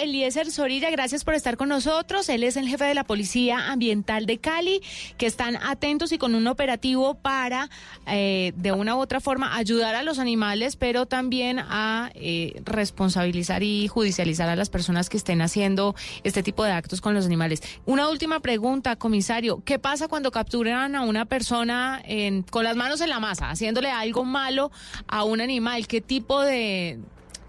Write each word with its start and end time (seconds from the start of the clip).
Eliezer 0.00 0.50
Zorilla, 0.50 0.90
gracias 0.90 1.24
por 1.24 1.34
estar 1.34 1.56
con 1.56 1.68
nosotros. 1.68 2.28
Él 2.28 2.42
es 2.44 2.56
el 2.56 2.68
jefe 2.68 2.84
de 2.84 2.94
la 2.94 3.04
Policía 3.04 3.70
Ambiental 3.70 4.24
de 4.24 4.38
Cali, 4.38 4.80
que 5.18 5.26
están 5.26 5.56
atentos 5.56 6.12
y 6.12 6.18
con 6.18 6.34
un 6.34 6.46
operativo 6.46 7.14
para, 7.14 7.68
eh, 8.06 8.52
de 8.56 8.72
una 8.72 8.96
u 8.96 8.98
otra 8.98 9.20
forma, 9.20 9.56
ayudar 9.56 9.94
a 9.94 10.02
los 10.02 10.18
animales, 10.18 10.76
pero 10.76 11.06
también 11.06 11.58
a 11.58 12.10
eh, 12.14 12.62
responsabilizar 12.64 13.62
y 13.62 13.88
judicializar 13.88 14.48
a 14.48 14.56
las 14.56 14.70
personas 14.70 15.10
que 15.10 15.18
estén 15.18 15.42
haciendo 15.42 15.94
este 16.24 16.42
tipo 16.42 16.64
de 16.64 16.72
actos 16.72 17.00
con 17.00 17.12
los 17.12 17.26
animales. 17.26 17.62
Una 17.84 18.08
última 18.08 18.40
pregunta, 18.40 18.96
comisario. 18.96 19.62
¿Qué 19.64 19.78
pasa 19.78 20.08
cuando 20.08 20.30
capturan 20.30 20.96
a 20.96 21.02
una 21.02 21.26
persona 21.26 22.02
con 22.50 22.64
las 22.64 22.76
manos 22.76 23.00
en 23.02 23.10
la 23.10 23.20
masa, 23.20 23.50
haciéndole 23.50 23.90
algo 23.90 24.24
malo 24.24 24.70
a 25.08 25.24
un 25.24 25.40
animal? 25.40 25.86
¿Qué 25.86 26.00
tipo 26.00 26.40
de 26.40 26.98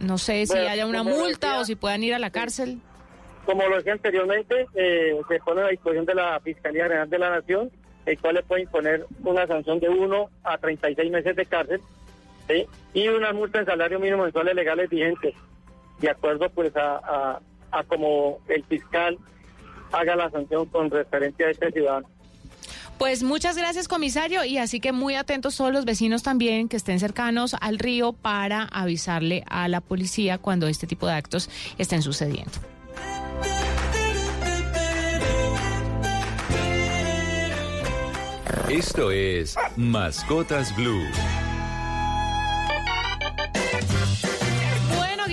no 0.02 0.18
sé 0.18 0.46
si 0.46 0.58
haya 0.58 0.86
una 0.86 1.04
multa 1.04 1.60
o 1.60 1.66
si 1.66 1.76
puedan 1.76 2.04
ir 2.04 2.14
a 2.14 2.20
la 2.20 2.32
cárcel. 2.32 2.80
Como 3.46 3.68
lo 3.68 3.78
decía 3.78 3.94
anteriormente, 3.94 4.68
eh, 4.76 5.20
se 5.28 5.40
pone 5.40 5.62
a 5.62 5.68
disposición 5.68 6.06
de 6.06 6.16
la 6.16 6.40
Fiscalía 6.40 6.84
General 6.84 7.10
de 7.10 7.20
la 7.20 7.30
Nación, 7.32 7.72
el 8.06 8.20
cual 8.20 8.36
le 8.36 8.44
puede 8.44 8.64
imponer 8.64 9.06
una 9.24 9.48
sanción 9.48 9.80
de 9.80 9.90
1 9.90 10.30
a 10.44 10.58
36 10.58 11.12
meses 11.12 11.36
de 11.36 11.46
cárcel 11.46 11.82
y 12.94 13.08
una 13.08 13.32
multa 13.32 13.60
en 13.60 13.66
salario 13.66 14.00
mínimo 14.00 14.24
mensuales 14.24 14.56
legales 14.56 14.90
vigentes, 14.90 15.34
de 16.00 16.10
acuerdo 16.10 16.50
pues 16.50 16.76
a, 16.76 17.40
a 17.72 17.84
como 17.84 18.40
el 18.48 18.64
fiscal 18.66 19.18
haga 19.92 20.16
la 20.16 20.30
sanción 20.30 20.66
con 20.68 20.90
referencia 20.90 21.48
a 21.48 21.52
este 21.52 21.72
ciudadano. 21.72 22.08
Pues 23.02 23.24
muchas 23.24 23.58
gracias, 23.58 23.88
comisario, 23.88 24.46
y 24.46 24.60
así 24.60 24.80
que 24.80 24.92
muy 24.92 25.16
atentos 25.16 25.58
todos 25.58 25.74
los 25.74 25.86
vecinos 25.86 26.22
también 26.22 26.70
que 26.70 26.78
estén 26.78 27.00
cercanos 27.00 27.56
al 27.60 27.80
río 27.80 28.14
para 28.14 28.66
avisarle 28.66 29.44
a 29.50 29.68
la 29.68 29.82
policía 29.82 30.38
cuando 30.38 30.68
este 30.68 30.86
tipo 30.86 31.08
de 31.08 31.14
actos 31.14 31.50
estén 31.80 32.04
sucediendo. 32.04 32.52
Esto 38.70 39.10
es 39.10 39.56
Mascotas 39.78 40.76
Blue. 40.76 41.02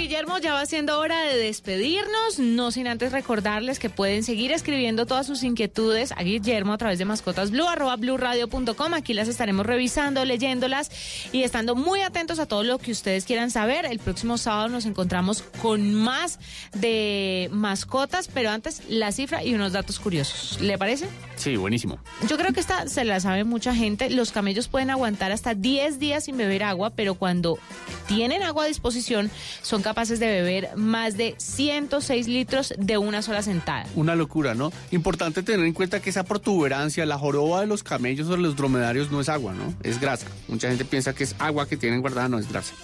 Guillermo, 0.09 0.39
ya 0.39 0.55
va 0.55 0.64
siendo 0.64 0.98
hora 0.98 1.20
de 1.20 1.37
despedirnos, 1.37 2.39
no 2.39 2.70
sin 2.70 2.89
antes 2.89 3.12
recordarles 3.12 3.78
que 3.78 3.91
pueden 3.91 4.25
seguir 4.25 4.53
escribiendo 4.53 5.05
todas 5.05 5.27
sus 5.27 5.42
inquietudes 5.42 6.12
a 6.12 6.23
Guillermo 6.23 6.73
a 6.73 6.78
través 6.78 6.98
de 6.98 7.05
mascotasblue, 7.05 7.69
arroba 7.69 7.95
blueradio.com. 7.97 8.95
Aquí 8.95 9.12
las 9.12 9.29
estaremos 9.29 9.67
revisando, 9.67 10.25
leyéndolas 10.25 10.91
y 11.31 11.42
estando 11.42 11.75
muy 11.75 12.01
atentos 12.01 12.39
a 12.39 12.47
todo 12.47 12.62
lo 12.62 12.79
que 12.79 12.91
ustedes 12.91 13.27
quieran 13.27 13.51
saber. 13.51 13.84
El 13.84 13.98
próximo 13.98 14.39
sábado 14.39 14.70
nos 14.70 14.86
encontramos 14.86 15.42
con 15.61 15.92
más 15.92 16.39
de 16.73 17.51
mascotas, 17.53 18.29
pero 18.33 18.48
antes 18.48 18.81
la 18.89 19.12
cifra 19.12 19.45
y 19.45 19.53
unos 19.53 19.75
datos 19.75 19.98
curiosos. 19.98 20.59
¿Le 20.62 20.79
parece? 20.79 21.06
Sí, 21.36 21.56
buenísimo. 21.56 21.98
Yo 22.27 22.39
creo 22.39 22.55
que 22.55 22.61
esta 22.61 22.89
se 22.89 23.05
la 23.05 23.20
sabe 23.20 23.45
mucha 23.45 23.75
gente. 23.75 24.09
Los 24.09 24.33
camellos 24.33 24.69
pueden 24.69 24.89
aguantar 24.89 25.33
hasta 25.33 25.53
10 25.53 25.98
días 25.98 26.25
sin 26.25 26.39
beber 26.39 26.62
agua, 26.62 26.89
pero 26.89 27.14
cuando 27.14 27.59
tienen 28.06 28.42
agua 28.42 28.64
a 28.64 28.69
disposición 28.69 29.31
son 29.61 29.83
capaces 29.83 29.98
de 30.07 30.27
beber 30.29 30.77
más 30.77 31.17
de 31.17 31.35
106 31.39 32.29
litros 32.29 32.73
de 32.79 32.99
una 32.99 33.21
sola 33.21 33.43
sentada. 33.43 33.85
Una 33.97 34.15
locura, 34.15 34.55
¿no? 34.55 34.73
Importante 34.93 35.43
tener 35.43 35.67
en 35.67 35.73
cuenta 35.73 36.01
que 36.01 36.11
esa 36.11 36.23
protuberancia, 36.23 37.05
la 37.05 37.19
joroba 37.19 37.63
de 37.63 37.67
los 37.67 37.83
camellos 37.83 38.29
o 38.29 38.31
de 38.31 38.39
los 38.39 38.55
dromedarios 38.55 39.11
no 39.11 39.21
es 39.21 39.29
agua, 39.29 39.55
¿no? 39.55 39.75
Es 39.83 40.01
grasa. 40.01 40.29
Mucha 40.47 40.69
gente 40.69 40.85
piensa 40.85 41.17
que 41.17 41.25
es 41.25 41.35
agua 41.41 41.67
que 41.67 41.77
tienen 41.77 42.01
guardada, 42.01 42.29
no 42.29 42.39
es 42.39 42.49
grasa. 42.49 42.75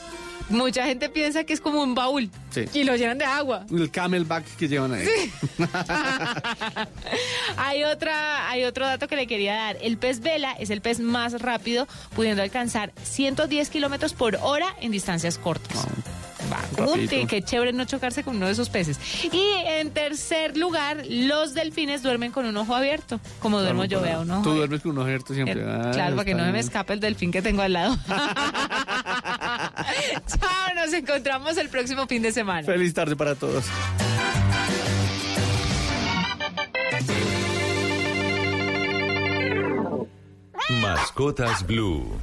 Mucha 0.49 0.85
gente 0.87 1.09
piensa 1.09 1.45
que 1.45 1.53
es 1.53 1.61
como 1.61 1.83
un 1.83 1.95
baúl 1.95 2.31
y 2.75 2.83
lo 2.83 2.97
llenan 2.97 3.17
de 3.17 3.25
agua. 3.25 3.65
El 3.71 3.91
camelback 3.93 4.45
que 4.57 4.67
llevan 4.67 4.93
ahí. 4.93 5.07
hay 7.57 7.85
otra, 7.85 8.51
hay 8.51 8.65
otro 8.65 8.87
dato 8.87 9.07
que 9.07 9.15
le 9.15 9.29
quería 9.29 9.55
dar. 9.55 9.79
El 9.81 9.99
pez 9.99 10.21
vela 10.21 10.53
es 10.59 10.71
el 10.71 10.81
pez 10.81 10.99
más 10.99 11.41
rápido, 11.41 11.87
pudiendo 12.17 12.43
alcanzar 12.43 12.93
110 13.05 13.71
kilómetros 13.71 14.15
por 14.15 14.37
hora 14.43 14.67
en 14.81 14.91
distancias 14.91 15.39
cortas. 15.39 15.87
Qué 17.09 17.27
que 17.27 17.43
chévere 17.43 17.73
no 17.73 17.85
chocarse 17.85 18.23
con 18.23 18.37
uno 18.37 18.47
de 18.47 18.53
esos 18.53 18.69
peces. 18.69 18.99
Y 19.25 19.55
en 19.67 19.91
tercer 19.91 20.57
lugar, 20.57 21.03
los 21.09 21.55
delfines 21.55 22.03
duermen 22.03 22.33
con 22.33 22.47
un 22.47 22.57
ojo 22.57 22.75
abierto, 22.75 23.21
como 23.41 23.61
duermo 23.61 23.85
yo, 23.85 24.01
veo, 24.01 24.25
¿no? 24.25 24.43
Tú 24.43 24.55
duermes 24.55 24.81
con 24.83 24.93
un 24.93 24.99
ojo 24.99 25.07
abierto 25.07 25.35
siempre. 25.35 25.61
Eh, 25.61 25.67
ah, 25.67 25.91
claro, 25.93 26.17
para 26.17 26.25
que 26.25 26.35
no 26.35 26.45
me 26.51 26.59
escape 26.59 26.93
el 26.93 27.01
delfín 27.01 27.31
que 27.33 27.43
tengo 27.43 27.63
al 27.63 27.73
lado. 27.73 27.97
Chao, 30.27 30.75
nos 30.77 30.93
encontramos 30.93 31.57
el 31.57 31.69
próximo 31.69 32.07
fin 32.07 32.23
de 32.23 32.33
semana. 32.33 32.65
Feliz 32.65 32.95
tarde 32.95 33.17
para 33.17 33.35
todos. 33.35 33.65
Mascotas 40.81 41.67
Blue. 41.67 42.19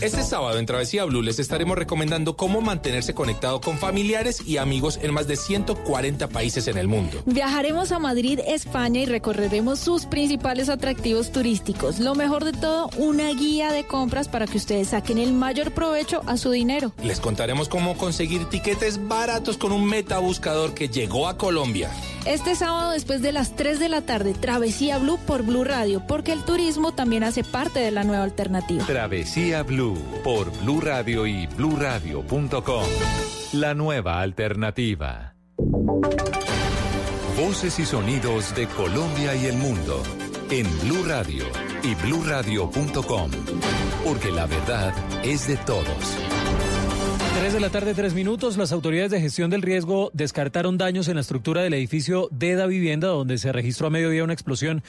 Este 0.00 0.22
sábado 0.22 0.58
en 0.58 0.66
Travesía 0.66 1.04
Blue 1.04 1.20
les 1.20 1.38
estaremos 1.38 1.76
recomendando 1.76 2.36
cómo 2.36 2.60
mantenerse 2.60 3.12
conectado 3.12 3.60
con 3.60 3.76
familiares 3.76 4.40
y 4.46 4.56
amigos 4.56 4.98
en 5.02 5.12
más 5.12 5.26
de 5.26 5.36
140 5.36 6.28
países 6.28 6.68
en 6.68 6.78
el 6.78 6.88
mundo. 6.88 7.22
Viajaremos 7.26 7.92
a 7.92 7.98
Madrid, 7.98 8.40
España 8.46 9.00
y 9.00 9.06
recorreremos 9.06 9.78
sus 9.78 10.06
principales 10.06 10.68
atractivos 10.68 11.32
turísticos. 11.32 11.98
Lo 11.98 12.14
mejor 12.14 12.44
de 12.44 12.52
todo, 12.52 12.88
una 12.96 13.28
guía 13.30 13.72
de 13.72 13.84
compras 13.84 14.28
para 14.28 14.46
que 14.46 14.56
ustedes 14.56 14.88
saquen 14.88 15.18
el 15.18 15.32
mayor 15.32 15.72
provecho 15.72 16.22
a 16.26 16.36
su 16.36 16.50
dinero. 16.50 16.92
Les 17.02 17.20
contaremos 17.20 17.68
cómo 17.68 17.98
conseguir 17.98 18.46
tiquetes 18.46 19.06
baratos 19.08 19.58
con 19.58 19.72
un 19.72 19.84
metabuscador 19.86 20.72
que 20.72 20.88
llegó 20.88 21.28
a 21.28 21.36
Colombia. 21.36 21.90
Este 22.26 22.54
sábado 22.54 22.90
después 22.90 23.22
de 23.22 23.32
las 23.32 23.56
3 23.56 23.78
de 23.78 23.88
la 23.88 24.02
tarde, 24.02 24.34
Travesía 24.34 24.98
Blue 24.98 25.18
por 25.26 25.42
Blue 25.42 25.64
Radio, 25.64 26.02
porque 26.06 26.32
el 26.32 26.44
turismo 26.44 26.92
también 26.92 27.24
hace 27.24 27.44
parte 27.44 27.80
de 27.80 27.90
la 27.90 28.04
nueva 28.04 28.24
alternativa. 28.24 28.84
Travesía 28.84 29.62
Blue 29.62 29.98
por 30.22 30.50
Blue 30.60 30.80
Radio 30.80 31.26
y 31.26 31.46
bluradio.com. 31.46 32.84
La 33.52 33.74
nueva 33.74 34.20
alternativa. 34.20 35.34
Voces 37.36 37.78
y 37.78 37.86
sonidos 37.86 38.54
de 38.54 38.66
Colombia 38.66 39.34
y 39.34 39.46
el 39.46 39.56
mundo 39.56 40.02
en 40.50 40.66
Blue 40.80 41.04
Radio 41.06 41.44
y 41.82 41.94
bluradio.com, 41.94 43.30
porque 44.04 44.30
la 44.30 44.46
verdad 44.46 44.92
es 45.24 45.48
de 45.48 45.56
todos. 45.56 46.18
3 47.38 47.52
de 47.52 47.60
la 47.60 47.70
tarde, 47.70 47.94
tres 47.94 48.12
minutos. 48.12 48.56
Las 48.56 48.72
autoridades 48.72 49.12
de 49.12 49.20
gestión 49.20 49.50
del 49.50 49.62
riesgo 49.62 50.10
descartaron 50.12 50.76
daños 50.76 51.06
en 51.06 51.14
la 51.14 51.20
estructura 51.20 51.62
del 51.62 51.74
edificio 51.74 52.28
de 52.32 52.54
la 52.56 52.66
vivienda, 52.66 53.06
donde 53.06 53.38
se 53.38 53.52
registró 53.52 53.86
a 53.86 53.90
mediodía 53.90 54.24
una 54.24 54.32
explosión 54.32 54.82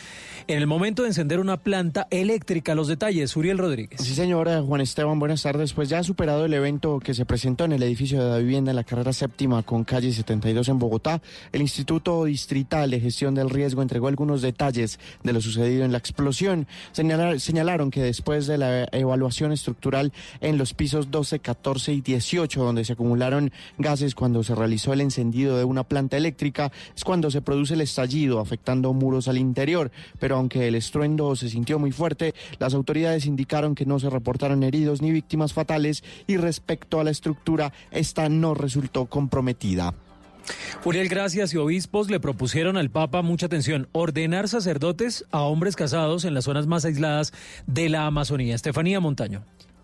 en 0.48 0.58
el 0.58 0.66
momento 0.66 1.04
de 1.04 1.10
encender 1.10 1.40
una 1.40 1.58
planta 1.58 2.08
eléctrica. 2.10 2.74
Los 2.74 2.88
detalles, 2.88 3.36
Uriel 3.38 3.60
Rodríguez. 3.60 4.02
Sí, 4.02 4.16
señora 4.16 4.62
Juan 4.64 4.82
Esteban, 4.82 5.20
buenas 5.20 5.44
tardes. 5.44 5.74
Pues 5.74 5.88
ya 5.88 6.00
ha 6.00 6.04
superado 6.04 6.46
el 6.46 6.54
evento 6.54 7.00
que 7.00 7.14
se 7.14 7.26
presentó 7.26 7.66
en 7.66 7.74
el 7.74 7.84
edificio 7.84 8.22
de 8.22 8.30
la 8.30 8.38
vivienda 8.40 8.72
en 8.72 8.76
la 8.76 8.84
carrera 8.84 9.14
séptima 9.14 9.62
con 9.62 9.84
calle 9.84 10.12
72 10.12 10.68
en 10.68 10.80
Bogotá. 10.80 11.22
El 11.54 11.62
Instituto 11.62 12.26
Distrital 12.26 12.90
de 12.90 13.00
Gestión 13.00 13.36
del 13.36 13.52
Riesgo 13.52 13.84
entregó 13.84 14.08
algunos 14.08 14.42
detalles 14.42 15.00
de 15.24 15.32
lo 15.32 15.42
sucedido 15.42 15.86
en 15.86 15.92
la 15.92 16.00
explosión. 16.00 16.68
señalaron 16.92 17.92
que 17.92 18.02
después 18.02 18.48
de 18.48 18.58
la 18.58 18.88
evaluación 18.92 19.52
estructural 19.52 20.12
en 20.42 20.58
los 20.58 20.74
pisos 20.74 21.12
12, 21.12 21.40
14 21.40 21.94
y 21.94 22.02
18, 22.02 22.31
donde 22.40 22.86
se 22.86 22.94
acumularon 22.94 23.52
gases 23.78 24.16
cuando 24.16 24.44
se 24.44 24.56
realizó 24.56 24.94
el 24.94 25.02
encendido 25.02 25.58
de 25.58 25.66
una 25.66 25.84
planta 25.84 26.18
eléctrica, 26.18 26.72
es 26.96 27.04
cuando 27.04 27.30
se 27.30 27.42
produce 27.42 27.74
el 27.74 27.82
estallido, 27.82 28.40
afectando 28.40 28.94
muros 28.94 29.28
al 29.28 29.38
interior. 29.38 29.92
Pero 30.20 30.38
aunque 30.38 30.68
el 30.68 30.76
estruendo 30.76 31.36
se 31.36 31.50
sintió 31.50 31.78
muy 31.78 31.92
fuerte, 31.92 32.34
las 32.60 32.74
autoridades 32.74 33.26
indicaron 33.26 33.76
que 33.76 33.86
no 33.86 34.00
se 34.00 34.10
reportaron 34.10 34.64
heridos 34.64 35.02
ni 35.02 35.12
víctimas 35.12 35.54
fatales 35.54 36.04
y 36.26 36.38
respecto 36.38 37.00
a 37.00 37.04
la 37.04 37.12
estructura, 37.12 37.74
esta 37.92 38.30
no 38.30 38.54
resultó 38.54 39.06
comprometida. 39.08 39.94
Uriel, 40.84 41.10
gracias 41.10 41.54
y 41.54 41.58
obispos 41.58 42.10
le 42.10 42.20
propusieron 42.20 42.78
al 42.78 42.90
Papa 42.90 43.22
mucha 43.22 43.46
atención, 43.46 43.88
ordenar 43.92 44.48
sacerdotes 44.48 45.26
a 45.32 45.42
hombres 45.42 45.76
casados 45.76 46.26
en 46.26 46.34
las 46.34 46.46
zonas 46.46 46.66
más 46.66 46.86
aisladas 46.86 47.34
de 47.68 47.90
la 47.90 48.08
Amazonía. 48.08 48.56
Estefanía 48.56 49.00
Montaño. 49.00 49.44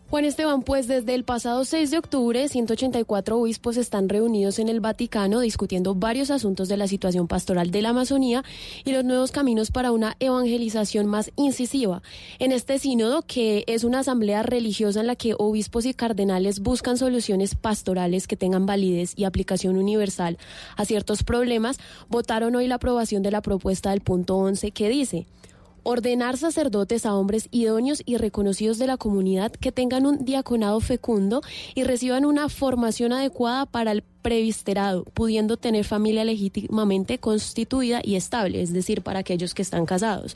Juan 0.10 0.24
Esteban, 0.24 0.62
pues 0.62 0.88
desde 0.88 1.16
el 1.16 1.26
pasado 1.26 1.66
6 1.66 1.92
de 1.92 1.98
octubre, 1.98 2.48
184 2.48 3.38
obispos 3.38 3.76
están 3.76 4.08
reunidos 4.08 4.58
en 4.58 4.70
el 4.70 4.80
Vaticano 4.80 5.42
discutiendo 5.42 5.96
varios 5.96 6.32
asuntos 6.32 6.70
de 6.70 6.78
la 6.78 6.88
situación 6.88 7.28
pastoral 7.28 7.72
de 7.72 7.82
la 7.82 7.90
Amazonía 7.90 8.46
y 8.86 8.94
los 8.94 9.04
nuevos 9.04 9.34
caminos 9.34 9.70
para 9.70 9.92
una 9.92 10.16
evangelización 10.22 11.08
más 11.08 11.32
incisiva. 11.36 12.04
En 12.40 12.54
este 12.54 12.80
sínodo, 12.80 13.22
que 13.24 13.66
es 13.68 13.84
una 13.84 14.00
asamblea 14.00 14.44
religiosa 14.44 15.02
en 15.02 15.08
la 15.08 15.18
que 15.18 15.36
obispos 15.38 15.86
y 15.86 15.94
cardenales 15.94 16.62
buscan 16.62 16.98
soluciones 16.98 17.56
pastorales 17.56 18.28
que 18.28 18.38
tengan 18.38 18.66
validez 18.66 19.12
y 19.18 19.26
aplicación 19.26 19.76
universal 19.76 20.38
a 20.78 20.86
ciertos 20.86 21.24
problemas, 21.24 21.80
votaron 22.08 22.56
hoy 22.56 22.68
la 22.68 22.76
aprobación 22.76 23.24
de 23.24 23.32
la 23.32 23.42
propuesta 23.42 23.90
del 23.90 24.00
punto 24.00 24.38
11 24.38 24.72
que 24.72 24.88
dice 24.88 25.28
ordenar 25.88 26.36
sacerdotes 26.36 27.06
a 27.06 27.16
hombres 27.16 27.48
idóneos 27.50 28.04
y 28.06 28.18
reconocidos 28.18 28.78
de 28.78 28.88
la 28.88 28.98
comunidad 28.98 29.54
que 29.54 29.72
tengan 29.72 30.06
un 30.06 30.26
diaconado 30.26 30.82
fecundo 30.82 31.42
y 31.76 31.86
reciban 31.86 32.26
una 32.26 32.50
formación 32.50 33.14
adecuada 33.14 33.66
para 33.66 33.94
el 33.94 34.04
previsterado, 34.22 35.06
pudiendo 35.14 35.56
tener 35.56 35.86
familia 35.86 36.26
legítimamente 36.26 37.20
constituida 37.20 38.02
y 38.04 38.16
estable, 38.16 38.62
es 38.62 38.74
decir, 38.74 39.02
para 39.02 39.20
aquellos 39.20 39.54
que 39.54 39.62
están 39.62 39.86
casados. 39.86 40.36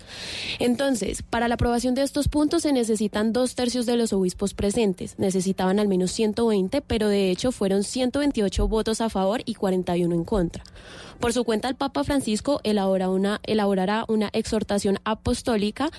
Entonces, 0.59 1.21
para 1.21 1.49
la 1.49 1.55
aprobación 1.55 1.95
de 1.95 2.03
estos 2.03 2.29
puntos 2.29 2.61
se 2.61 2.71
necesitan 2.71 3.33
dos 3.33 3.53
tercios 3.53 3.85
de 3.85 3.97
los 3.97 4.13
obispos 4.13 4.53
presentes. 4.53 5.19
Necesitaban 5.19 5.79
al 5.79 5.89
menos 5.89 6.11
120, 6.11 6.81
pero 6.81 7.09
de 7.09 7.29
hecho 7.29 7.51
fueron 7.51 7.83
128 7.83 8.69
votos 8.69 9.01
a 9.01 9.09
favor 9.09 9.41
y 9.45 9.55
41 9.55 10.15
en 10.15 10.23
contra. 10.23 10.63
Por 11.21 11.33
su 11.33 11.43
cuenta, 11.43 11.69
el 11.69 11.75
Papa 11.75 12.03
Francisco 12.03 12.59
una, 12.63 13.39
elaborará 13.43 14.05
una 14.07 14.29
exhortación 14.33 14.97
apostólica, 15.03 15.91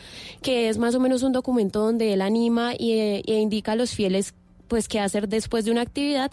que 0.43 0.69
es 0.69 0.79
más 0.79 0.97
o 0.97 1.01
menos 1.01 1.23
un 1.23 1.33
documento 1.33 1.79
donde 1.79 2.13
él 2.13 2.23
anima 2.23 2.73
e, 2.75 3.23
e 3.25 3.41
indica 3.41 3.73
a 3.73 3.77
los 3.77 3.93
fieles 3.93 4.35
pues 4.67 4.89
qué 4.89 5.01
hacer 5.01 5.29
después 5.29 5.67
de 5.67 5.71
una 5.71 5.83
actividad 5.83 6.33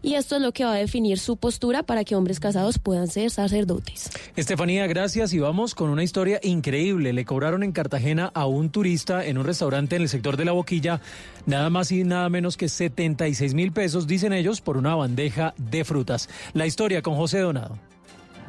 y 0.00 0.14
esto 0.14 0.36
es 0.36 0.42
lo 0.42 0.52
que 0.52 0.64
va 0.64 0.74
a 0.74 0.76
definir 0.76 1.18
su 1.18 1.36
postura 1.36 1.82
para 1.82 2.04
que 2.04 2.14
hombres 2.14 2.38
casados 2.38 2.78
puedan 2.78 3.08
ser 3.08 3.30
sacerdotes. 3.30 4.10
Estefanía, 4.36 4.86
gracias 4.86 5.32
y 5.32 5.40
vamos 5.40 5.74
con 5.74 5.90
una 5.90 6.04
historia 6.04 6.38
increíble. 6.42 7.12
Le 7.12 7.24
cobraron 7.24 7.64
en 7.64 7.72
Cartagena 7.72 8.30
a 8.32 8.46
un 8.46 8.70
turista 8.70 9.26
en 9.26 9.38
un 9.38 9.44
restaurante 9.44 9.96
en 9.96 10.02
el 10.02 10.08
sector 10.08 10.36
de 10.36 10.44
la 10.44 10.52
Boquilla 10.52 11.00
nada 11.46 11.68
más 11.68 11.90
y 11.90 12.04
nada 12.04 12.28
menos 12.28 12.56
que 12.56 12.68
76 12.68 13.54
mil 13.54 13.72
pesos, 13.72 14.06
dicen 14.06 14.32
ellos, 14.32 14.60
por 14.60 14.76
una 14.76 14.94
bandeja 14.94 15.52
de 15.58 15.84
frutas. 15.84 16.28
La 16.54 16.66
historia 16.66 17.02
con 17.02 17.16
José 17.16 17.40
Donado. 17.40 17.76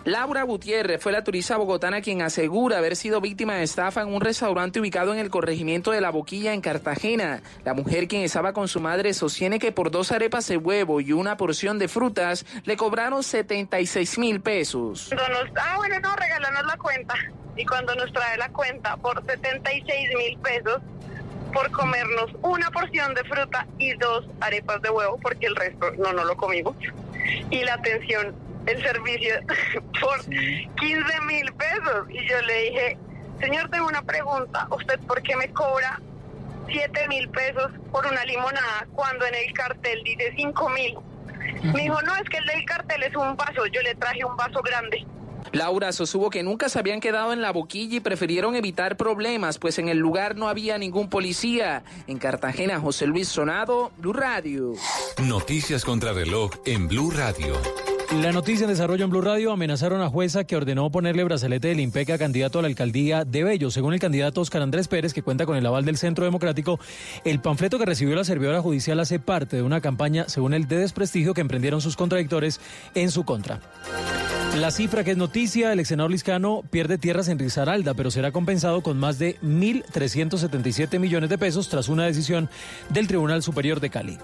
Laura 0.03 0.42
Gutiérrez 0.42 1.00
fue 1.00 1.12
la 1.12 1.24
turista 1.24 1.57
bogotana 1.57 2.01
quien 2.01 2.24
asegura 2.24 2.80
haber 2.80 2.95
sido 2.95 3.21
víctima 3.21 3.56
de 3.56 3.63
estafa 3.63 4.01
en 4.01 4.07
un 4.07 4.19
restaurante 4.19 4.80
ubicado 4.80 5.13
en 5.13 5.19
el 5.19 5.30
corregimiento 5.30 5.92
de 5.92 6.01
La 6.01 6.09
Boquilla 6.09 6.53
en 6.53 6.62
Cartagena. 6.62 7.44
La 7.65 7.75
mujer 7.75 8.07
quien 8.07 8.24
estaba 8.24 8.51
con 8.51 8.68
su 8.68 8.80
madre 8.80 9.13
sostiene 9.13 9.59
que 9.59 9.71
por 9.71 9.92
dos 9.92 10.12
arepas 10.12 10.48
de 10.48 10.57
huevo 10.57 11.01
y 11.01 11.12
una 11.12 11.38
porción 11.38 11.77
de 11.77 11.88
frutas 11.88 12.48
le 12.65 12.77
cobraron 12.77 13.21
76 13.21 14.18
mil 14.18 14.42
pesos. 14.42 15.12
ah, 15.13 15.75
bueno, 15.77 16.00
no, 16.00 16.15
regálanos 16.15 16.65
la 16.65 16.77
cuenta. 16.77 17.13
Y 17.56 17.63
cuando 17.68 17.94
nos 17.94 18.12
trae 18.12 18.39
la 18.39 18.50
cuenta 18.50 18.97
por 18.97 19.24
76 19.24 20.09
mil 20.18 20.38
pesos, 20.39 20.81
por 21.54 21.69
comernos 21.69 22.31
una 22.42 22.71
porción 22.71 23.13
de 23.13 23.24
fruta 23.25 23.68
y 23.77 23.94
dos 23.94 24.25
arepas 24.39 24.81
de 24.81 24.89
huevo, 24.89 25.19
porque 25.21 25.45
el 25.45 25.56
resto 25.56 25.92
no, 26.00 26.12
no 26.12 26.25
lo 26.25 26.36
comimos. 26.38 26.75
Y 27.51 27.63
la 27.63 27.75
atención 27.75 28.33
el 28.66 28.81
servicio 28.81 29.36
por 30.02 30.19
15 30.25 31.22
mil 31.28 31.54
pesos. 31.54 32.08
Y 32.10 32.28
yo 32.28 32.42
le 32.42 32.62
dije, 32.63 32.98
señor, 33.40 33.69
tengo 33.69 33.88
una 33.88 34.02
pregunta. 34.02 34.68
¿Usted 34.72 35.00
por 35.02 35.22
qué 35.22 35.36
me 35.36 35.52
cobra 35.52 36.00
7 36.68 37.08
mil 37.08 37.30
pesos 37.30 37.72
por 37.92 38.06
una 38.06 38.24
limonada 38.25 38.88
cuando 38.94 39.25
en 39.25 39.36
el 39.36 39.54
cartel 39.54 40.02
dice 40.04 40.34
5 40.36 40.69
mil? 40.69 40.98
Me 41.74 41.81
dijo, 41.84 42.02
no, 42.02 42.16
es 42.16 42.30
que 42.30 42.38
el 42.38 42.46
del 42.46 42.66
cartel 42.66 43.04
es 43.04 43.16
un 43.16 43.36
vaso. 43.36 43.66
Yo 43.68 43.81
le 43.81 43.96
traje 43.96 44.24
un 44.24 44.36
vaso 44.36 44.62
grande. 44.62 45.06
Laura 45.54 45.92
sostuvo 45.92 46.30
que 46.30 46.44
nunca 46.44 46.69
se 46.69 46.80
habían 46.80 47.02
quedado 47.02 47.34
en 47.34 47.42
la 47.42 47.52
boquilla 47.52 47.98
y 47.98 48.00
prefirieron 48.00 48.56
evitar 48.56 48.96
problemas, 48.96 49.57
pues 49.57 49.80
en 49.80 49.90
el 49.90 49.98
lugar 49.98 50.36
no 50.36 50.48
había 50.48 50.78
ningún 50.78 51.10
policía. 51.10 51.84
En 52.07 52.19
Cartagena, 52.19 52.80
José 52.80 53.06
Luis 53.07 53.28
Sonado, 53.28 53.92
Blue 53.98 54.14
Radio. 54.14 54.74
Noticias 55.22 55.84
contra 55.84 56.14
reloj 56.14 56.52
en 56.66 56.88
Blue 56.88 57.12
Radio. 57.12 57.56
La 58.19 58.34
noticia 58.34 58.66
en 58.66 58.69
desarrollo 58.69 59.06
en 59.06 59.10
Blue 59.10 59.22
Radio 59.22 59.54
amenazaron 59.54 60.02
a 60.02 60.10
jueza 60.10 60.44
que 60.44 60.58
ordenó 60.58 60.92
ponerle 60.92 61.24
brazalete 61.24 61.69
del 61.69 61.80
IMPEC 61.80 62.10
a 62.10 62.18
candidato 62.18 62.60
a 62.60 62.62
la 62.62 62.68
alcaldía 62.68 63.24
de 63.24 63.46
Bello. 63.46 63.72
Según 63.72 63.94
el 63.94 64.02
candidato 64.02 64.42
Oscar 64.42 64.62
Andrés 64.62 64.90
Pérez, 64.90 65.13
que 65.13 65.24
cuenta 65.24 65.46
con 65.46 65.56
el 65.56 65.66
aval 65.66 65.86
del 65.86 65.96
Centro 65.96 66.25
Democrático, 66.25 66.78
el 67.24 67.40
panfleto 67.40 67.80
que 67.80 67.86
recibió 67.86 68.13
la 68.13 68.25
servidora 68.25 68.62
judicial 68.62 69.00
hace 69.00 69.19
parte 69.19 69.56
de 69.56 69.63
una 69.63 69.80
campaña, 69.80 70.28
según 70.28 70.54
el 70.54 70.68
de 70.68 70.80
desprestigio 70.80 71.34
que 71.34 71.40
emprendieron 71.40 71.80
sus 71.80 71.96
contradictores 71.96 72.60
en 72.96 73.12
su 73.12 73.24
contra. 73.24 73.62
La 74.57 74.72
cifra 74.72 75.06
que 75.06 75.12
es 75.12 75.18
noticia, 75.18 75.72
el 75.72 75.80
ex 75.80 75.88
senador 75.88 76.12
Liscano 76.12 76.64
pierde 76.69 76.98
tierras 76.98 77.30
en 77.30 77.40
Risaralda, 77.40 77.94
pero 77.94 78.12
será 78.12 78.34
compensado 78.34 78.84
con 78.84 79.00
más 79.00 79.19
de 79.19 79.40
1.377 79.40 81.00
millones 81.00 81.30
de 81.30 81.38
pesos 81.38 81.69
tras 81.69 81.88
una 81.88 82.04
decisión 82.04 82.50
del 82.90 83.07
Tribunal 83.07 83.42
Superior 83.42 83.80
de 83.80 83.90
Cali. 83.90 84.18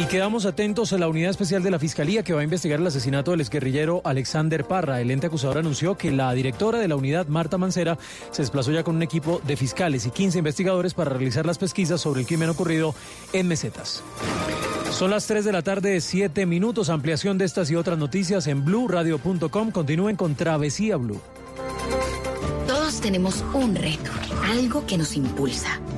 Y 0.00 0.06
quedamos 0.06 0.46
atentos 0.46 0.94
a 0.94 0.98
la 0.98 1.08
unidad 1.08 1.28
especial 1.28 1.62
de 1.62 1.70
la 1.70 1.78
Fiscalía 1.78 2.22
que 2.22 2.32
va 2.32 2.40
a 2.40 2.44
investigar 2.44 2.80
el 2.80 2.86
asesinato 2.86 3.32
del 3.32 3.42
exguerrillero 3.42 4.00
Alexander 4.02 4.64
Parra. 4.64 4.98
El 5.02 5.10
ente 5.10 5.26
acusador 5.26 5.58
anunció 5.58 5.98
que 5.98 6.10
la 6.10 6.32
directora 6.32 6.78
de 6.78 6.88
la 6.88 6.96
unidad, 6.96 7.26
Marta 7.26 7.58
Mancera, 7.58 7.98
se 8.30 8.40
desplazó 8.40 8.72
ya 8.72 8.82
con 8.82 8.96
un 8.96 9.02
equipo 9.02 9.42
de 9.46 9.58
fiscales 9.58 10.06
y 10.06 10.10
15 10.10 10.38
investigadores 10.38 10.94
para 10.94 11.10
realizar 11.10 11.44
las 11.44 11.58
pesquisas 11.58 12.00
sobre 12.00 12.20
el 12.20 12.26
crimen 12.26 12.48
ocurrido 12.48 12.94
en 13.34 13.46
Mesetas. 13.46 14.02
Son 14.90 15.10
las 15.10 15.26
3 15.26 15.44
de 15.44 15.52
la 15.52 15.60
tarde, 15.60 16.00
7 16.00 16.46
minutos. 16.46 16.88
Ampliación 16.88 17.36
de 17.36 17.44
estas 17.44 17.70
y 17.70 17.76
otras 17.76 17.98
noticias 17.98 18.46
en 18.46 18.64
blueradio.com. 18.64 19.70
Continúen 19.70 20.16
con 20.16 20.34
Travesía 20.34 20.96
Blue. 20.96 21.20
Todos 22.66 23.02
tenemos 23.02 23.44
un 23.52 23.74
reto, 23.74 24.10
algo 24.44 24.86
que 24.86 24.96
nos 24.96 25.14
impulsa, 25.14 25.78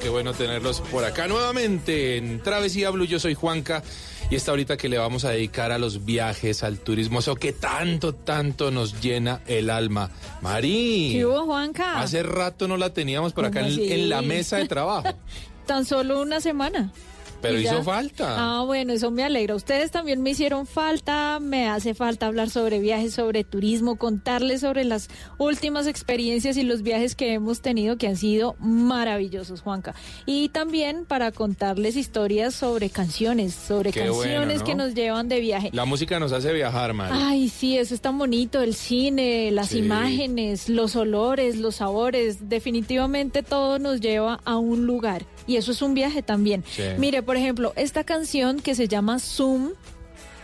Qué 0.00 0.08
bueno 0.08 0.32
tenerlos 0.32 0.80
por 0.80 1.04
acá 1.04 1.26
nuevamente 1.28 2.16
en 2.16 2.40
Travesía 2.42 2.90
Blue. 2.90 3.04
Yo 3.04 3.18
soy 3.18 3.34
Juanca 3.34 3.82
y 4.30 4.36
esta 4.36 4.50
ahorita 4.52 4.76
que 4.76 4.88
le 4.88 4.98
vamos 4.98 5.24
a 5.24 5.30
dedicar 5.30 5.72
a 5.72 5.78
los 5.78 6.04
viajes, 6.04 6.62
al 6.62 6.78
turismo, 6.78 7.20
eso 7.20 7.34
que 7.34 7.52
tanto, 7.52 8.14
tanto 8.14 8.70
nos 8.70 9.00
llena 9.00 9.40
el 9.46 9.70
alma. 9.70 10.10
Mari. 10.42 11.10
¿Qué 11.14 11.26
hubo, 11.26 11.46
Juanca? 11.46 12.00
Hace 12.00 12.22
rato 12.22 12.68
no 12.68 12.76
la 12.76 12.92
teníamos 12.92 13.32
por 13.32 13.46
acá 13.46 13.66
en, 13.66 13.78
en 13.78 14.08
la 14.08 14.22
mesa 14.22 14.58
de 14.58 14.68
trabajo. 14.68 15.08
Tan 15.66 15.84
solo 15.84 16.20
una 16.20 16.40
semana. 16.40 16.92
Pero 17.40 17.60
hizo 17.60 17.82
falta. 17.82 18.34
Ah, 18.58 18.62
bueno, 18.64 18.92
eso 18.92 19.10
me 19.10 19.22
alegra. 19.24 19.54
Ustedes 19.54 19.90
también 19.90 20.22
me 20.22 20.30
hicieron 20.30 20.66
falta. 20.66 21.38
Me 21.40 21.68
hace 21.68 21.94
falta 21.94 22.26
hablar 22.26 22.50
sobre 22.50 22.80
viajes, 22.80 23.14
sobre 23.14 23.44
turismo, 23.44 23.96
contarles 23.96 24.60
sobre 24.62 24.84
las 24.84 25.08
últimas 25.38 25.86
experiencias 25.86 26.56
y 26.56 26.62
los 26.64 26.82
viajes 26.82 27.14
que 27.14 27.32
hemos 27.34 27.60
tenido 27.60 27.96
que 27.96 28.08
han 28.08 28.16
sido 28.16 28.56
maravillosos, 28.58 29.60
Juanca. 29.60 29.94
Y 30.26 30.48
también 30.48 31.04
para 31.04 31.30
contarles 31.32 31.96
historias 31.96 32.54
sobre 32.54 32.90
canciones, 32.90 33.54
sobre 33.54 33.92
Qué 33.92 34.08
bueno, 34.10 34.22
canciones 34.22 34.58
¿no? 34.60 34.64
que 34.64 34.74
nos 34.74 34.94
llevan 34.94 35.28
de 35.28 35.40
viaje. 35.40 35.70
La 35.72 35.84
música 35.84 36.18
nos 36.18 36.32
hace 36.32 36.52
viajar, 36.52 36.92
Mari. 36.94 37.12
Ay, 37.16 37.48
sí, 37.48 37.76
eso 37.78 37.94
es 37.94 38.00
tan 38.00 38.18
bonito, 38.18 38.62
el 38.62 38.74
cine, 38.74 39.50
las 39.52 39.68
Sí. 39.68 39.78
imágenes, 39.78 40.68
los 40.68 40.96
olores, 40.96 41.56
los 41.56 41.76
sabores, 41.76 42.48
definitivamente 42.48 43.42
todo 43.42 43.78
nos 43.78 44.00
lleva 44.00 44.40
a 44.44 44.56
un 44.56 44.86
lugar 44.86 45.24
y 45.48 45.56
eso 45.56 45.72
es 45.72 45.82
un 45.82 45.94
viaje 45.94 46.22
también. 46.22 46.62
Sí. 46.70 46.82
Mire, 46.98 47.22
por 47.22 47.36
ejemplo, 47.36 47.72
esta 47.74 48.04
canción 48.04 48.60
que 48.60 48.76
se 48.76 48.86
llama 48.86 49.18
Zoom, 49.18 49.70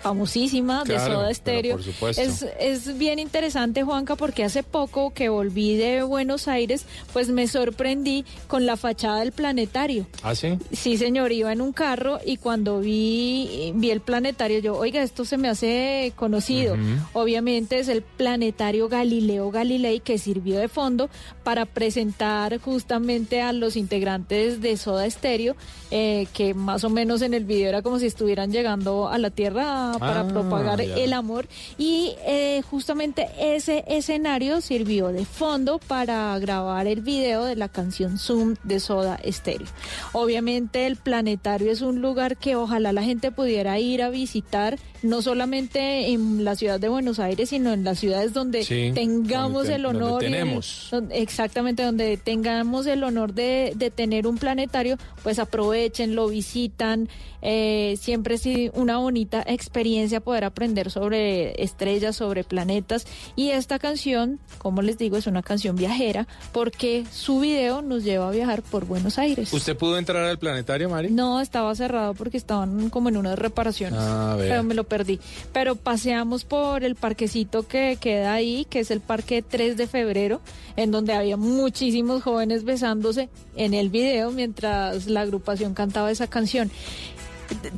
famosísima 0.04 0.84
de 0.84 1.00
Soda 1.00 1.32
Stereo. 1.32 1.76
por 1.76 1.82
supuesto. 1.82 2.20
Es, 2.20 2.46
es 2.60 2.98
bien 2.98 3.18
interesante, 3.18 3.82
Juanca, 3.82 4.16
porque 4.16 4.44
hace 4.44 4.62
poco 4.62 5.14
que 5.14 5.30
volví 5.30 5.76
de 5.76 6.02
Buenos 6.02 6.46
Aires, 6.46 6.84
pues 7.14 7.30
me 7.30 7.48
sorprendí 7.48 8.26
con 8.46 8.66
la 8.66 8.76
fachada 8.76 9.20
del 9.20 9.32
planetario. 9.32 10.06
¿Ah, 10.22 10.34
sí? 10.34 10.58
Sí, 10.72 10.98
señor, 10.98 11.32
iba 11.32 11.50
en 11.54 11.62
un 11.62 11.72
carro 11.72 12.18
y 12.22 12.36
cuando 12.36 12.80
vi, 12.80 13.72
vi 13.76 13.90
el 13.90 14.02
planetario, 14.02 14.58
yo, 14.58 14.76
oiga, 14.76 15.02
esto 15.02 15.24
se 15.24 15.38
me 15.38 15.48
hace 15.48 16.12
conocido. 16.16 16.76
Obviamente 17.14 17.78
es 17.78 17.88
el 17.88 18.02
planetario 18.02 18.90
Galileo 18.90 19.50
Galilei 19.50 20.00
que 20.00 20.18
sirvió 20.18 20.58
de 20.58 20.68
fondo 20.68 21.08
para 21.44 21.64
presentar 21.64 22.60
justamente 22.60 23.40
a 23.40 23.54
los 23.54 23.76
integrantes 23.76 24.60
de 24.60 24.76
Soda 24.76 25.08
Stereo, 25.08 25.56
eh, 25.90 26.26
que 26.34 26.52
más 26.52 26.84
o 26.84 26.90
menos 26.90 27.22
en 27.22 27.32
el 27.32 27.46
video 27.46 27.70
era 27.70 27.80
como 27.80 27.98
si 27.98 28.04
estuvieran 28.06 28.52
llegando 28.52 29.08
a 29.08 29.16
la 29.16 29.30
Tierra 29.30 29.93
para 29.98 30.20
Ah, 30.20 30.28
propagar 30.28 30.82
ya. 30.82 30.94
el 30.96 31.12
amor. 31.12 31.46
Y 31.78 32.14
eh, 32.26 32.62
justamente 32.70 33.28
ese 33.38 33.84
escenario 33.86 34.60
sirvió 34.60 35.08
de 35.08 35.24
fondo 35.24 35.78
para 35.78 36.38
grabar 36.38 36.86
el 36.86 37.00
video 37.00 37.44
de 37.44 37.56
la 37.56 37.68
canción 37.68 38.18
Zoom 38.18 38.54
de 38.64 38.80
Soda 38.80 39.18
Stereo. 39.26 39.66
Obviamente 40.12 40.86
el 40.86 40.96
planetario 40.96 41.70
es 41.70 41.80
un 41.82 42.00
lugar 42.00 42.36
que 42.36 42.56
ojalá 42.56 42.92
la 42.92 43.02
gente 43.02 43.30
pudiera 43.32 43.78
ir 43.78 44.02
a 44.02 44.10
visitar, 44.10 44.78
no 45.04 45.22
solamente 45.22 46.08
en 46.12 46.44
la 46.44 46.56
ciudad 46.56 46.80
de 46.80 46.88
Buenos 46.88 47.18
Aires, 47.18 47.50
sino 47.50 47.72
en 47.72 47.84
las 47.84 47.98
ciudades 48.00 48.32
donde 48.32 48.64
Sí, 48.64 48.90
tengamos 48.94 49.64
donde 49.68 49.74
el 49.76 49.86
honor. 49.86 50.20
tenemos. 50.20 50.90
exactamente, 51.10 51.82
donde 51.82 52.16
tengamos 52.16 52.86
el 52.86 53.04
honor 53.04 53.34
de, 53.34 53.72
de 53.76 53.90
tener 53.90 54.26
un 54.26 54.38
planetario, 54.38 54.96
pues 55.22 55.38
aprovechen, 55.38 56.14
lo 56.14 56.28
visitan. 56.28 57.08
eh, 57.46 57.98
siempre 58.00 58.36
es 58.36 58.44
una 58.72 58.96
bonita 58.96 59.44
experiencia 59.46 60.20
poder 60.20 60.44
aprender 60.44 60.90
sobre 60.90 61.62
estrellas, 61.62 62.16
sobre 62.16 62.42
planetas. 62.42 63.06
Y 63.36 63.50
esta 63.50 63.78
canción, 63.78 64.40
como 64.56 64.80
les 64.80 64.96
digo, 64.96 65.18
es 65.18 65.26
una 65.26 65.42
canción 65.42 65.76
viajera 65.76 66.26
porque 66.52 67.04
su 67.12 67.40
video 67.40 67.82
nos 67.82 68.02
lleva 68.02 68.28
a 68.28 68.30
viajar 68.30 68.62
por 68.62 68.86
Buenos 68.86 69.18
Aires. 69.18 69.52
¿Usted 69.52 69.76
pudo 69.76 69.98
entrar 69.98 70.24
al 70.24 70.38
planetario, 70.38 70.88
Mari? 70.88 71.10
No, 71.10 71.38
estaba 71.42 71.74
cerrado 71.74 72.14
porque 72.14 72.38
estaban 72.38 72.88
como 72.88 73.10
en 73.10 73.18
unas 73.18 73.38
reparaciones. 73.38 73.98
Ah, 74.00 74.36
vea. 74.38 74.48
pero 74.48 74.62
me 74.62 74.72
lo 74.74 74.84
perdí. 74.94 75.18
Pero 75.52 75.74
paseamos 75.74 76.44
por 76.44 76.84
el 76.84 76.94
parquecito 76.94 77.66
que 77.66 77.98
queda 78.00 78.32
ahí, 78.32 78.64
que 78.70 78.78
es 78.78 78.92
el 78.92 79.00
parque 79.00 79.42
3 79.42 79.76
de 79.76 79.88
febrero, 79.88 80.40
en 80.76 80.92
donde 80.92 81.14
había 81.14 81.36
muchísimos 81.36 82.22
jóvenes 82.22 82.62
besándose 82.62 83.28
en 83.56 83.74
el 83.74 83.88
video 83.90 84.30
mientras 84.30 85.06
la 85.06 85.22
agrupación 85.22 85.74
cantaba 85.74 86.12
esa 86.12 86.28
canción. 86.28 86.70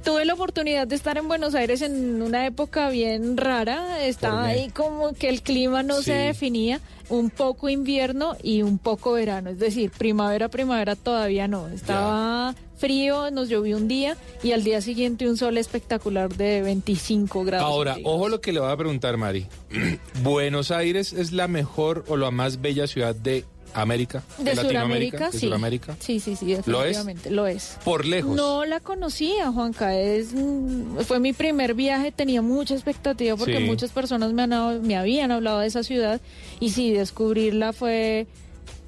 Tuve 0.05 0.25
la 0.25 0.35
oportunidad 0.35 0.87
de 0.87 0.97
estar 0.97 1.19
en 1.19 1.29
Buenos 1.29 1.55
Aires 1.55 1.83
en 1.83 2.23
una 2.23 2.47
época 2.47 2.89
bien 2.91 3.37
rara. 3.37 4.05
Estaba 4.05 4.47
ahí 4.47 4.71
como 4.71 5.13
que 5.15 5.29
el 5.29 5.43
clima 5.43 5.83
no 5.83 6.03
se 6.03 6.13
definía, 6.13 6.81
un 7.09 7.31
poco 7.31 7.69
invierno 7.69 8.37
y 8.43 8.63
un 8.63 8.79
poco 8.79 9.13
verano. 9.13 9.51
Es 9.51 9.59
decir, 9.59 9.91
primavera, 9.91 10.49
primavera 10.49 10.97
todavía 10.97 11.49
no. 11.49 11.69
Estaba 11.69 12.55
frío, 12.77 13.31
nos 13.31 13.49
llovió 13.49 13.77
un 13.77 13.89
día 13.89 14.17
y 14.43 14.53
al 14.53 14.63
día 14.63 14.81
siguiente 14.81 15.29
un 15.29 15.37
sol 15.37 15.59
espectacular 15.59 16.35
de 16.35 16.63
25 16.63 17.45
grados. 17.45 17.67
Ahora, 17.67 17.97
ojo 18.05 18.29
lo 18.29 18.41
que 18.41 18.53
le 18.53 18.61
voy 18.61 18.71
a 18.71 18.77
preguntar, 18.77 19.17
Mari. 19.17 19.47
¿Buenos 20.23 20.71
Aires 20.71 21.13
es 21.13 21.33
la 21.33 21.49
mejor 21.49 22.05
o 22.09 22.17
la 22.17 22.31
más 22.31 22.61
bella 22.61 22.87
ciudad 22.87 23.15
de 23.15 23.45
América? 23.83 24.23
de 24.39 24.57
Sudamérica, 24.57 25.27
¿De 25.31 25.39
sí. 25.39 25.47
Sudamérica? 25.47 25.97
Sí, 26.01 26.21
sí, 26.21 26.37
sí, 26.37 26.47
¿Lo 26.67 26.83
es? 26.85 26.97
definitivamente, 26.97 27.31
lo 27.31 27.47
es. 27.47 27.79
Por 27.85 28.05
lejos. 28.07 28.35
No 28.37 28.65
la 28.65 28.81
conocía, 28.81 29.51
Juanca. 29.53 29.97
Es, 29.99 30.33
mm, 30.35 30.99
fue 31.07 31.21
mi 31.21 31.33
primer 31.33 31.75
viaje, 31.75 32.13
tenía 32.13 32.43
mucha 32.43 32.75
expectativa 32.75 33.37
porque 33.37 33.59
Sí. 33.59 33.65
muchas 33.65 33.91
personas 33.91 34.33
me, 34.33 34.43
han, 34.43 34.83
me 34.87 34.97
habían 34.97 35.31
hablado 35.31 35.61
de 35.61 35.67
esa 35.67 35.83
ciudad 35.83 36.21
y 36.61 36.71
sí, 36.71 36.91
descubrirla 36.93 37.73
fue, 37.73 38.27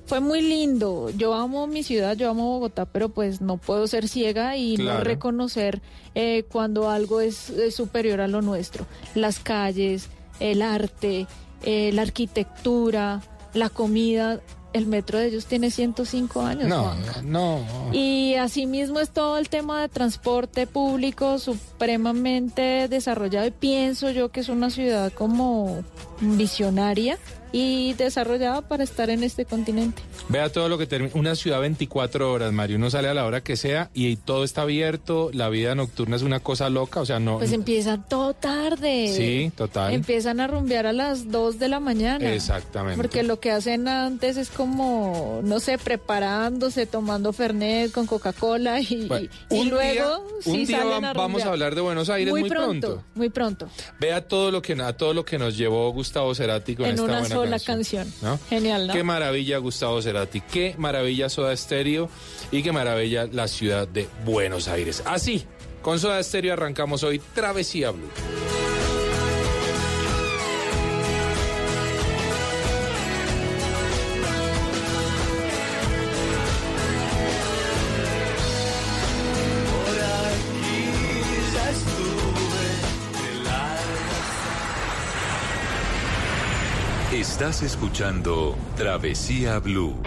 fue 0.06 0.20
muy 0.20 0.40
lindo. 0.40 1.10
Yo 1.16 1.34
amo 1.34 1.66
mi 1.66 1.82
ciudad, 1.82 2.16
yo 2.16 2.30
amo 2.30 2.44
Bogotá, 2.54 2.86
pero 2.86 3.08
pues 3.10 3.40
no 3.40 3.56
puedo 3.58 3.86
ser 3.86 4.08
ciega 4.08 4.56
y 4.56 4.76
Claro. 4.76 4.98
no 4.98 5.04
reconocer 5.04 5.80
eh, 6.14 6.44
cuando 6.50 6.90
algo 6.90 7.20
es, 7.20 7.50
es 7.50 7.74
superior 7.74 8.20
a 8.20 8.28
lo 8.28 8.40
nuestro. 8.42 8.86
Las 9.14 9.38
calles, 9.38 10.08
el 10.40 10.62
arte, 10.62 11.26
eh, 11.64 11.90
la 11.92 12.02
arquitectura, 12.02 13.20
la 13.54 13.68
comida. 13.68 14.40
El 14.78 14.86
metro 14.86 15.18
de 15.18 15.26
ellos 15.26 15.46
tiene 15.46 15.72
105 15.72 16.40
años. 16.40 16.68
No, 16.68 16.84
Juanca. 16.84 17.22
no. 17.24 17.60
Y 17.92 18.36
asimismo 18.36 19.00
es 19.00 19.10
todo 19.10 19.36
el 19.36 19.48
tema 19.48 19.80
de 19.82 19.88
transporte 19.88 20.68
público 20.68 21.40
supremamente 21.40 22.86
desarrollado 22.86 23.48
y 23.48 23.50
pienso 23.50 24.12
yo 24.12 24.28
que 24.28 24.38
es 24.38 24.48
una 24.48 24.70
ciudad 24.70 25.12
como 25.12 25.82
visionaria 26.20 27.18
y 27.50 27.94
desarrollada 27.94 28.60
para 28.60 28.84
estar 28.84 29.08
en 29.08 29.24
este 29.24 29.46
continente. 29.46 30.02
Vea 30.28 30.52
todo 30.52 30.68
lo 30.68 30.76
que 30.76 30.86
termina. 30.86 31.14
Una 31.14 31.34
ciudad 31.34 31.60
24 31.60 32.30
horas, 32.30 32.52
Mario. 32.52 32.76
Uno 32.76 32.90
sale 32.90 33.08
a 33.08 33.14
la 33.14 33.24
hora 33.24 33.42
que 33.42 33.56
sea 33.56 33.88
y 33.94 34.16
todo 34.16 34.44
está 34.44 34.62
abierto. 34.62 35.30
La 35.32 35.48
vida 35.48 35.74
nocturna 35.74 36.16
es 36.16 36.22
una 36.22 36.40
cosa 36.40 36.68
loca. 36.68 37.00
O 37.00 37.06
sea, 37.06 37.18
no. 37.20 37.38
Pues 37.38 37.52
empiezan 37.52 38.04
todo 38.06 38.34
tarde. 38.34 39.10
Sí, 39.16 39.50
total. 39.56 39.94
Empiezan 39.94 40.40
a 40.40 40.46
rumbear 40.46 40.86
a 40.86 40.92
las 40.92 41.30
2 41.30 41.58
de 41.58 41.68
la 41.68 41.80
mañana. 41.80 42.30
Exactamente. 42.34 42.98
Porque 42.98 43.22
lo 43.22 43.40
que 43.40 43.50
hacen 43.50 43.88
antes 43.88 44.36
es 44.36 44.50
como, 44.50 45.40
no 45.42 45.58
sé, 45.58 45.78
preparándose, 45.78 46.84
tomando 46.84 47.32
Fernet 47.32 47.92
con 47.92 48.06
Coca-Cola 48.06 48.78
y, 48.82 49.06
Bueno, 49.06 49.28
y 49.50 49.58
un 49.58 49.70
luego 49.70 49.82
día- 49.92 50.42
sí 50.42 50.50
un 50.50 50.66
día 50.66 50.78
salen 50.80 51.04
va- 51.04 51.10
a 51.10 51.12
vamos 51.14 51.42
a 51.44 51.48
hablar 51.48 51.74
de 51.74 51.80
Buenos 51.80 52.10
Aires 52.10 52.30
muy 52.30 52.46
pronto. 52.46 53.02
Muy 53.14 53.30
pronto. 53.30 53.68
Vea 53.98 54.20
todo 54.28 54.50
lo 54.50 54.60
que 54.60 54.74
a 54.74 54.92
todo 54.92 55.14
lo 55.14 55.24
que 55.24 55.38
nos 55.38 55.56
llevó 55.56 55.90
Gustavo 55.92 56.07
Cerati 56.34 56.74
con 56.76 56.86
en 56.86 56.92
esta 56.92 57.02
una 57.04 57.20
buena 57.20 57.34
sola 57.34 57.58
canción. 57.58 58.04
canción. 58.04 58.30
¿no? 58.32 58.38
Genial, 58.48 58.86
¿no? 58.86 58.92
Qué 58.92 59.02
maravilla 59.02 59.58
Gustavo 59.58 60.00
Cerati, 60.02 60.40
qué 60.40 60.74
maravilla 60.78 61.28
Soda 61.28 61.56
Stereo 61.56 62.08
y 62.50 62.62
qué 62.62 62.72
maravilla 62.72 63.26
la 63.30 63.48
ciudad 63.48 63.86
de 63.88 64.08
Buenos 64.24 64.68
Aires. 64.68 65.02
Así, 65.06 65.44
con 65.82 65.98
Soda 65.98 66.22
Stereo 66.22 66.52
arrancamos 66.54 67.02
hoy 67.02 67.20
Travesía 67.34 67.90
Blue. 67.90 68.10
Estás 87.48 87.62
escuchando 87.62 88.58
Travesía 88.76 89.58
Blue. 89.58 89.98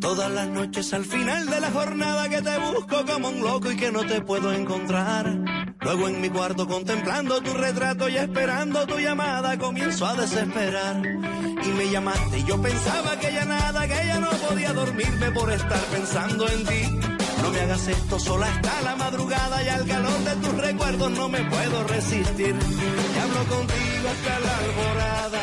Todas 0.00 0.30
las 0.30 0.46
noches 0.46 0.94
al 0.94 1.04
final 1.04 1.50
de 1.50 1.60
la 1.60 1.72
jornada 1.72 2.28
que 2.28 2.40
te 2.40 2.56
busco 2.60 3.04
como 3.04 3.28
un 3.28 3.40
loco 3.40 3.72
y 3.72 3.76
que 3.76 3.90
no 3.90 4.06
te 4.06 4.20
puedo 4.20 4.52
encontrar. 4.52 5.36
Luego 5.80 6.06
en 6.06 6.20
mi 6.20 6.30
cuarto 6.30 6.68
contemplando 6.68 7.40
tu 7.42 7.54
retrato 7.54 8.08
y 8.08 8.18
esperando 8.18 8.86
tu 8.86 9.00
llamada 9.00 9.58
comienzo 9.58 10.06
a 10.06 10.14
desesperar. 10.14 11.02
Y 11.04 11.68
me 11.70 11.90
llamaste 11.90 12.38
y 12.38 12.44
yo 12.44 12.62
pensaba 12.62 13.18
que 13.18 13.32
ya 13.32 13.46
nada, 13.46 13.84
que 13.88 14.06
ya 14.06 14.20
no 14.20 14.30
podía 14.30 14.72
dormirme 14.72 15.32
por 15.32 15.50
estar 15.50 15.80
pensando 15.86 16.48
en 16.48 16.64
ti. 16.64 17.17
No 17.42 17.50
me 17.50 17.60
hagas 17.60 17.88
esto 17.88 18.18
sola 18.18 18.46
hasta 18.46 18.82
la 18.82 18.96
madrugada 18.96 19.62
y 19.62 19.68
al 19.68 19.86
calor 19.86 20.18
de 20.24 20.34
tus 20.36 20.54
recuerdos 20.58 21.10
no 21.12 21.28
me 21.28 21.42
puedo 21.44 21.84
resistir. 21.84 22.54
Y 22.54 23.18
hablo 23.18 23.42
contigo 23.56 24.06
hasta 24.14 24.40
la 24.40 24.56
alborada 24.58 25.42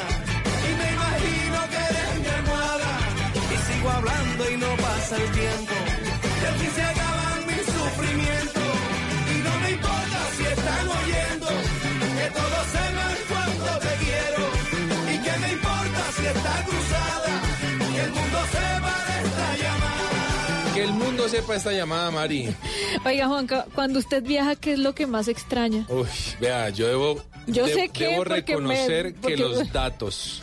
y 0.68 0.72
me 0.80 0.88
imagino 0.98 1.58
que 1.72 1.80
eres 1.92 2.12
mi 2.22 2.28
almohada. 2.40 2.92
Y 3.54 3.74
sigo 3.74 3.90
hablando 3.90 4.52
y 4.52 4.58
no 4.58 4.72
pasa 4.78 5.16
el 5.18 5.32
tiempo. 5.32 5.74
Y 6.46 6.60
fin 6.60 6.72
se 6.76 6.84
acaban 6.84 7.40
mis 7.48 7.66
sufrimientos. 7.76 8.74
Y 9.34 9.38
no 9.46 9.54
me 9.62 9.72
importa 9.72 10.20
si 10.38 10.44
están 10.44 10.88
oyendo 11.00 11.48
que 12.18 12.28
todos 12.40 12.66
sepan 12.76 13.16
cuánto 13.30 13.35
Mundo 21.26 21.38
sepa 21.38 21.56
esta 21.56 21.72
llamada, 21.72 22.12
Mari. 22.12 22.54
Oiga, 23.06 23.28
Juanca, 23.28 23.66
cuando 23.74 24.00
usted 24.00 24.24
viaja, 24.24 24.56
¿qué 24.56 24.74
es 24.74 24.80
lo 24.80 24.94
que 24.96 25.08
más 25.08 25.28
extraña? 25.28 25.86
Uy, 25.90 26.06
vea, 26.40 26.70
yo 26.70 26.88
debo, 26.88 27.22
Yo 27.48 27.66
de- 27.66 27.74
sé 27.74 27.90
que, 27.90 28.08
debo 28.10 28.24
me- 28.24 28.30
reconocer 28.36 29.16
porque- 29.16 29.36
que 29.36 29.42
los 29.42 29.72
datos. 29.74 30.42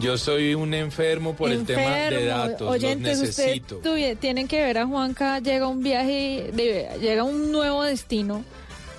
Yo 0.00 0.18
soy 0.18 0.54
un 0.54 0.74
enfermo 0.74 1.34
por 1.36 1.50
el 1.52 1.64
tema 1.64 1.82
de 1.82 2.04
Enfermo. 2.06 2.26
datos. 2.48 2.70
Oyentes, 2.70 3.18
los 3.18 3.28
necesito. 3.28 3.80
tuvi- 3.80 4.16
tienen 4.18 4.48
que 4.48 4.60
ver 4.60 4.78
a 4.78 4.86
Juanca, 4.86 5.38
llega 5.38 5.68
un 5.68 5.82
viaje, 5.82 6.50
de- 6.52 6.88
llega 7.00 7.22
un 7.24 7.50
nuevo 7.52 7.82
destino. 7.82 8.44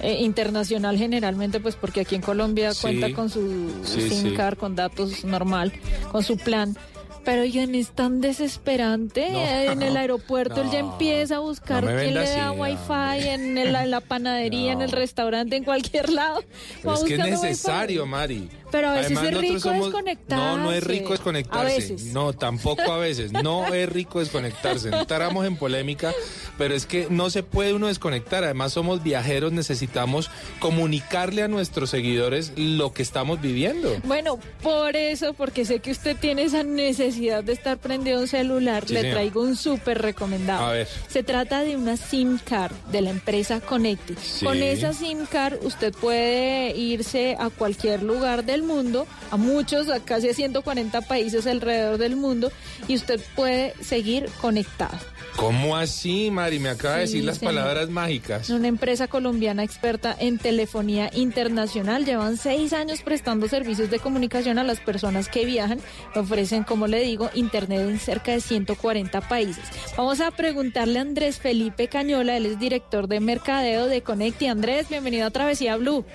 eh, 0.02 0.18
internacional 0.22 0.98
generalmente 0.98 1.62
pues 1.62 1.78
porque 1.78 2.02
aquí 2.02 2.16
en 2.16 2.22
Colombia 2.22 2.74
Sí. 2.74 2.82
cuenta 2.82 3.14
con 3.14 3.30
su 3.30 3.72
Sí, 3.86 4.10
SIM 4.10 4.30
sí. 4.32 4.34
card 4.36 4.58
con 4.58 4.76
datos 4.76 5.24
normal 5.24 5.72
con 6.12 6.22
su 6.22 6.36
plan 6.38 6.78
pero 7.26 7.42
oigan 7.42 7.76
es 7.76 7.90
tan 7.90 8.22
desesperante 8.22 9.30
No. 9.32 9.40
eh, 9.40 9.72
en 9.72 9.82
el 9.82 9.98
aeropuerto 9.98 10.62
él 10.62 10.70
ya 10.72 10.80
empieza 10.80 11.38
a 11.38 11.40
buscar 11.40 11.84
No 11.84 11.90
quién 12.00 12.14
le 12.14 12.24
da 12.30 12.50
así, 12.52 12.60
wifi 12.60 13.28
en, 13.30 13.58
el- 13.58 13.76
en 13.76 13.92
la 13.92 14.00
panadería 14.14 14.72
en 14.74 14.82
el 14.82 14.92
restaurante 14.92 15.56
en 15.56 15.64
cualquier 15.64 16.10
lado 16.12 16.44
Pero 16.82 16.94
es 16.94 17.04
que 17.04 17.14
es 17.16 17.20
wifi. 17.20 17.32
necesario, 17.32 18.06
Mari. 18.06 18.50
Pero 18.76 18.90
a 18.90 18.94
veces 18.96 19.12
es 19.12 19.16
nosotros 19.18 19.42
rico 19.42 19.60
somos- 19.60 19.86
desconectarse. 19.86 20.44
No, 20.46 20.58
no 20.58 20.72
es 20.74 20.84
rico 20.84 21.12
desconectarse. 21.12 21.62
A 21.62 21.64
veces. 21.64 22.04
No, 22.08 22.34
tampoco 22.34 22.82
a 22.92 22.98
veces. 22.98 23.32
No 23.32 23.74
es 23.74 23.88
rico 23.88 24.20
desconectarse. 24.20 24.90
No 24.90 25.00
entramos 25.00 25.46
en 25.46 25.56
polémica, 25.56 26.14
pero 26.58 26.76
es 26.76 26.86
que 26.86 27.08
no 27.10 27.30
se 27.30 27.42
puede 27.42 27.74
uno 27.74 27.88
desconectar. 27.88 28.44
Además, 28.44 28.74
somos 28.74 29.02
viajeros, 29.02 29.54
necesitamos 29.54 30.30
comunicarle 30.60 31.44
a 31.44 31.48
nuestros 31.48 31.90
seguidores 31.90 32.52
lo 32.58 32.92
que 32.92 33.02
estamos 33.02 33.40
viviendo. 33.40 33.96
Bueno, 34.04 34.40
por 34.62 34.98
eso, 34.98 35.34
porque 35.34 35.64
sé 35.64 35.80
que 35.80 35.92
usted 35.92 36.18
tiene 36.18 36.44
esa 36.44 36.64
necesidad 36.64 37.44
de 37.44 37.54
estar 37.54 37.78
prendido 37.78 38.20
un 38.20 38.28
celular, 38.28 38.86
Sí, 38.88 38.94
le 38.94 39.02
señor. 39.02 39.14
traigo 39.16 39.42
un 39.42 39.56
súper 39.56 40.02
recomendado. 40.02 40.66
A 40.66 40.72
ver. 40.74 40.88
Se 41.08 41.24
trata 41.24 41.62
de 41.62 41.78
una 41.78 41.96
SIM 41.96 42.40
card 42.40 42.74
de 42.92 43.02
la 43.02 43.12
empresa 43.12 43.62
Connected. 43.62 44.18
Sí. 44.22 44.44
Con 44.46 44.62
esa 44.62 44.92
SIM 44.92 45.26
card 45.28 45.60
usted 45.64 45.94
puede 45.94 46.76
irse 46.76 47.38
a 47.40 47.50
cualquier 47.50 48.04
lugar 48.04 48.44
del 48.44 48.64
mundo, 48.66 49.08
a 49.32 49.38
muchos, 49.38 49.90
a 49.90 50.00
casi 50.00 50.30
a 50.30 50.34
140 50.34 51.02
países 51.02 51.48
alrededor 51.48 51.98
del 51.98 52.16
mundo, 52.16 52.52
y 52.88 52.96
usted 52.96 53.22
puede 53.36 53.74
seguir 53.82 54.30
conectado. 54.42 55.15
¿Cómo 55.36 55.76
así, 55.76 56.32
Mari? 56.32 56.60
Me 56.60 56.70
acaba 56.70 56.96
de 56.96 57.02
decir 57.02 57.24
las 57.26 57.38
señor. 57.40 57.54
palabras 57.56 57.90
mágicas. 57.90 58.50
Una 58.50 58.70
empresa 58.70 59.08
colombiana 59.10 59.64
experta 59.64 60.16
en 60.18 60.38
telefonía 60.38 61.10
internacional. 61.14 62.06
Llevan 62.06 62.38
seis 62.38 62.72
años 62.72 63.02
prestando 63.02 63.48
servicios 63.50 63.90
de 63.90 64.00
comunicación 64.00 64.60
a 64.60 64.64
las 64.64 64.80
personas 64.80 65.28
que 65.28 65.46
viajan. 65.46 65.80
Ofrecen, 66.16 66.64
como 66.64 66.88
le 66.88 67.02
digo, 67.02 67.30
internet 67.34 67.82
en 67.82 68.00
cerca 68.00 68.32
de 68.32 68.40
140 68.40 69.22
países. 69.28 69.64
Vamos 69.98 70.22
a 70.22 70.32
preguntarle 70.32 71.00
a 71.00 71.02
Andrés 71.02 71.38
Felipe 71.40 71.90
Cañola, 71.90 72.38
él 72.38 72.46
es 72.46 72.58
director 72.58 73.08
de 73.08 73.20
mercadeo 73.20 73.88
de 73.88 74.02
Conecti. 74.02 74.48
Andrés, 74.48 74.88
bienvenido 74.90 75.28
a 75.28 75.32
Travesía 75.32 75.76
Blue. 75.76 76.06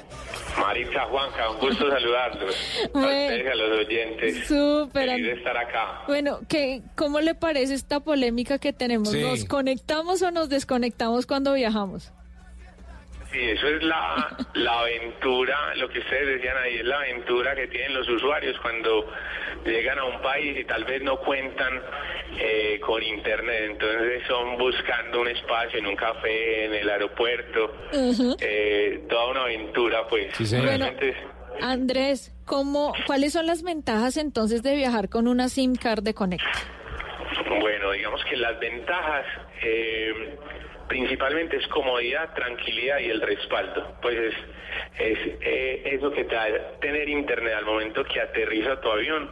Maritza 0.59 1.03
Juanca, 1.11 1.51
un 1.51 1.59
gusto 1.61 1.89
saludarlos. 1.89 2.55
A 2.95 2.99
Bueno. 2.99 3.07
ustedes 3.09 3.45
y 3.45 3.49
a 3.49 3.55
los 3.55 3.79
oyentes. 3.79 4.47
Súper. 4.49 5.09
Estar 5.39 5.57
acá. 5.57 6.03
Bueno, 6.09 6.41
¿qué, 6.49 6.83
¿cómo 6.97 7.21
le 7.21 7.35
parece 7.35 7.75
esta 7.75 8.01
polémica 8.01 8.59
que 8.59 8.73
tenemos? 8.73 9.10
Sí. 9.11 9.23
¿Nos 9.23 9.45
conectamos 9.45 10.23
o 10.23 10.31
nos 10.31 10.49
desconectamos 10.49 11.27
cuando 11.27 11.53
viajamos? 11.55 12.13
Sí, 13.33 13.39
eso 13.41 13.69
es 13.69 13.83
la, 13.85 14.37
la 14.55 14.81
aventura, 14.81 15.75
lo 15.77 15.89
que 15.89 16.01
ustedes 16.01 16.27
decían 16.37 16.57
ahí, 16.65 16.77
es 16.79 16.85
la 16.85 16.97
aventura 16.99 17.55
que 17.55 17.69
tienen 17.69 17.95
los 17.95 18.09
usuarios 18.09 18.57
cuando 18.61 19.07
llegan 19.65 19.99
a 20.01 20.05
un 20.05 20.21
país 20.21 20.59
y 20.59 20.65
tal 20.65 20.85
vez 20.85 21.01
no 21.03 21.17
cuentan 21.21 21.81
eh, 22.39 22.81
con 22.85 23.01
internet, 23.03 23.67
entonces 23.71 24.23
son 24.27 24.59
buscando 24.59 25.21
un 25.21 25.29
espacio 25.29 25.79
en 25.79 25.87
un 25.87 25.95
café, 25.97 26.65
en 26.65 26.75
el 26.75 26.91
aeropuerto, 26.91 27.73
eh, 28.41 29.05
toda 29.09 29.31
una 29.31 29.43
aventura 29.43 30.07
pues. 30.09 30.33
Bueno, 30.51 30.65
Realmente 30.65 31.09
es- 31.11 31.17
Andrés, 31.63 32.33
¿cómo, 32.47 32.93
¿cuáles 33.07 33.33
son 33.35 33.47
las 33.47 33.63
ventajas 33.63 34.17
entonces 34.17 34.63
de 34.65 34.75
viajar 34.75 35.09
con 35.09 35.29
una 35.29 35.49
SIM 35.49 35.77
card 35.77 36.03
de 36.03 36.15
Connect? 36.15 36.43
Bueno, 37.61 37.93
digamos 37.93 38.25
que 38.25 38.37
las 38.37 38.59
ventajas 38.59 39.25
eh, 39.63 40.37
principalmente 40.89 41.57
es 41.57 41.67
comodidad, 41.69 42.35
tranquilidad 42.35 42.99
y 42.99 43.11
el 43.11 43.21
respaldo. 43.21 43.97
Pues 44.03 44.17
es, 44.17 44.35
es 44.99 45.19
eh, 45.41 45.83
eso 45.95 46.11
que 46.11 46.25
te 46.25 46.35
da 46.35 46.47
tener 46.81 47.09
internet 47.09 47.55
al 47.55 47.65
momento 47.65 48.05
que 48.05 48.21
aterriza 48.21 48.81
tu 48.81 48.91
avión, 48.91 49.31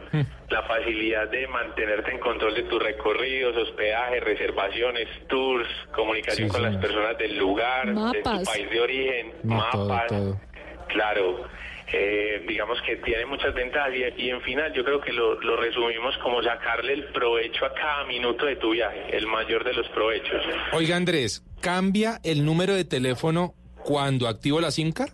la 0.49 0.63
facilidad 0.63 1.27
de 1.29 1.47
mantenerte 1.47 2.11
en 2.11 2.19
control 2.19 2.55
de 2.55 2.63
tus 2.63 2.81
recorridos, 2.81 3.55
hospedaje, 3.57 4.19
reservaciones, 4.21 5.07
tours, 5.27 5.67
comunicación 5.93 6.47
Sí, 6.49 6.53
con 6.53 6.63
las 6.63 6.77
personas 6.77 7.17
del 7.17 7.37
lugar, 7.37 7.87
de 7.87 7.93
Mapas. 7.93 8.39
tu 8.39 8.43
país 8.45 8.69
de 8.69 8.81
origen, 8.81 9.33
No, 9.43 9.65
todo, 9.71 9.87
mapas. 9.89 10.07
todo. 10.07 10.39
Claro, 10.87 11.43
eh, 11.91 12.43
digamos 12.47 12.79
que 12.81 12.97
tiene 12.97 13.25
muchas 13.25 13.53
ventajas 13.53 13.91
y, 13.93 14.21
y 14.21 14.29
en 14.29 14.41
final 14.41 14.71
yo 14.73 14.83
creo 14.83 15.01
que 15.01 15.11
lo, 15.11 15.39
lo 15.41 15.57
resumimos 15.57 16.17
como 16.19 16.41
sacarle 16.43 16.93
el 16.93 17.05
provecho 17.05 17.65
a 17.65 17.73
cada 17.73 18.05
minuto 18.05 18.45
de 18.45 18.55
tu 18.57 18.71
viaje, 18.71 19.15
el 19.15 19.25
mayor 19.27 19.63
de 19.63 19.73
los 19.73 19.87
provechos. 19.89 20.43
Oiga, 20.73 20.95
Andrés, 20.95 21.43
¿cambia 21.61 22.19
el 22.23 22.45
número 22.45 22.75
de 22.75 22.85
teléfono 22.85 23.53
cuando 23.83 24.27
activo 24.27 24.61
la 24.61 24.71
SIM 24.71 24.91
card? 24.91 25.11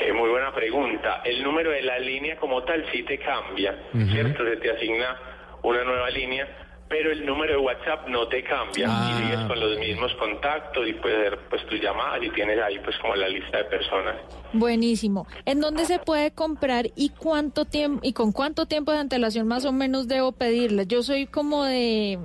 Eh, 0.00 0.12
muy 0.12 0.30
buena 0.30 0.52
pregunta. 0.54 1.22
El 1.24 1.42
número 1.42 1.70
de 1.70 1.82
la 1.82 1.98
línea 1.98 2.36
como 2.36 2.62
tal 2.62 2.84
sí 2.92 3.02
te 3.02 3.18
cambia. 3.18 3.76
¿cierto? 3.92 4.44
Se 4.44 4.56
te 4.58 4.70
asigna 4.70 5.16
una 5.62 5.82
nueva 5.82 6.08
línea, 6.10 6.46
pero 6.88 7.12
el 7.12 7.24
número 7.26 7.52
de 7.54 7.58
WhatsApp 7.58 8.08
no 8.08 8.26
te 8.28 8.42
cambia 8.44 8.86
Ah. 8.90 9.10
y 9.20 9.22
sigues 9.22 9.40
con 9.46 9.60
los 9.60 9.78
mismos 9.78 10.12
contactos 10.18 10.88
y 10.88 10.92
puedes 10.94 11.18
hacer 11.18 11.38
pues 11.50 11.64
tus 11.66 11.80
llamadas 11.80 12.22
y 12.22 12.30
tienes 12.30 12.58
ahí 12.60 12.78
pues 12.80 12.96
como 12.98 13.14
la 13.14 13.28
lista 13.28 13.58
de 13.58 13.64
personas. 13.64 14.16
Buenísimo. 14.54 15.26
¿En 15.44 15.60
dónde 15.60 15.84
se 15.84 15.98
puede 15.98 16.30
comprar 16.30 16.86
y 16.96 17.10
cuánto 17.10 17.66
tiempo 17.66 18.00
y 18.02 18.14
con 18.14 18.32
cuánto 18.32 18.64
tiempo 18.66 18.92
de 18.92 18.98
antelación 18.98 19.46
más 19.46 19.64
o 19.66 19.72
menos 19.72 20.08
debo 20.08 20.32
pedirla? 20.32 20.84
Yo 20.84 21.02
soy 21.02 21.26
como 21.26 21.64
de, 21.64 22.18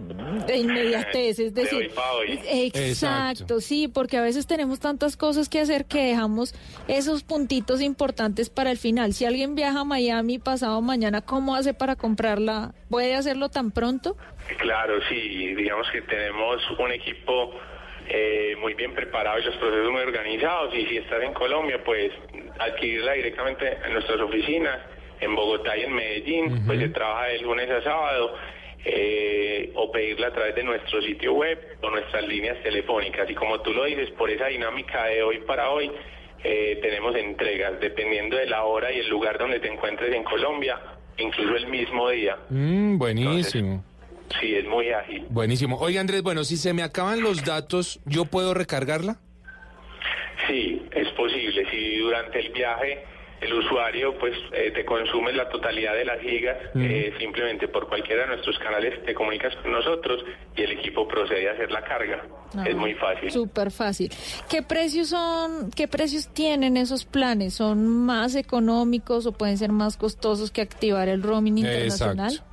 de 0.48 0.58
inmediatez, 0.58 1.40
es 1.40 1.54
De 1.54 1.64
decir, 1.64 1.80
hoy 1.80 1.90
pa' 1.90 2.14
hoy. 2.14 2.32
exacto, 2.32 2.80
Exacto. 2.80 3.60
sí, 3.62 3.88
porque 3.90 4.18
a 4.18 4.22
veces 4.22 4.48
tenemos 4.48 4.80
tantas 4.80 5.18
cosas 5.18 5.50
que 5.50 5.60
hacer 5.60 5.86
que 5.86 6.06
dejamos 6.06 6.56
esos 6.88 7.24
puntitos 7.24 7.82
importantes 7.82 8.50
para 8.50 8.72
el 8.72 8.78
final. 8.78 9.14
Si 9.14 9.26
alguien 9.26 9.56
viaja 9.56 9.82
a 9.82 9.84
Miami 9.84 10.40
pasado 10.40 10.80
mañana, 10.82 11.22
¿cómo 11.22 11.56
hace 11.56 11.74
para 11.74 11.96
comprarla? 11.98 12.74
¿Puede 12.90 13.16
hacerlo 13.16 13.50
tan 13.50 13.72
pronto? 13.72 14.16
Claro, 14.58 15.00
sí, 15.10 15.54
digamos 15.56 15.90
que 15.92 16.02
tenemos 16.02 16.62
un 16.78 16.92
equipo 16.92 17.54
eh, 18.10 18.56
muy 18.60 18.74
bien 18.74 18.94
preparado 18.94 19.40
y 19.40 19.44
los 19.44 19.56
procesos 19.56 19.92
muy 19.92 20.02
organizados 20.02 20.74
y 20.76 20.86
si 20.88 20.98
estás 20.98 21.24
en 21.24 21.34
Colombia, 21.34 21.82
pues 21.84 22.12
adquirirla 22.60 23.14
directamente 23.14 23.78
en 23.86 23.94
nuestras 23.94 24.20
oficinas, 24.20 24.80
en 25.22 25.34
Bogotá 25.36 25.78
y 25.78 25.84
en 25.84 25.94
Medellín, 25.94 26.66
pues 26.66 26.80
se 26.80 26.90
trabaja 26.90 27.28
de 27.28 27.40
lunes 27.40 27.70
a 27.70 27.82
sábado. 27.82 28.36
eh, 28.86 29.72
o 29.76 29.90
pedirla 29.94 30.28
a 30.28 30.34
través 30.34 30.56
de 30.56 30.64
nuestro 30.64 31.02
sitio 31.02 31.32
web 31.36 31.58
o 31.82 31.90
nuestras 31.90 32.28
líneas 32.28 32.62
telefónicas 32.64 33.30
y 33.30 33.34
como 33.34 33.62
tú 33.62 33.72
lo 33.74 33.86
dices 33.86 34.10
por 34.12 34.30
esa 34.30 34.48
dinámica 34.48 35.06
de 35.06 35.24
hoy 35.24 35.40
para 35.48 35.70
hoy 35.70 35.90
eh, 36.44 36.80
tenemos 36.82 37.16
entregas 37.16 37.80
dependiendo 37.80 38.36
de 38.36 38.46
la 38.46 38.66
hora 38.66 38.92
y 38.92 39.00
el 39.00 39.08
lugar 39.10 39.38
donde 39.38 39.62
te 39.62 39.70
encuentres 39.72 40.14
en 40.14 40.26
Colombia 40.26 40.78
incluso 41.18 41.56
el 41.56 41.68
mismo 41.68 42.10
día 42.10 42.36
Mm, 42.50 42.98
buenísimo. 42.98 43.86
Sí 44.40 44.56
es 44.56 44.66
muy 44.66 44.90
ágil 44.92 45.26
Buenísimo. 45.30 45.78
Oiga, 45.80 46.02
Andrés, 46.02 46.22
bueno, 46.22 46.44
si 46.44 46.58
se 46.58 46.74
me 46.74 46.84
acaban 46.84 47.22
los 47.22 47.44
datos, 47.44 48.00
¿yo 48.06 48.26
puedo 48.26 48.54
recargarla? 48.54 49.18
Sí, 50.48 50.82
es 50.92 51.08
posible. 51.10 51.66
Si 51.72 51.98
durante 51.98 52.40
el 52.40 52.52
viaje 52.52 53.04
el 53.42 53.54
usuario 53.54 54.18
pues 54.18 54.34
eh, 54.54 54.72
te 54.72 54.86
consume 54.86 55.34
la 55.34 55.50
totalidad 55.50 55.94
de 55.94 56.06
las 56.06 56.22
gigas, 56.22 56.58
eh, 56.76 57.14
simplemente 57.20 57.68
por 57.68 57.88
cualquiera 57.90 58.24
de 58.24 58.28
nuestros 58.30 58.58
canales 58.60 59.04
te 59.06 59.14
comunicas 59.14 59.54
con 59.58 59.72
nosotros 59.72 60.24
y 60.56 60.62
el 60.62 60.72
equipo 60.72 61.08
procede 61.08 61.50
a 61.50 61.54
hacer 61.54 61.72
la 61.72 61.84
carga. 61.84 62.26
Es 62.66 62.76
muy 62.76 62.94
fácil. 62.94 63.32
Súper 63.32 63.72
fácil. 63.72 64.12
¿Qué 64.50 64.62
precios 64.62 65.10
son, 65.10 65.72
qué 65.72 65.88
precios 65.88 66.30
tienen 66.30 66.78
esos 66.78 67.06
planes? 67.06 67.56
¿Son 67.56 67.86
más 67.88 68.36
económicos 68.36 69.26
o 69.26 69.32
pueden 69.32 69.58
ser 69.58 69.72
más 69.72 69.98
costosos 69.98 70.52
que 70.52 70.62
activar 70.62 71.10
el 71.10 71.24
roaming 71.24 71.58
internacional? 71.58 72.44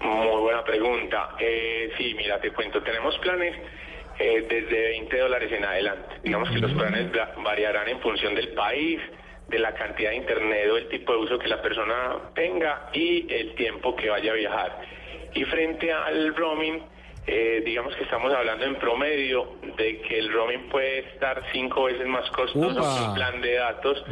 Muy 0.00 0.40
buena 0.42 0.62
pregunta. 0.64 1.30
Eh, 1.38 1.92
sí, 1.96 2.14
mira, 2.16 2.40
te 2.40 2.50
cuento, 2.52 2.82
tenemos 2.82 3.16
planes 3.18 3.54
eh, 4.18 4.46
desde 4.48 4.88
20 4.90 5.18
dólares 5.18 5.50
en 5.52 5.64
adelante. 5.64 6.16
Digamos 6.22 6.50
que 6.50 6.58
los 6.58 6.72
planes 6.72 7.10
va- 7.16 7.32
variarán 7.42 7.88
en 7.88 8.00
función 8.00 8.34
del 8.34 8.48
país, 8.48 9.00
de 9.48 9.58
la 9.58 9.72
cantidad 9.74 10.10
de 10.10 10.16
internet 10.16 10.68
o 10.70 10.76
el 10.76 10.88
tipo 10.88 11.12
de 11.12 11.18
uso 11.18 11.38
que 11.38 11.48
la 11.48 11.62
persona 11.62 12.16
tenga 12.34 12.88
y 12.92 13.32
el 13.32 13.54
tiempo 13.54 13.94
que 13.96 14.10
vaya 14.10 14.32
a 14.32 14.34
viajar. 14.34 14.80
Y 15.34 15.44
frente 15.44 15.92
al 15.92 16.34
roaming, 16.34 16.82
eh, 17.26 17.62
digamos 17.64 17.94
que 17.96 18.04
estamos 18.04 18.32
hablando 18.32 18.64
en 18.64 18.76
promedio 18.76 19.56
de 19.76 20.00
que 20.02 20.18
el 20.18 20.32
roaming 20.32 20.68
puede 20.68 21.00
estar 21.00 21.42
cinco 21.52 21.84
veces 21.84 22.06
más 22.06 22.28
costoso 22.30 22.78
Upa. 22.80 22.96
que 22.98 23.04
un 23.08 23.14
plan 23.14 23.40
de 23.40 23.54
datos 23.54 24.04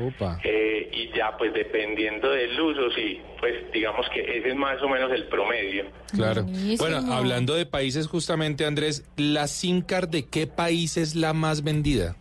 eh, 0.42 0.88
y 0.92 1.16
ya 1.16 1.37
pues 1.37 1.53
dependiendo 1.55 2.31
del 2.31 2.61
uso, 2.61 2.90
sí, 2.90 3.20
pues 3.38 3.70
digamos 3.72 4.09
que 4.11 4.20
ese 4.20 4.48
es 4.48 4.57
más 4.57 4.83
o 4.83 4.88
menos 4.88 5.12
el 5.12 5.27
promedio. 5.29 5.87
Claro. 6.14 6.42
Buenísimo. 6.42 6.88
Bueno, 6.90 7.12
hablando 7.14 7.55
de 7.55 7.66
países 7.66 8.07
justamente, 8.09 8.64
Andrés, 8.66 9.09
¿la 9.16 9.46
SIM 9.46 9.83
card 9.83 10.09
de 10.09 10.27
qué 10.29 10.46
país 10.46 10.96
es 10.96 11.14
la 11.14 11.33
más 11.33 11.62
vendida? 11.62 12.16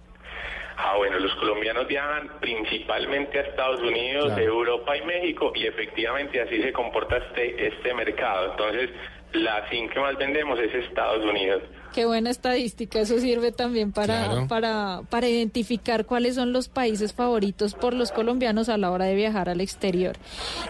Ah, 0.76 0.96
bueno, 0.98 1.18
los 1.20 1.34
colombianos 1.36 1.88
viajan 1.88 2.30
principalmente 2.42 3.40
a 3.40 3.44
Estados 3.44 3.80
Unidos, 3.82 4.26
Claro. 4.26 4.42
Europa 4.44 4.98
y 4.98 5.02
México 5.04 5.52
y 5.56 5.66
efectivamente 5.66 6.42
así 6.42 6.62
se 6.62 6.74
comporta 6.74 7.18
este, 7.18 7.68
este 7.68 7.94
mercado. 7.94 8.52
Entonces, 8.52 8.90
la 9.34 9.68
SIM 9.70 9.90
que 9.90 10.00
más 10.00 10.16
vendemos 10.18 10.60
es 10.60 10.74
Estados 10.74 11.24
Unidos. 11.26 11.64
Qué 11.94 12.06
buena 12.06 12.32
estadística, 12.32 13.00
eso 13.00 13.20
sirve 13.20 13.52
también 13.52 13.92
para, 13.92 14.26
Claro. 14.26 14.48
para, 14.48 15.02
para 15.12 15.28
identificar 15.30 16.06
cuáles 16.08 16.34
son 16.36 16.52
los 16.52 16.68
países 16.68 17.14
favoritos 17.14 17.76
por 17.76 17.94
los 17.94 18.12
colombianos 18.12 18.68
a 18.70 18.78
la 18.78 18.90
hora 18.90 19.06
de 19.06 19.14
viajar 19.16 19.48
al 19.48 19.62
exterior. 19.62 20.16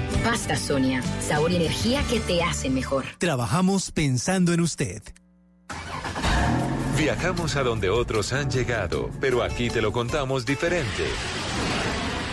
Pasta 0.23 0.55
Sonia, 0.55 1.01
sabor 1.21 1.51
y 1.51 1.55
energía 1.55 2.03
que 2.09 2.19
te 2.19 2.43
hacen 2.43 2.73
mejor. 2.73 3.05
Trabajamos 3.17 3.91
pensando 3.91 4.53
en 4.53 4.61
usted. 4.61 5.01
Viajamos 6.97 7.55
a 7.55 7.63
donde 7.63 7.89
otros 7.89 8.31
han 8.31 8.51
llegado, 8.51 9.09
pero 9.19 9.41
aquí 9.41 9.69
te 9.69 9.81
lo 9.81 9.91
contamos 9.91 10.45
diferente. 10.45 11.05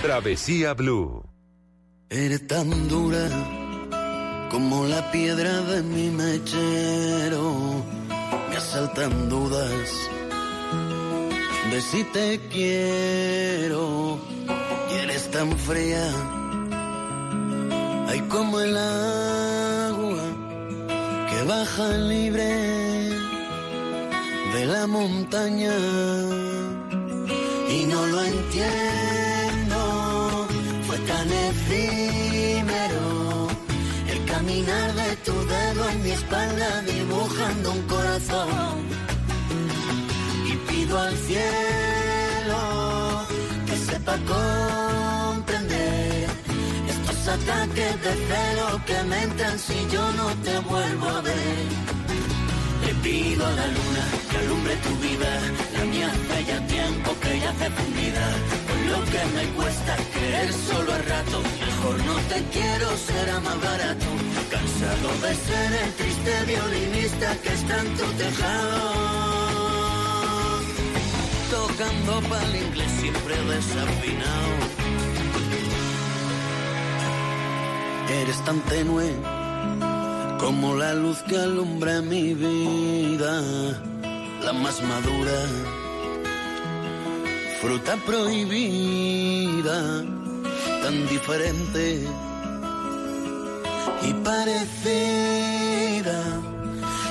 Travesía 0.02 0.74
Blue. 0.74 1.24
Eres 2.10 2.46
tan 2.46 2.88
dura 2.88 3.28
como 4.50 4.84
la 4.84 5.10
piedra 5.10 5.62
de 5.62 5.82
mi 5.82 6.10
mechero. 6.10 7.84
Me 8.50 8.56
asaltan 8.56 9.28
dudas 9.28 9.90
de 11.70 11.80
si 11.80 12.04
te 12.04 12.40
quiero. 12.50 14.18
Y 14.90 14.94
eres 15.04 15.30
tan 15.30 15.56
fría, 15.58 16.10
hay 18.08 18.20
como 18.22 18.58
el 18.60 18.74
agua 18.76 20.24
que 21.30 21.42
baja 21.44 21.88
libre 22.12 22.50
de 24.54 24.66
la 24.66 24.86
montaña. 24.86 25.76
Y 27.76 27.84
no 27.84 28.06
lo 28.06 28.20
entiendo, 28.34 29.78
fue 30.86 30.98
tan 31.10 31.28
efímero 31.50 33.04
el 34.12 34.24
caminar 34.24 34.94
de 34.94 35.16
tu 35.26 35.34
dedo 35.54 35.88
en 35.90 36.02
mi 36.02 36.10
espalda 36.10 36.82
dibujando 36.82 37.72
un 37.72 37.82
corazón. 37.82 38.74
Y 40.50 40.56
pido 40.68 40.98
al 40.98 41.14
cielo 41.28 42.58
que 43.66 43.76
sepa 43.76 44.12
comprender 44.12 45.07
ataques 47.28 48.02
de 48.02 48.12
celo 48.28 48.80
que 48.86 49.02
me 49.04 49.22
entran 49.22 49.58
si 49.58 49.86
yo 49.92 50.12
no 50.12 50.28
te 50.44 50.58
vuelvo 50.60 51.08
a 51.08 51.20
ver. 51.20 51.66
Le 52.84 52.94
pido 53.04 53.46
a 53.46 53.50
la 53.50 53.66
luna 53.66 54.04
que 54.30 54.36
alumbre 54.38 54.76
tu 54.76 54.92
vida, 55.06 55.30
la 55.74 55.84
mía 55.84 56.10
hace 56.12 56.44
ya 56.44 56.66
tiempo 56.66 57.10
que 57.20 57.40
ya 57.40 57.50
hace 57.50 57.70
fundida. 57.70 58.24
Con 58.68 58.80
lo 58.92 59.00
que 59.12 59.22
me 59.36 59.44
cuesta 59.56 59.96
querer 60.14 60.52
solo 60.52 60.92
a 60.92 60.98
rato, 60.98 61.42
mejor 61.66 61.96
no 62.08 62.16
te 62.30 62.38
quiero, 62.54 62.88
será 62.96 63.40
más 63.40 63.60
barato. 63.60 64.06
Cansado 64.50 65.08
de 65.24 65.32
ser 65.46 65.70
el 65.84 65.92
triste 66.00 66.32
violinista 66.46 67.36
que 67.42 67.52
está 67.52 67.80
en 67.80 67.96
tu 67.98 68.06
tejado. 68.22 68.80
Tocando 71.50 72.28
para 72.28 72.46
el 72.48 72.56
inglés 72.56 72.90
siempre 73.00 73.34
desafinado. 73.52 74.87
Eres 78.10 78.42
tan 78.44 78.60
tenue 78.62 79.12
como 80.40 80.74
la 80.76 80.94
luz 80.94 81.18
que 81.28 81.36
alumbra 81.36 82.00
mi 82.00 82.32
vida, 82.32 83.42
la 84.42 84.52
más 84.54 84.82
madura, 84.82 85.46
fruta 87.60 87.96
prohibida. 88.06 90.04
tan 90.82 91.08
diferente 91.08 92.00
y 94.02 94.12
parecida. 94.24 95.44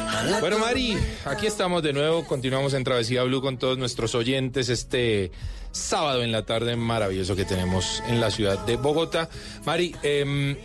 a 0.10 0.24
la 0.24 0.40
Bueno, 0.40 0.58
Mari, 0.58 0.98
aquí 1.26 1.46
estamos 1.46 1.84
de 1.84 1.94
nuevo. 1.94 2.26
Continuamos 2.26 2.74
en 2.74 2.84
Travesía 2.84 3.22
Blue 3.24 3.42
con 3.42 3.60
todos 3.60 3.78
nuestros 3.78 4.16
oyentes 4.16 4.70
este 4.70 5.32
sábado 5.72 6.24
en 6.24 6.32
la 6.32 6.44
tarde 6.44 6.76
maravilloso 6.76 7.36
que 7.36 7.46
tenemos 7.46 8.02
en 8.08 8.20
la 8.20 8.32
ciudad 8.32 8.58
de 8.66 8.78
Bogotá. 8.78 9.30
Mari, 9.64 9.96
em, 10.02 10.56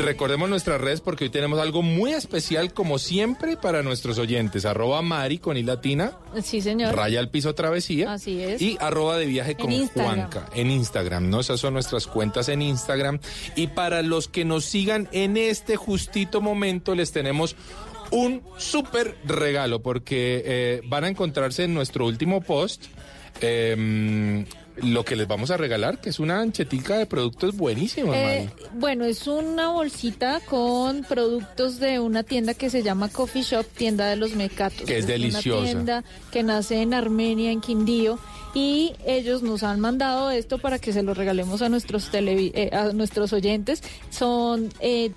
recordemos 0.00 0.48
nuestras 0.50 0.80
redes 0.80 1.00
porque 1.00 1.24
hoy 1.24 1.30
tenemos 1.30 1.58
algo 1.58 1.82
muy 1.82 2.12
especial, 2.12 2.72
como 2.72 2.98
siempre, 2.98 3.56
para 3.56 3.82
nuestros 3.82 4.18
oyentes. 4.18 4.64
Arroba 4.64 5.00
Mari 5.02 5.38
con 5.38 5.56
I 5.56 5.62
latina, 5.62 6.12
Sí, 6.42 6.60
señor. 6.60 6.94
raya 6.94 7.20
al 7.20 7.30
piso 7.30 7.54
travesía. 7.54 8.12
Así 8.12 8.42
es. 8.42 8.60
Y 8.60 8.76
arroba 8.80 9.16
de 9.18 9.26
viaje 9.26 9.54
con 9.56 9.70
Instagram. 9.72 10.16
Juanca 10.30 10.48
en 10.54 10.70
Instagram, 10.70 11.30
¿no? 11.30 11.40
Esas 11.40 11.60
son 11.60 11.74
nuestras 11.74 12.06
cuentas 12.06 12.48
en 12.48 12.62
Instagram. 12.62 13.20
Y 13.56 13.68
para 13.68 14.02
los 14.02 14.28
que 14.28 14.44
nos 14.44 14.64
sigan 14.64 15.08
en 15.12 15.36
este 15.36 15.76
justito 15.76 16.40
momento, 16.40 16.94
les 16.94 17.12
tenemos 17.12 17.56
un 18.12 18.42
súper 18.58 19.16
regalo 19.24 19.82
porque 19.82 20.42
eh, 20.44 20.80
van 20.86 21.04
a 21.04 21.08
encontrarse 21.08 21.64
en 21.64 21.74
nuestro 21.74 22.06
último 22.06 22.40
post. 22.40 22.86
em, 23.40 24.44
lo 24.82 25.04
que 25.04 25.16
les 25.16 25.26
vamos 25.28 25.50
a 25.50 25.56
regalar, 25.56 26.00
que 26.00 26.10
es 26.10 26.18
una 26.20 26.40
anchetica 26.40 26.96
de 26.98 27.06
productos 27.06 27.56
buenísimos, 27.56 28.14
Eh, 28.16 28.48
bueno, 28.74 29.04
es 29.04 29.26
una 29.26 29.68
bolsita 29.70 30.40
con 30.46 31.02
productos 31.04 31.78
de 31.80 31.98
una 32.00 32.22
tienda 32.22 32.54
que 32.54 32.70
se 32.70 32.82
llama 32.82 33.08
Coffee 33.08 33.42
Shop, 33.42 33.64
tienda 33.66 34.06
de 34.08 34.16
los 34.16 34.34
mecatos. 34.34 34.82
Que 34.86 34.98
es 34.98 35.06
deliciosa. 35.06 35.58
Una 35.60 35.66
tienda 35.70 36.04
que 36.32 36.42
nace 36.42 36.82
en 36.82 36.94
Armenia, 36.94 37.50
en 37.50 37.60
Quindío. 37.60 38.18
Y 38.54 38.94
ellos 39.06 39.42
nos 39.42 39.62
han 39.62 39.78
mandado 39.78 40.30
esto 40.32 40.58
para 40.58 40.78
que 40.80 40.92
se 40.92 41.02
lo 41.04 41.14
regalemos 41.14 41.62
a 41.62 41.68
nuestros 41.68 42.12
televi- 42.12 42.50
eh, 42.54 42.70
a 42.72 42.92
nuestros 42.92 43.32
oyentes. 43.32 43.82
Son 44.10 44.68
eh, 44.80 45.12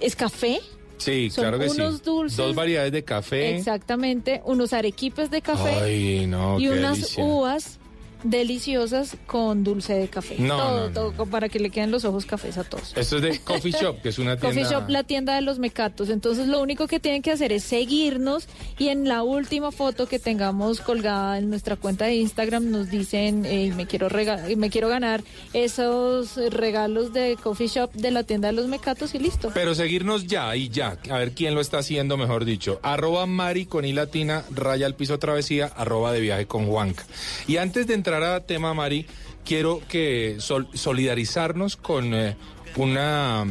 es 0.00 0.14
café, 0.16 0.60
Sí, 0.98 1.30
son 1.30 1.42
claro 1.44 1.58
que 1.58 1.70
sí. 1.70 1.80
unos 1.80 2.02
dulces. 2.02 2.36
Dos 2.36 2.54
variedades 2.54 2.92
de 2.92 3.02
café. 3.02 3.56
exactamente, 3.56 4.42
unos 4.44 4.72
arequipes 4.74 5.30
de 5.30 5.40
café 5.42 5.70
Ay, 5.82 6.26
no, 6.26 6.60
y 6.60 6.68
unas 6.68 6.96
delicia. 6.98 7.24
uvas 7.24 7.78
deliciosas 8.24 9.16
con 9.26 9.62
dulce 9.64 9.94
de 9.94 10.08
café. 10.08 10.36
No, 10.38 10.56
todo, 10.56 10.80
no, 10.80 10.86
no. 10.88 11.10
todo 11.12 11.26
para 11.26 11.48
que 11.48 11.60
le 11.60 11.70
queden 11.70 11.90
los 11.90 12.04
ojos 12.04 12.26
cafés 12.26 12.58
a 12.58 12.64
todos. 12.64 12.92
Esto 12.96 13.16
es 13.16 13.22
de 13.22 13.38
Coffee 13.44 13.72
Shop, 13.72 14.00
que 14.02 14.08
es 14.08 14.18
una 14.18 14.36
tienda. 14.36 14.48
Coffee 14.60 14.64
Shop, 14.74 14.88
la 14.88 15.02
tienda 15.04 15.34
de 15.34 15.42
los 15.42 15.58
mecatos. 15.58 16.08
Entonces, 16.08 16.48
lo 16.48 16.60
único 16.60 16.86
que 16.88 16.98
tienen 17.00 17.22
que 17.22 17.30
hacer 17.30 17.52
es 17.52 17.64
seguirnos 17.64 18.48
y 18.78 18.88
en 18.88 19.08
la 19.08 19.22
última 19.22 19.70
foto 19.70 20.06
que 20.08 20.18
tengamos 20.18 20.80
colgada 20.80 21.38
en 21.38 21.48
nuestra 21.50 21.76
cuenta 21.76 22.06
de 22.06 22.16
Instagram 22.16 22.70
nos 22.70 22.90
dicen, 22.90 23.44
eh, 23.46 23.72
me 23.76 23.86
quiero 23.86 24.08
rega- 24.08 24.42
me 24.56 24.70
quiero 24.70 24.88
ganar 24.88 25.22
esos 25.52 26.36
regalos 26.52 27.12
de 27.12 27.36
Coffee 27.42 27.68
Shop 27.68 27.92
de 27.92 28.10
la 28.10 28.22
tienda 28.22 28.48
de 28.48 28.52
los 28.54 28.66
mecatos 28.68 29.14
y 29.14 29.18
listo. 29.18 29.50
Pero 29.54 29.74
seguirnos 29.74 30.26
ya 30.26 30.54
y 30.56 30.68
ya, 30.68 30.96
a 31.10 31.18
ver 31.18 31.32
quién 31.32 31.54
lo 31.54 31.60
está 31.60 31.78
haciendo, 31.78 32.16
mejor 32.16 32.44
dicho. 32.44 32.80
Arroba 32.82 33.26
Mari 33.26 33.66
con 33.66 33.84
I 33.84 33.92
latina, 33.92 34.44
raya 34.54 34.86
al 34.86 34.94
piso 34.94 35.18
travesía, 35.18 35.66
arroba 35.76 36.12
de 36.12 36.20
viaje 36.20 36.46
con 36.46 36.66
Juanca. 36.66 37.04
Y 37.46 37.56
antes 37.56 37.86
de 37.86 37.94
entrar 37.94 38.13
a 38.22 38.40
tema, 38.46 38.72
Mari, 38.74 39.06
quiero 39.44 39.80
que 39.88 40.36
sol- 40.38 40.68
solidarizarnos 40.74 41.76
con 41.76 42.14
eh, 42.14 42.36
una, 42.76 43.44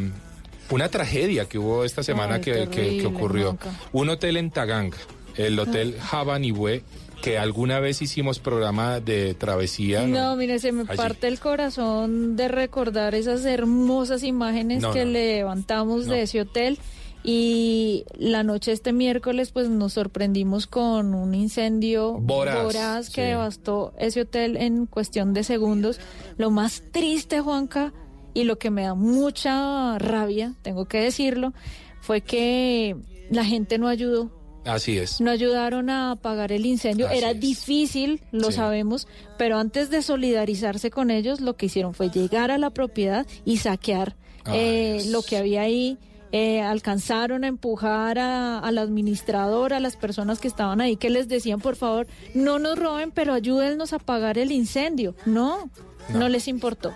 una 0.70 0.90
tragedia 0.90 1.46
que 1.46 1.60
hubo 1.60 1.84
esta 1.84 2.04
semana 2.04 2.36
Ay, 2.36 2.42
que, 2.42 2.52
que- 2.54 2.68
que 2.70 2.82
terrible, 2.82 3.06
ocurrió. 3.08 3.58
Un 3.92 4.10
hotel 4.10 4.38
en 4.38 4.52
Taganga, 4.52 4.98
el 5.36 5.60
Hotel 5.60 5.98
Jabanihue, 6.00 6.84
que 7.22 7.38
alguna 7.38 7.80
vez 7.80 8.02
hicimos 8.02 8.40
programa 8.40 9.00
de 9.00 9.34
travesía. 9.34 10.06
No, 10.06 10.36
mire, 10.36 10.60
se 10.60 10.74
me 10.74 10.82
Allí. 10.88 10.98
parte 10.98 11.28
el 11.30 11.40
corazón 11.40 12.36
de 12.36 12.50
recordar 12.50 13.16
esas 13.16 13.46
hermosas 13.46 14.24
imágenes 14.24 14.82
No, 14.82 14.92
que 14.92 15.06
no. 15.06 15.12
levantamos 15.12 16.06
No. 16.06 16.14
de 16.14 16.24
ese 16.24 16.42
hotel. 16.42 16.78
Y 17.24 18.04
la 18.18 18.44
noche 18.44 18.74
este 18.74 18.92
miércoles, 18.92 19.52
pues 19.52 19.70
nos 19.70 19.94
sorprendimos 19.94 20.68
con 20.68 21.14
un 21.14 21.34
incendio 21.34 22.20
Voraz, 22.20 23.10
que 23.10 23.22
sí. 23.22 23.28
devastó 23.28 23.94
ese 23.98 24.22
hotel 24.22 24.58
en 24.58 24.86
cuestión 24.88 25.34
de 25.34 25.44
segundos. 25.44 26.00
Lo 26.38 26.52
más 26.52 26.84
triste, 26.92 27.40
Juanca, 27.40 27.94
y 28.34 28.44
lo 28.44 28.58
que 28.58 28.72
me 28.72 28.84
da 28.84 28.94
mucha 28.94 29.98
rabia, 30.00 30.56
tengo 30.64 30.86
que 30.86 31.00
decirlo, 31.00 31.54
fue 32.02 32.22
que 32.22 32.98
la 33.30 33.46
gente 33.46 33.78
no 33.78 33.88
ayudó. 33.88 34.30
Así 34.66 34.98
es. 34.98 35.20
No 35.22 35.30
ayudaron 35.32 35.90
a 35.90 36.12
apagar 36.12 36.52
el 36.54 36.66
incendio. 36.66 37.08
Así 37.08 37.18
Era 37.18 37.32
es. 37.32 37.40
difícil, 37.40 38.22
lo 38.32 38.48
Sí. 38.52 38.54
sabemos, 38.58 39.08
pero 39.38 39.58
antes 39.58 39.90
de 39.90 40.02
solidarizarse 40.02 40.90
con 40.90 41.12
ellos, 41.12 41.40
lo 41.42 41.56
que 41.56 41.66
hicieron 41.68 41.94
fue 41.94 42.10
llegar 42.10 42.50
a 42.52 42.58
la 42.58 42.70
propiedad 42.70 43.26
y 43.46 43.58
saquear 43.58 44.16
eh, 44.54 45.04
lo 45.08 45.22
que 45.22 45.38
había 45.38 45.62
ahí. 45.62 45.98
Eh, 46.36 46.62
alcanzaron 46.64 47.44
a 47.44 47.48
empujar 47.48 48.18
a- 48.18 48.58
al 48.58 48.80
administrador, 48.80 49.72
a 49.72 49.80
las 49.80 49.96
personas 49.96 50.40
que 50.40 50.48
estaban 50.48 50.82
ahí, 50.82 50.96
que 50.98 51.12
les 51.12 51.28
decían, 51.28 51.60
por 51.62 51.76
favor, 51.76 52.08
no 52.34 52.58
nos 52.58 52.78
roben, 52.80 53.12
pero 53.12 53.34
ayúdennos 53.34 53.94
a 53.94 53.98
apagar 53.98 54.40
el 54.40 54.52
incendio. 54.52 55.14
No, 55.28 55.70
no, 56.10 56.20
No. 56.20 56.30
les 56.30 56.48
importó. 56.48 56.94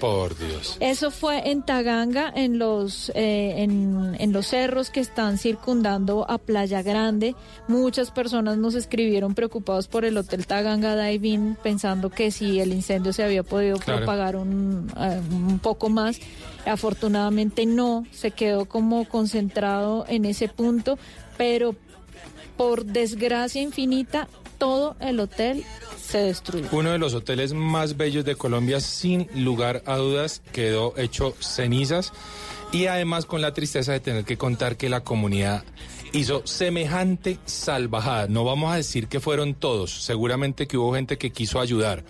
Por 0.00 0.36
Dios. 0.38 0.76
Eso 0.80 1.10
fue 1.10 1.50
en 1.50 1.62
Taganga, 1.62 2.32
en 2.34 2.58
los, 2.58 3.10
eh, 3.14 3.54
en, 3.62 4.16
en 4.18 4.32
los 4.32 4.46
cerros 4.48 4.90
que 4.90 5.00
están 5.00 5.38
circundando 5.38 6.28
a 6.28 6.38
Playa 6.38 6.82
Grande. 6.82 7.34
Muchas 7.68 8.10
personas 8.10 8.58
nos 8.58 8.74
escribieron 8.74 9.34
preocupados 9.34 9.86
por 9.88 10.04
el 10.04 10.16
Hotel 10.18 10.46
Taganga 10.46 10.96
Dive-In, 10.96 11.56
pensando 11.62 12.10
que 12.10 12.30
si 12.30 12.60
el 12.60 12.72
incendio 12.72 13.12
se 13.12 13.22
había 13.24 13.42
podido 13.42 13.78
Claro. 13.78 14.00
propagar 14.00 14.36
un, 14.36 14.90
eh, 14.98 15.20
un 15.30 15.58
poco 15.58 15.88
más. 15.88 16.18
Afortunadamente 16.66 17.66
no, 17.66 18.06
se 18.10 18.30
quedó 18.30 18.64
como 18.66 19.06
concentrado 19.08 20.04
en 20.08 20.24
ese 20.24 20.48
punto, 20.48 20.98
pero 21.36 21.74
por 22.56 22.84
desgracia 22.84 23.60
infinita, 23.62 24.28
todo 24.64 24.96
el 24.98 25.20
hotel 25.20 25.62
se 26.00 26.18
destruyó. 26.22 26.68
Uno 26.72 26.90
de 26.90 26.98
los 26.98 27.12
hoteles 27.12 27.52
más 27.52 27.98
bellos 27.98 28.24
de 28.24 28.34
Colombia, 28.34 28.80
sin 28.80 29.28
lugar 29.34 29.82
a 29.84 29.96
dudas, 29.96 30.40
quedó 30.52 30.94
hecho 30.96 31.34
cenizas 31.38 32.14
y 32.72 32.86
además 32.86 33.26
con 33.26 33.42
la 33.42 33.52
tristeza 33.52 33.92
de 33.92 34.00
tener 34.00 34.24
que 34.24 34.38
contar 34.38 34.78
que 34.78 34.88
la 34.88 35.04
comunidad 35.04 35.64
hizo 36.14 36.46
semejante 36.46 37.38
salvajada. 37.44 38.26
No 38.26 38.44
vamos 38.44 38.72
a 38.72 38.76
decir 38.76 39.06
que 39.06 39.20
fueron 39.20 39.52
todos, 39.52 40.02
seguramente 40.02 40.66
que 40.66 40.78
hubo 40.78 40.94
gente 40.94 41.18
que 41.18 41.30
quiso 41.30 41.60
ayudar, 41.60 42.02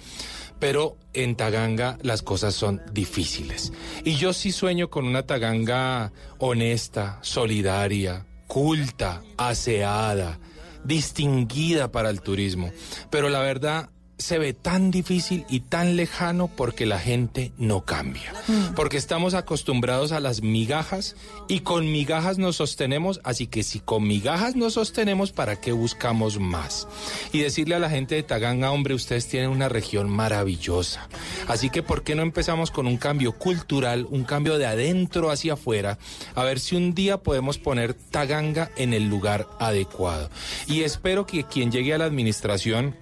pero 0.60 0.96
en 1.12 1.34
Taganga 1.34 1.98
las 2.02 2.22
cosas 2.22 2.54
son 2.54 2.82
difíciles. 2.92 3.72
Y 4.04 4.14
yo 4.14 4.32
sí 4.32 4.52
sueño 4.52 4.90
con 4.90 5.08
una 5.08 5.24
Taganga 5.24 6.12
honesta, 6.38 7.18
solidaria, 7.22 8.26
culta, 8.46 9.24
aseada, 9.38 10.38
distinguida 10.84 11.90
para 11.90 12.10
el 12.10 12.20
turismo. 12.20 12.70
Pero 13.10 13.28
la 13.28 13.40
verdad 13.40 13.90
se 14.18 14.38
ve 14.38 14.52
tan 14.52 14.90
difícil 14.90 15.44
y 15.48 15.60
tan 15.60 15.96
lejano 15.96 16.48
porque 16.48 16.86
la 16.86 16.98
gente 16.98 17.52
no 17.58 17.84
cambia. 17.84 18.32
Porque 18.76 18.96
estamos 18.96 19.34
acostumbrados 19.34 20.12
a 20.12 20.20
las 20.20 20.42
migajas 20.42 21.16
y 21.48 21.60
con 21.60 21.90
migajas 21.90 22.38
nos 22.38 22.56
sostenemos, 22.56 23.20
así 23.24 23.46
que 23.46 23.62
si 23.62 23.80
con 23.80 24.06
migajas 24.06 24.54
nos 24.54 24.74
sostenemos, 24.74 25.32
¿para 25.32 25.60
qué 25.60 25.72
buscamos 25.72 26.38
más? 26.38 26.86
Y 27.32 27.40
decirle 27.40 27.74
a 27.74 27.80
la 27.80 27.90
gente 27.90 28.14
de 28.14 28.22
Taganga, 28.22 28.70
hombre, 28.70 28.94
ustedes 28.94 29.26
tienen 29.26 29.50
una 29.50 29.68
región 29.68 30.08
maravillosa. 30.08 31.08
Así 31.48 31.70
que 31.70 31.82
¿por 31.82 32.04
qué 32.04 32.14
no 32.14 32.22
empezamos 32.22 32.70
con 32.70 32.86
un 32.86 32.96
cambio 32.96 33.32
cultural, 33.32 34.06
un 34.10 34.24
cambio 34.24 34.58
de 34.58 34.66
adentro 34.66 35.30
hacia 35.30 35.54
afuera, 35.54 35.98
a 36.34 36.44
ver 36.44 36.60
si 36.60 36.76
un 36.76 36.94
día 36.94 37.18
podemos 37.18 37.58
poner 37.58 37.94
Taganga 37.94 38.70
en 38.76 38.94
el 38.94 39.08
lugar 39.08 39.48
adecuado? 39.58 40.30
Y 40.68 40.82
espero 40.82 41.26
que 41.26 41.44
quien 41.44 41.72
llegue 41.72 41.94
a 41.94 41.98
la 41.98 42.04
administración 42.04 42.94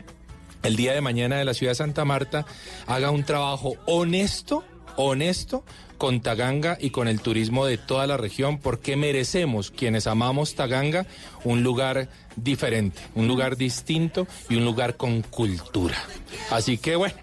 el 0.62 0.77
día 0.77 0.92
de 0.92 1.01
mañana 1.01 1.37
de 1.37 1.44
la 1.44 1.55
ciudad 1.55 1.72
de 1.72 1.77
Santa 1.77 2.05
Marta 2.05 2.46
haga 2.87 3.11
un 3.11 3.25
trabajo 3.25 3.75
honesto, 3.87 4.64
honesto 4.96 5.64
con 5.98 6.20
Taganga 6.20 6.77
y 6.81 6.90
con 6.90 7.07
el 7.07 7.20
turismo 7.20 7.64
de 7.64 7.79
toda 7.79 8.07
la 8.07 8.16
región, 8.16 8.59
porque 8.59 8.96
merecemos, 8.96 9.70
quienes 9.70 10.07
amamos 10.07 10.55
Taganga, 10.55 11.07
un 11.44 11.62
lugar 11.62 12.09
diferente, 12.35 13.01
un 13.14 13.29
lugar 13.29 13.57
distinto 13.57 14.27
y 14.48 14.57
un 14.57 14.64
lugar 14.64 14.96
con 14.96 15.22
cultura. 15.22 15.96
Así 16.51 16.79
que 16.79 16.96
bueno. 16.96 17.14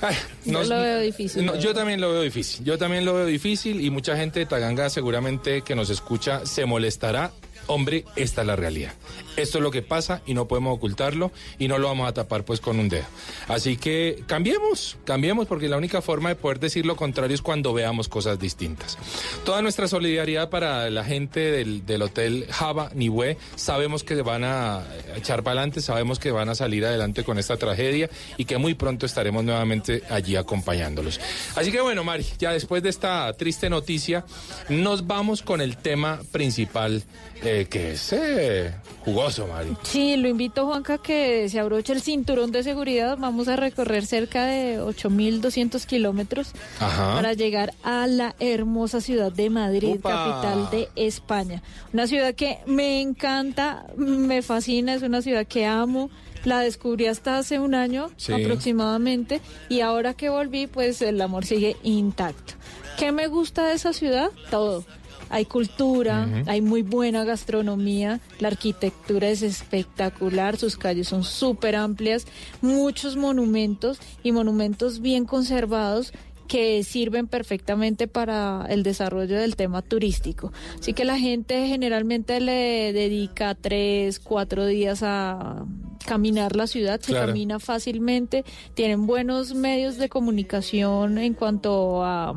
ay, 0.00 0.16
Yo 0.46 0.62
lo 0.62 0.80
veo 0.80 1.00
difícil. 1.00 1.44
no, 1.44 1.56
yo 1.56 1.74
también 1.74 2.00
lo 2.00 2.10
veo 2.10 2.22
difícil. 2.22 2.64
Yo 2.64 2.78
también 2.78 3.04
lo 3.04 3.14
veo 3.14 3.26
difícil 3.26 3.82
y 3.82 3.90
mucha 3.90 4.16
gente 4.16 4.40
de 4.40 4.46
Taganga 4.46 4.88
seguramente 4.88 5.60
que 5.62 5.74
nos 5.74 5.90
escucha 5.90 6.46
se 6.46 6.64
molestará 6.64 7.32
hombre, 7.70 8.04
esta 8.16 8.40
es 8.40 8.46
la 8.46 8.56
realidad. 8.56 8.92
Esto 9.36 9.58
es 9.58 9.62
lo 9.62 9.70
que 9.70 9.82
pasa 9.82 10.22
y 10.26 10.34
no 10.34 10.46
podemos 10.46 10.76
ocultarlo 10.76 11.32
y 11.58 11.68
no 11.68 11.78
lo 11.78 11.88
vamos 11.88 12.08
a 12.08 12.12
tapar 12.12 12.44
pues 12.44 12.60
con 12.60 12.78
un 12.78 12.88
dedo. 12.88 13.06
Así 13.48 13.76
que 13.76 14.22
cambiemos, 14.26 14.98
cambiemos 15.04 15.46
porque 15.46 15.68
la 15.68 15.76
única 15.76 16.02
forma 16.02 16.30
de 16.30 16.36
poder 16.36 16.60
decir 16.60 16.86
lo 16.86 16.96
contrario 16.96 17.34
es 17.34 17.42
cuando 17.42 17.72
veamos 17.72 18.08
cosas 18.08 18.38
distintas. 18.38 18.98
Toda 19.44 19.62
nuestra 19.62 19.88
solidaridad 19.88 20.50
para 20.50 20.90
la 20.90 21.04
gente 21.04 21.40
del, 21.40 21.86
del 21.86 22.02
hotel 22.02 22.46
Java 22.50 22.90
Niue. 22.94 23.36
Sabemos 23.56 24.04
que 24.04 24.20
van 24.22 24.44
a 24.44 24.84
echar 25.16 25.42
para 25.42 25.60
adelante, 25.60 25.80
sabemos 25.80 26.18
que 26.18 26.30
van 26.30 26.48
a 26.48 26.54
salir 26.54 26.84
adelante 26.84 27.24
con 27.24 27.38
esta 27.38 27.56
tragedia 27.56 28.10
y 28.36 28.44
que 28.44 28.58
muy 28.58 28.74
pronto 28.74 29.06
estaremos 29.06 29.44
nuevamente 29.44 30.02
allí 30.10 30.36
acompañándolos. 30.36 31.20
Así 31.56 31.72
que 31.72 31.80
bueno, 31.80 32.04
Mari, 32.04 32.26
ya 32.38 32.52
después 32.52 32.82
de 32.82 32.88
esta 32.88 33.32
triste 33.34 33.70
noticia, 33.70 34.24
nos 34.68 35.06
vamos 35.06 35.42
con 35.42 35.60
el 35.60 35.76
tema 35.76 36.20
principal 36.32 37.02
eh, 37.42 37.66
que 37.70 37.92
es 37.92 38.12
eh, 38.12 38.74
jugoso, 39.20 39.46
Mari. 39.46 39.76
Sí, 39.82 40.16
lo 40.16 40.28
invito, 40.28 40.66
Juanca, 40.66 40.98
que 40.98 41.48
se 41.48 41.60
abroche 41.60 41.92
el 41.92 42.00
cinturón 42.02 42.50
de 42.52 42.62
seguridad. 42.62 43.16
Vamos 43.18 43.48
a 43.48 43.56
recorrer 43.56 44.06
cerca 44.06 44.46
de 44.46 44.80
8.200 44.80 45.84
kilómetros 45.86 46.52
para 46.78 47.32
llegar 47.34 47.74
a 47.82 48.06
la 48.06 48.34
hermosa 48.40 49.00
ciudad 49.00 49.32
de 49.32 49.50
Madrid, 49.50 49.96
Upa. 49.96 50.10
capital 50.10 50.70
de 50.70 50.88
España. 50.96 51.62
Una 51.92 52.06
ciudad 52.06 52.34
que 52.34 52.58
me 52.66 53.00
encanta, 53.00 53.86
me 53.96 54.42
fascina, 54.42 54.94
es 54.94 55.02
una 55.02 55.22
ciudad 55.22 55.46
que 55.46 55.66
amo. 55.66 56.10
La 56.44 56.60
descubrí 56.60 57.06
hasta 57.06 57.36
hace 57.36 57.58
un 57.58 57.74
año 57.74 58.10
Sí. 58.16 58.32
aproximadamente 58.32 59.42
y 59.68 59.80
ahora 59.80 60.14
que 60.14 60.30
volví, 60.30 60.66
pues 60.66 61.02
el 61.02 61.20
amor 61.20 61.44
sigue 61.44 61.76
intacto. 61.82 62.54
¿Qué 62.98 63.12
me 63.12 63.26
gusta 63.26 63.66
de 63.66 63.74
esa 63.74 63.92
ciudad? 63.92 64.30
Todo. 64.50 64.84
Hay 65.30 65.44
cultura, 65.46 66.28
hay 66.46 66.60
muy 66.60 66.82
buena 66.82 67.24
gastronomía, 67.24 68.20
la 68.40 68.48
arquitectura 68.48 69.28
es 69.28 69.42
espectacular, 69.42 70.56
sus 70.56 70.76
calles 70.76 71.08
son 71.08 71.22
súper 71.24 71.76
amplias, 71.76 72.26
muchos 72.60 73.16
monumentos 73.16 74.00
y 74.22 74.32
monumentos 74.32 75.00
bien 75.00 75.24
conservados 75.24 76.12
que 76.48 76.82
sirven 76.82 77.28
perfectamente 77.28 78.08
para 78.08 78.66
el 78.68 78.82
desarrollo 78.82 79.38
del 79.38 79.54
tema 79.54 79.82
turístico. 79.82 80.52
Así 80.80 80.94
que 80.94 81.04
la 81.04 81.16
gente 81.16 81.68
generalmente 81.68 82.40
le 82.40 82.92
dedica 82.92 83.54
tres, 83.54 84.18
cuatro 84.18 84.66
días 84.66 85.04
a 85.04 85.64
caminar 86.06 86.56
la 86.56 86.66
ciudad, 86.66 86.98
se 87.00 87.12
Claro. 87.12 87.28
camina 87.28 87.60
fácilmente, 87.60 88.44
tienen 88.74 89.06
buenos 89.06 89.54
medios 89.54 89.96
de 89.96 90.08
comunicación 90.08 91.18
en 91.18 91.34
cuanto 91.34 92.04
a 92.04 92.34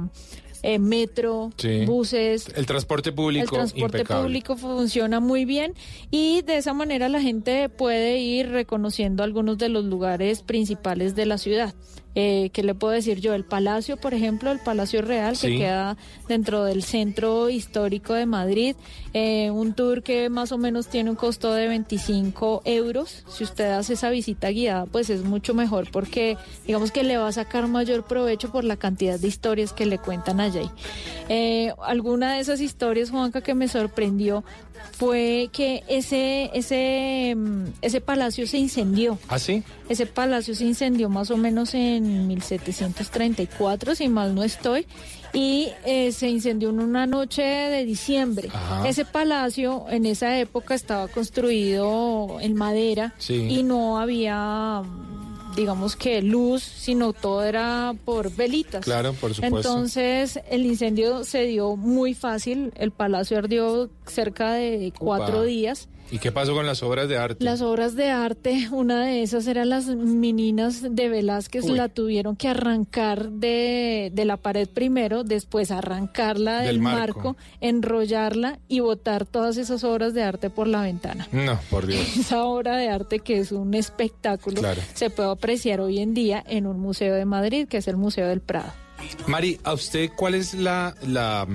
eh, 0.63 0.80
metro, 0.80 1.52
Sí. 1.58 1.86
buses, 1.86 2.47
El 2.56 2.65
transporte 2.65 3.12
público 3.12 3.43
el 3.43 3.49
transporte 3.52 3.97
impecable. 3.97 4.23
público 4.23 4.58
funciona 4.58 5.19
muy 5.19 5.45
bien 5.45 5.73
y 6.10 6.41
de 6.41 6.58
esa 6.58 6.73
manera 6.73 7.10
la 7.10 7.21
gente 7.21 7.69
puede 7.69 8.17
ir 8.19 8.49
reconociendo 8.49 9.23
algunos 9.23 9.58
de 9.58 9.69
los 9.69 9.84
lugares 9.86 10.41
principales 10.41 11.15
de 11.15 11.26
la 11.26 11.38
ciudad. 11.38 11.76
Eh, 12.15 12.52
¿Qué 12.54 12.62
le 12.63 12.76
puedo 12.76 12.93
decir 12.93 13.19
yo? 13.19 13.34
El 13.34 13.43
Palacio, 13.43 13.97
por 13.97 14.13
ejemplo, 14.13 14.52
el 14.52 14.60
Palacio 14.60 15.02
Real, 15.02 15.36
Sí. 15.36 15.47
que 15.47 15.58
queda 15.60 15.97
dentro 16.28 16.63
del 16.63 16.84
centro 16.84 17.49
histórico 17.49 18.13
de 18.13 18.26
Madrid. 18.26 18.76
Eh, 19.13 19.49
un 19.52 19.73
tour 19.73 20.04
que 20.04 20.30
más 20.30 20.52
o 20.52 20.58
menos 20.58 20.88
tiene 20.88 21.10
un 21.10 21.15
costo 21.15 21.54
de 21.54 21.67
25 21.67 22.62
euros. 22.65 23.23
Si 23.28 23.43
usted 23.43 23.71
hace 23.71 23.93
esa 23.93 24.10
visita 24.10 24.49
guiada, 24.49 24.86
pues 24.86 25.10
es 25.10 25.23
mucho 25.23 25.54
mejor 25.54 25.89
porque 25.91 26.38
digamos 26.67 26.91
que 26.91 27.04
le 27.04 27.17
va 27.17 27.28
a 27.28 27.32
sacar 27.32 27.67
mayor 27.67 28.04
provecho 28.06 28.52
por 28.52 28.63
la 28.63 28.78
cantidad 28.78 29.19
de 29.19 29.28
historias 29.28 29.73
que 29.73 29.86
le 29.86 29.97
cuentan 29.97 30.39
allá. 30.39 30.71
Eh, 31.30 31.73
alguna 31.84 32.34
de 32.36 32.39
esas 32.41 32.62
historias, 32.62 33.10
Juanca, 33.10 33.41
que 33.41 33.54
me 33.56 33.67
sorprendió 33.67 34.43
fue 34.91 35.50
que 35.52 35.84
ese, 35.88 36.50
ese, 36.54 37.34
mm, 37.36 37.65
ese 37.82 38.02
palacio 38.02 38.46
se 38.48 38.58
incendió. 38.58 39.17
¿Ah, 39.28 39.39
sí? 39.39 39.63
Ese 39.89 40.06
palacio 40.06 40.54
se 40.56 40.65
incendió 40.65 41.10
más 41.10 41.32
o 41.32 41.38
menos 41.38 41.74
en 41.74 42.28
1734, 42.28 43.96
si 43.96 44.08
mal 44.10 44.36
no 44.36 44.43
estoy, 44.43 44.86
y 45.34 45.69
eh, 45.86 46.12
se 46.12 46.30
incendió 46.30 46.69
en 46.69 46.80
una 46.80 47.06
noche 47.08 47.41
de 47.41 47.86
diciembre. 47.86 48.50
Ajá. 48.54 48.88
Ese 48.88 49.04
palacio 49.06 49.86
en 49.89 50.06
esa 50.06 50.38
época 50.39 50.76
estaba 50.76 51.08
construido 51.08 52.38
en 52.39 52.54
madera 52.56 53.13
Sí. 53.17 53.48
y 53.50 53.63
no 53.63 54.00
había, 54.00 54.84
digamos 55.56 55.96
que 55.96 56.22
luz, 56.22 56.63
sino 56.63 57.13
todo 57.13 57.44
era 57.44 57.96
por 58.06 58.32
velitas. 58.32 58.84
Claro, 58.84 59.13
por 59.13 59.34
supuesto. 59.34 59.58
Entonces 59.58 60.39
el 60.50 60.66
incendio 60.66 61.24
se 61.24 61.44
dio 61.44 61.76
muy 61.76 62.13
fácil, 62.13 62.72
el 62.76 62.92
palacio 62.92 63.38
ardió 63.38 63.89
cerca 64.06 64.54
de 64.54 64.94
cuatro 64.98 65.44
días. 65.44 65.88
¿Y 66.13 66.19
qué 66.19 66.32
pasó 66.32 66.54
con 66.54 66.67
las 66.67 66.84
obras 66.84 67.10
de 67.10 67.17
arte? 67.17 67.43
Las 67.43 67.62
obras 67.62 67.95
de 67.95 68.10
arte, 68.12 68.67
una 68.71 69.04
de 69.04 69.23
esas 69.23 69.47
eran 69.47 69.69
las 69.69 69.88
meninas 69.88 70.84
de 70.95 71.10
Velázquez, 71.10 71.63
Uy. 71.65 71.71
la 71.76 71.89
tuvieron 71.89 72.36
que 72.36 72.47
arrancar 72.49 73.32
de, 73.32 74.12
de 74.13 74.23
la 74.26 74.38
pared 74.38 74.69
primero, 74.69 75.23
después 75.23 75.71
arrancarla 75.71 76.58
del, 76.60 76.67
Del 76.67 76.80
marco. 76.82 77.19
marco, 77.34 77.38
enrollarla 77.62 78.60
y 78.67 78.80
botar 78.82 79.26
todas 79.26 79.58
esas 79.58 79.84
obras 79.84 80.13
de 80.13 80.21
arte 80.21 80.52
por 80.52 80.67
la 80.67 80.84
ventana. 80.84 81.28
No, 81.32 81.60
por 81.71 81.88
Dios. 81.88 82.02
Esa 82.17 82.43
obra 82.45 82.78
de 82.78 82.89
arte 82.89 83.19
que 83.19 83.39
es 83.39 83.52
un 83.52 83.73
espectáculo 83.73 84.62
Claro. 84.62 84.82
se 84.93 85.10
puede 85.10 85.32
apreciar 85.32 85.82
hoy 85.82 85.97
en 85.97 86.13
día 86.13 86.43
en 86.47 86.67
un 86.67 86.80
museo 86.80 87.15
de 87.15 87.26
Madrid, 87.26 87.67
que 87.67 87.78
es 87.78 87.88
el 87.88 87.97
Museo 87.97 88.28
del 88.28 88.41
Prado. 88.41 88.71
Mari, 89.26 89.60
¿a 89.63 89.73
usted 89.73 90.12
cuál 90.15 90.36
es 90.36 90.54
la, 90.54 90.93
la, 91.08 91.47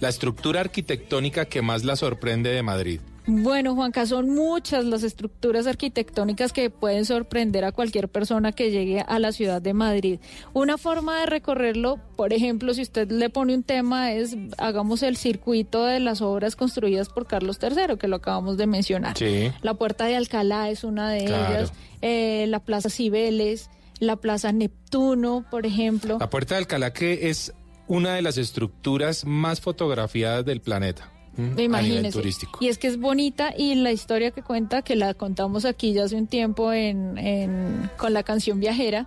la 0.00 0.08
estructura 0.10 0.60
arquitectónica 0.60 1.46
que 1.46 1.62
más 1.62 1.82
la 1.84 1.96
sorprende 1.96 2.50
de 2.50 2.62
Madrid? 2.62 3.00
Bueno, 3.26 3.76
Juanca, 3.76 4.04
son 4.04 4.30
muchas 4.30 4.84
las 4.84 5.04
estructuras 5.04 5.68
arquitectónicas 5.68 6.52
que 6.52 6.70
pueden 6.70 7.04
sorprender 7.04 7.64
a 7.64 7.70
cualquier 7.70 8.08
persona 8.08 8.50
que 8.50 8.72
llegue 8.72 9.00
a 9.00 9.18
la 9.20 9.30
ciudad 9.30 9.62
de 9.62 9.74
Madrid. 9.74 10.18
Una 10.54 10.76
forma 10.76 11.20
de 11.20 11.26
recorrerlo, 11.26 12.00
por 12.16 12.32
ejemplo, 12.32 12.74
si 12.74 12.82
usted 12.82 13.10
le 13.12 13.30
pone 13.30 13.54
un 13.54 13.62
tema, 13.62 14.12
es 14.12 14.36
hagamos 14.58 15.04
el 15.04 15.16
circuito 15.16 15.84
de 15.84 16.00
las 16.00 16.20
obras 16.20 16.56
construidas 16.56 17.08
por 17.08 17.28
Carlos 17.28 17.58
III, 17.62 17.96
que 17.96 18.08
lo 18.08 18.16
acabamos 18.16 18.56
de 18.56 18.66
mencionar. 18.66 19.16
Sí. 19.16 19.52
La 19.62 19.74
Puerta 19.74 20.06
de 20.06 20.16
Alcalá 20.16 20.68
es 20.70 20.82
una 20.82 21.10
de 21.10 21.24
Claro. 21.26 21.54
ellas, 21.54 21.72
eh, 22.00 22.46
la 22.48 22.58
Plaza 22.58 22.90
Cibeles, 22.90 23.70
la 24.00 24.16
Plaza 24.16 24.50
Neptuno, 24.50 25.44
por 25.48 25.64
ejemplo. 25.64 26.16
La 26.18 26.28
Puerta 26.28 26.56
de 26.56 26.62
Alcalá 26.62 26.92
que 26.92 27.30
es 27.30 27.52
una 27.86 28.14
de 28.14 28.22
las 28.22 28.36
estructuras 28.36 29.24
más 29.24 29.60
fotografiadas 29.60 30.44
del 30.44 30.60
planeta. 30.60 31.11
¿M? 31.36 31.46
A 31.46 31.50
nivel 31.54 31.64
Imagínese. 31.64 32.18
turístico. 32.18 32.58
Y 32.60 32.68
es 32.68 32.78
que 32.78 32.88
es 32.88 32.98
bonita 32.98 33.52
y 33.56 33.74
la 33.76 33.92
historia 33.92 34.30
que 34.30 34.42
cuenta, 34.42 34.82
que 34.82 34.96
la 34.96 35.14
contamos 35.14 35.64
aquí 35.64 35.92
ya 35.92 36.04
hace 36.04 36.16
un 36.16 36.26
tiempo 36.26 36.72
en, 36.72 37.16
en- 37.18 37.90
con 37.96 38.12
la 38.12 38.22
canción 38.22 38.60
Viajera, 38.60 39.06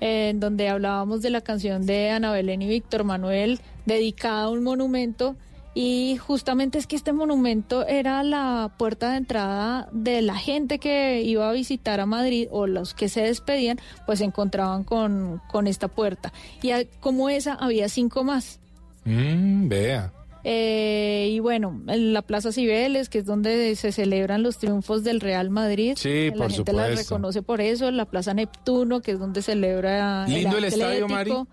en 0.00 0.40
donde 0.40 0.68
hablábamos 0.68 1.22
de 1.22 1.30
la 1.30 1.40
canción 1.42 1.86
de 1.86 2.10
Ana 2.10 2.32
Belén 2.32 2.62
y 2.62 2.66
Víctor 2.68 3.04
Manuel, 3.04 3.60
dedicada 3.86 4.42
a 4.44 4.48
un 4.50 4.62
monumento. 4.64 5.36
Y 5.74 6.18
justamente 6.18 6.76
es 6.76 6.86
que 6.86 6.96
este 6.96 7.14
monumento 7.14 7.86
era 7.86 8.22
la 8.24 8.74
puerta 8.76 9.12
de 9.12 9.16
entrada 9.16 9.88
de 9.90 10.20
la 10.20 10.34
gente 10.36 10.78
que 10.78 11.22
iba 11.22 11.48
a 11.48 11.52
visitar 11.52 11.98
a 11.98 12.04
Madrid 12.04 12.46
o 12.50 12.66
los 12.66 12.92
que 12.92 13.08
se 13.08 13.22
despedían, 13.22 13.78
pues 14.04 14.18
se 14.18 14.26
encontraban 14.26 14.84
con, 14.84 15.40
con 15.50 15.66
esta 15.66 15.88
puerta. 15.88 16.30
Y 16.60 16.72
como 17.00 17.30
esa 17.30 17.54
había 17.54 17.88
cinco 17.88 18.22
más. 18.22 18.60
Mm, 19.06 19.68
vea. 19.68 20.12
Eh, 20.44 21.28
y 21.30 21.38
bueno, 21.38 21.80
en 21.88 22.12
la 22.12 22.22
Plaza 22.22 22.50
Cibeles, 22.52 23.08
que 23.08 23.18
es 23.18 23.24
donde 23.26 23.74
se 23.76 23.92
celebran 23.92 24.42
los 24.42 24.58
triunfos 24.58 25.04
del 25.04 25.20
Real 25.20 25.50
Madrid. 25.50 25.94
Sí, 25.96 26.08
que 26.08 26.32
por 26.32 26.50
La 26.50 26.56
gente 26.56 26.72
la 26.72 26.82
supuesto. 26.88 27.02
reconoce 27.14 27.42
por 27.42 27.60
eso. 27.60 27.90
La 27.90 28.06
Plaza 28.06 28.34
Neptuno, 28.34 29.00
que 29.02 29.12
es 29.12 29.18
donde 29.18 29.42
celebra. 29.42 30.26
Lindo 30.26 30.58
el 30.58 30.64
estadio, 30.64 31.04
Atlético. 31.06 31.38
Mari. 31.44 31.50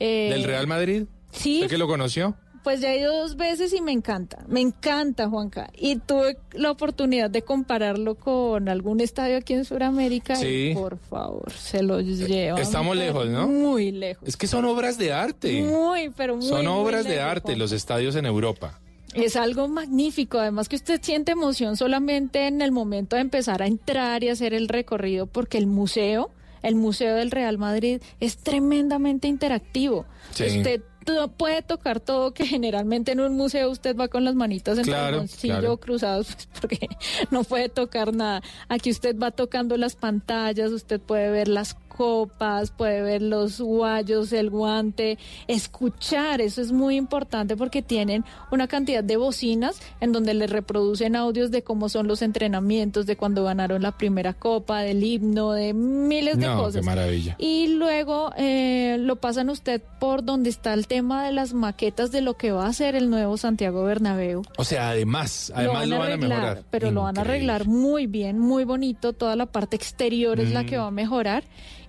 Eh, 0.00 0.30
¿Del 0.32 0.44
Real 0.44 0.66
Madrid? 0.66 1.04
Sí. 1.30 1.56
¿Usted 1.58 1.70
que 1.70 1.78
lo 1.78 1.86
conoció? 1.86 2.34
Pues 2.62 2.80
ya 2.80 2.92
he 2.92 3.00
ido 3.00 3.12
dos 3.16 3.36
veces 3.36 3.72
y 3.72 3.80
me 3.80 3.90
encanta, 3.90 4.44
me 4.46 4.60
encanta 4.60 5.28
Juanca. 5.28 5.70
Y 5.76 5.96
tuve 5.96 6.36
la 6.52 6.70
oportunidad 6.70 7.28
de 7.28 7.42
compararlo 7.42 8.14
con 8.14 8.68
algún 8.68 9.00
estadio 9.00 9.36
aquí 9.36 9.54
en 9.54 9.64
Sudamérica 9.64 10.36
Sí. 10.36 10.70
y 10.70 10.74
por 10.74 10.96
favor, 10.98 11.50
se 11.52 11.82
lo 11.82 12.00
llevan. 12.00 12.60
Estamos 12.60 12.96
lejos, 12.96 13.28
¿no? 13.28 13.48
Muy 13.48 13.90
lejos. 13.90 14.28
Es 14.28 14.36
que 14.36 14.46
son 14.46 14.64
obras 14.64 14.96
de 14.96 15.12
arte. 15.12 15.62
Muy, 15.62 16.10
pero 16.16 16.36
muy 16.36 16.46
son 16.46 16.66
muy 16.66 16.74
obras 16.74 17.04
de 17.04 17.20
arte 17.20 17.56
los 17.56 17.72
estadios 17.72 18.14
en 18.14 18.26
Europa. 18.26 18.78
Es 19.14 19.34
algo 19.36 19.66
magnífico, 19.68 20.38
además 20.38 20.68
que 20.68 20.76
usted 20.76 21.00
siente 21.02 21.32
emoción 21.32 21.76
solamente 21.76 22.46
en 22.46 22.62
el 22.62 22.70
momento 22.72 23.16
de 23.16 23.22
empezar 23.22 23.60
a 23.60 23.66
entrar 23.66 24.22
y 24.24 24.28
hacer 24.28 24.54
el 24.54 24.68
recorrido, 24.68 25.26
porque 25.26 25.58
el 25.58 25.66
museo, 25.66 26.30
el 26.62 26.76
Museo 26.76 27.16
del 27.16 27.30
Real 27.32 27.58
Madrid, 27.58 28.00
es 28.20 28.38
tremendamente 28.38 29.26
interactivo. 29.28 30.06
Sí. 30.30 30.44
Usted 30.58 30.80
to- 31.04 31.28
puede 31.28 31.62
tocar 31.62 32.00
todo, 32.00 32.32
que 32.32 32.46
generalmente 32.46 33.12
en 33.12 33.20
un 33.20 33.36
museo 33.36 33.70
usted 33.70 33.96
va 33.96 34.08
con 34.08 34.24
las 34.24 34.34
manitas 34.34 34.78
en 34.78 34.84
Claro, 34.84 35.14
el 35.16 35.20
bolsillo 35.22 35.58
claro. 35.58 35.76
cruzados, 35.78 36.28
pues, 36.34 36.48
porque 36.60 36.88
no 37.30 37.44
puede 37.44 37.68
tocar 37.68 38.14
nada. 38.14 38.42
Aquí 38.68 38.90
usted 38.90 39.16
va 39.18 39.30
tocando 39.30 39.76
las 39.76 39.96
pantallas, 39.96 40.70
usted 40.72 41.00
puede 41.00 41.30
ver 41.30 41.48
las 41.48 41.74
copas, 41.96 42.70
puede 42.70 43.02
ver 43.02 43.22
los 43.22 43.60
guayos, 43.60 44.32
el 44.32 44.50
guante, 44.50 45.18
escuchar, 45.46 46.40
eso 46.40 46.60
es 46.60 46.72
muy 46.72 46.96
importante 46.96 47.56
porque 47.56 47.82
tienen 47.82 48.24
una 48.50 48.66
cantidad 48.66 49.04
de 49.04 49.16
bocinas 49.16 49.80
en 50.00 50.12
donde 50.12 50.34
le 50.34 50.46
reproducen 50.46 51.16
audios 51.16 51.50
de 51.50 51.62
cómo 51.62 51.88
son 51.88 52.08
los 52.08 52.22
entrenamientos, 52.22 53.06
de 53.06 53.16
cuando 53.16 53.44
ganaron 53.44 53.82
la 53.82 53.92
primera 53.92 54.32
copa, 54.34 54.80
del 54.80 55.04
himno, 55.04 55.52
de 55.52 55.74
miles 55.74 56.38
de 56.38 56.46
No, 56.46 56.56
cosas. 56.58 56.80
qué 56.80 56.86
maravilla. 56.86 57.36
Y 57.38 57.68
luego 57.68 58.32
eh, 58.36 58.96
lo 58.98 59.16
pasan 59.16 59.50
usted 59.50 59.82
por 60.00 60.24
donde 60.24 60.50
está 60.50 60.74
el 60.74 60.86
tema 60.86 61.24
de 61.24 61.32
las 61.32 61.52
maquetas 61.54 62.10
de 62.10 62.22
lo 62.22 62.34
que 62.34 62.52
va 62.52 62.66
a 62.66 62.72
ser 62.72 62.94
el 62.94 63.10
nuevo 63.10 63.36
Santiago 63.36 63.84
Bernabéu. 63.84 64.42
O 64.58 64.64
sea, 64.64 64.90
además, 64.90 65.52
además 65.54 65.86
lo 65.88 65.98
van 65.98 66.10
a, 66.10 66.14
arreglar, 66.14 66.30
mejorar. 66.40 66.62
Pero 66.70 66.90
lo 66.90 67.02
van 67.02 67.18
a 67.18 67.20
arreglar 67.20 67.66
muy 67.66 68.06
bien, 68.06 68.38
muy 68.38 68.64
bonito. 68.64 69.12
Toda 69.12 69.36
la 69.36 69.46
parte 69.46 69.76
exterior 69.76 70.40
es 70.40 70.50
la 70.52 70.64
que 70.64 70.76
Mm. 70.76 70.80
va 70.80 70.86
a 70.86 70.90
mejorar. 70.90 71.44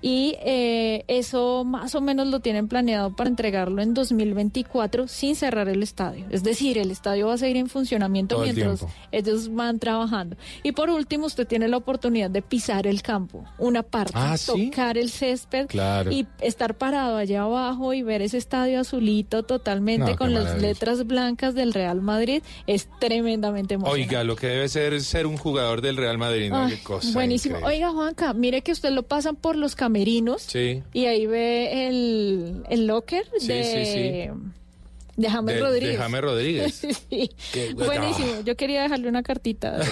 Y 0.05 0.35
eh, 0.43 1.05
eso 1.07 1.63
más 1.63 1.95
o 1.95 2.01
menos 2.01 2.27
lo 2.27 2.41
tienen 2.41 2.67
planeado 2.67 3.15
para 3.15 3.29
entregarlo 3.29 3.81
en 3.81 3.93
2024 3.93 5.07
sin 5.07 5.37
cerrar 5.37 5.69
el 5.69 5.81
estadio. 5.81 6.25
Es 6.29 6.43
decir, 6.43 6.77
el 6.77 6.91
estadio 6.91 7.27
va 7.27 7.35
a 7.35 7.37
seguir 7.37 7.55
en 7.55 7.69
funcionamiento 7.69 8.35
Todo 8.35 8.43
mientras 8.43 8.85
ellos 9.13 9.53
van 9.55 9.79
trabajando. 9.79 10.35
Y 10.61 10.73
por 10.73 10.89
último, 10.89 11.25
usted 11.25 11.47
tiene 11.47 11.69
la 11.69 11.77
oportunidad 11.77 12.29
de 12.29 12.41
pisar 12.41 12.85
el 12.85 13.01
campo, 13.01 13.45
una 13.57 13.81
parte, 13.81 14.11
Ah, 14.15 14.37
¿sí? 14.37 14.69
tocar 14.71 14.97
el 14.97 15.09
césped 15.09 15.67
Claro. 15.67 16.11
y 16.11 16.27
estar 16.41 16.77
parado 16.77 17.15
allá 17.15 17.43
abajo 17.43 17.93
y 17.93 18.01
ver 18.03 18.21
ese 18.21 18.37
estadio 18.39 18.81
azulito 18.81 19.43
totalmente 19.43 20.11
No, 20.11 20.17
con 20.17 20.33
las 20.33 20.61
letras 20.61 21.07
blancas 21.07 21.55
del 21.55 21.71
Real 21.73 22.01
Madrid 22.01 22.43
es 22.67 22.89
tremendamente 22.99 23.75
emocionante. 23.75 24.03
Oiga, 24.15 24.23
lo 24.25 24.35
que 24.35 24.47
debe 24.47 24.67
ser 24.67 24.99
ser 25.01 25.27
un 25.27 25.37
jugador 25.37 25.79
del 25.79 25.95
Real 25.95 26.17
Madrid, 26.17 26.49
¿no? 26.49 26.65
Ay, 26.65 26.75
Qué 26.75 26.83
cosa 26.83 27.09
buenísimo. 27.13 27.55
increíble. 27.59 27.85
Oiga, 27.85 27.91
Juanca, 27.93 28.33
mire 28.33 28.61
que 28.63 28.73
usted 28.73 28.89
lo 28.91 29.03
pasan 29.03 29.37
por 29.37 29.55
los 29.55 29.75
camerinos 29.93 30.41
Sí. 30.41 30.81
y 30.91 31.05
ahí 31.05 31.25
ve 31.27 31.87
el, 31.87 32.63
el 32.69 32.87
locker 32.87 33.25
Sí, 33.37 33.47
de, 33.47 33.63
sí, 33.63 33.85
sí. 33.85 35.21
de 35.21 35.29
James 35.29 35.55
De- 35.55 35.61
Rodríguez. 35.61 35.91
de 35.93 35.97
James 35.97 36.21
Rodríguez. 36.21 36.87
Sí. 37.09 37.29
Qué- 37.53 37.73
Buenísimo. 37.75 38.41
Yo 38.43 38.55
quería 38.57 38.81
dejarle 38.81 39.07
una 39.09 39.21
cartita. 39.23 39.79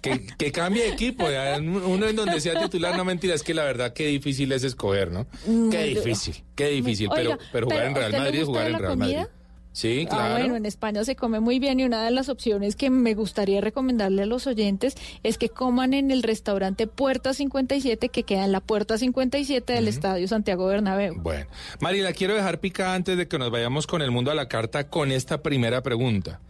Que, 0.00 0.26
que 0.38 0.50
cambie 0.52 0.84
de 0.84 0.88
equipo. 0.88 1.30
ya, 1.30 1.58
Uno 1.60 2.06
en 2.08 2.16
donde 2.16 2.40
sea 2.40 2.58
titular, 2.58 2.96
no 2.96 3.04
mentira, 3.04 3.34
es 3.34 3.42
que 3.42 3.52
la 3.52 3.62
verdad 3.62 3.92
qué 3.92 4.06
difícil 4.06 4.50
es 4.52 4.64
escoger, 4.64 5.12
¿no? 5.12 5.26
Mm, 5.46 5.68
Qué 5.68 5.82
difícil, 5.84 6.34
qué 6.54 6.68
difícil. 6.68 7.08
Oiga, 7.10 7.36
pero, 7.36 7.38
pero 7.52 7.66
jugar 7.66 7.78
pero 7.82 7.90
en 7.90 7.96
¿a 7.96 8.08
Real 8.08 8.22
Madrid 8.22 8.40
es 8.40 8.46
jugar 8.46 8.66
en 8.70 8.78
Real 8.78 8.90
comida? 8.92 9.18
Madrid. 9.20 9.30
Sí, 9.76 10.06
Ah, 10.10 10.14
claro. 10.16 10.34
bueno, 10.38 10.56
en 10.56 10.64
España 10.64 11.04
se 11.04 11.16
come 11.16 11.38
muy 11.38 11.58
bien 11.58 11.78
y 11.80 11.84
una 11.84 12.02
de 12.02 12.10
las 12.10 12.30
opciones 12.30 12.76
que 12.76 12.88
me 12.88 13.12
gustaría 13.12 13.60
recomendarle 13.60 14.22
a 14.22 14.26
los 14.26 14.46
oyentes 14.46 14.94
es 15.22 15.36
que 15.36 15.50
coman 15.50 15.92
en 15.92 16.10
el 16.10 16.22
restaurante 16.22 16.86
Puerta 16.86 17.34
57 17.34 18.08
que 18.08 18.22
queda 18.22 18.46
en 18.46 18.52
la 18.52 18.60
Puerta 18.60 18.96
57 18.96 19.70
del 19.74 19.86
Estadio 19.88 20.26
Santiago 20.28 20.64
Bernabéu. 20.66 21.16
Bueno, 21.20 21.44
Mari, 21.80 22.00
la 22.00 22.14
quiero 22.14 22.34
dejar 22.34 22.58
picada 22.58 22.94
antes 22.94 23.18
de 23.18 23.28
que 23.28 23.38
nos 23.38 23.50
vayamos 23.50 23.86
con 23.86 24.00
el 24.00 24.10
mundo 24.10 24.30
a 24.30 24.34
la 24.34 24.48
carta 24.48 24.88
con 24.88 25.12
esta 25.12 25.42
primera 25.42 25.82
pregunta. 25.82 26.40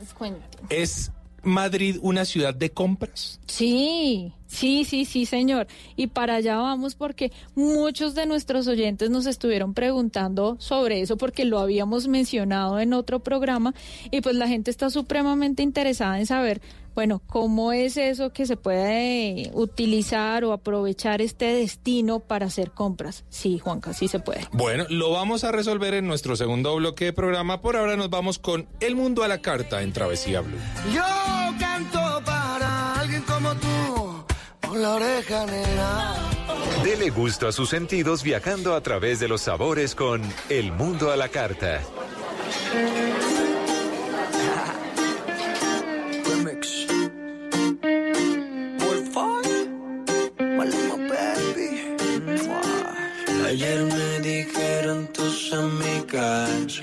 ¿Es 0.71 1.11
Madrid 1.43 1.99
una 2.03 2.25
ciudad 2.27 2.55
de 2.55 2.71
compras? 2.71 3.41
Sí, 3.49 4.33
sí, 4.47 4.85
sí, 4.85 5.05
sí, 5.05 5.27
señor. 5.27 5.67
Y 5.97 6.09
para 6.09 6.37
allá 6.37 6.57
vamos 6.57 6.95
porque 6.95 7.33
muchos 7.55 8.15
de 8.15 8.27
nuestros 8.27 8.67
oyentes 8.67 9.11
nos 9.11 9.27
estuvieron 9.27 9.75
preguntando 9.75 10.57
sobre 10.59 11.01
eso 11.01 11.17
porque 11.17 11.45
lo 11.45 11.59
habíamos 11.59 12.09
mencionado 12.09 12.79
en 12.81 12.93
otro 12.93 13.21
programa 13.21 13.75
y 14.11 14.21
pues 14.21 14.37
la 14.37 14.49
gente 14.49 14.71
está 14.71 14.91
supremamente 14.91 15.63
interesada 15.63 16.19
en 16.19 16.27
saber, 16.27 16.61
bueno, 16.97 17.21
cómo 17.27 17.73
es 17.73 17.99
eso 17.99 18.33
que 18.33 18.47
se 18.47 18.57
puede 18.57 19.51
utilizar 19.53 20.45
o 20.45 20.53
aprovechar 20.55 21.21
este 21.21 21.45
destino 21.45 22.21
para 22.21 22.47
hacer 22.47 22.71
compras. 22.71 23.25
Sí, 23.29 23.59
Juanca, 23.59 23.93
sí 23.93 24.09
se 24.09 24.19
puede. 24.19 24.49
Bueno, 24.53 24.87
lo 24.89 25.11
vamos 25.11 25.45
a 25.45 25.53
resolver 25.53 25.93
en 25.93 26.07
nuestro 26.07 26.37
segundo 26.37 26.75
bloque 26.75 27.05
de 27.05 27.13
programa. 27.13 27.61
Por 27.61 27.77
ahora 27.77 27.97
nos 27.97 28.09
vamos 28.09 28.39
con 28.39 28.67
El 28.81 28.97
mundo 28.97 29.25
a 29.25 29.29
la 29.29 29.43
carta 29.43 29.83
en 29.83 29.93
Travesía 29.93 30.41
Blue. 30.41 30.57
Yo 30.95 31.03
canto 31.59 32.01
para 32.25 33.01
alguien 33.01 33.23
como 33.23 33.55
tú, 33.57 33.66
con 34.77 34.83
la 34.83 34.95
oreja 34.95 35.47
negra. 35.47 36.15
Dele 36.85 37.11
gusto 37.11 37.49
a 37.49 37.53
sus 37.53 37.71
sentidos 37.71 38.23
viajando 38.23 38.75
a 38.75 38.81
través 38.83 39.19
de 39.21 39.29
los 39.29 39.41
sabores 39.43 39.95
con 39.95 40.23
El 40.49 40.73
Mundo 40.73 41.11
a 41.11 41.17
la 41.17 41.29
Carta. 41.29 41.81
Ayer 53.47 53.85
me 53.85 54.21
dijeron 54.21 55.07
tus 55.13 55.53
amigas 55.53 56.83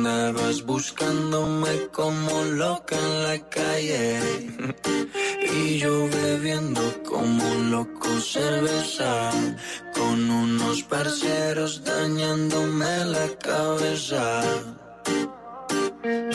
andabas 0.00 0.64
buscándome 0.64 1.88
como 1.92 2.44
loca 2.44 2.96
en 2.96 3.22
la 3.22 3.38
calle. 3.50 4.20
Y 5.52 5.78
yo 5.78 6.08
bebiendo 6.08 6.80
como 7.02 7.42
un 7.56 7.70
loco 7.72 8.08
cerveza, 8.20 9.30
con 9.92 10.30
unos 10.30 10.82
parceros 10.84 11.82
dañándome 11.84 13.04
la 13.06 13.28
cabeza. 13.42 14.42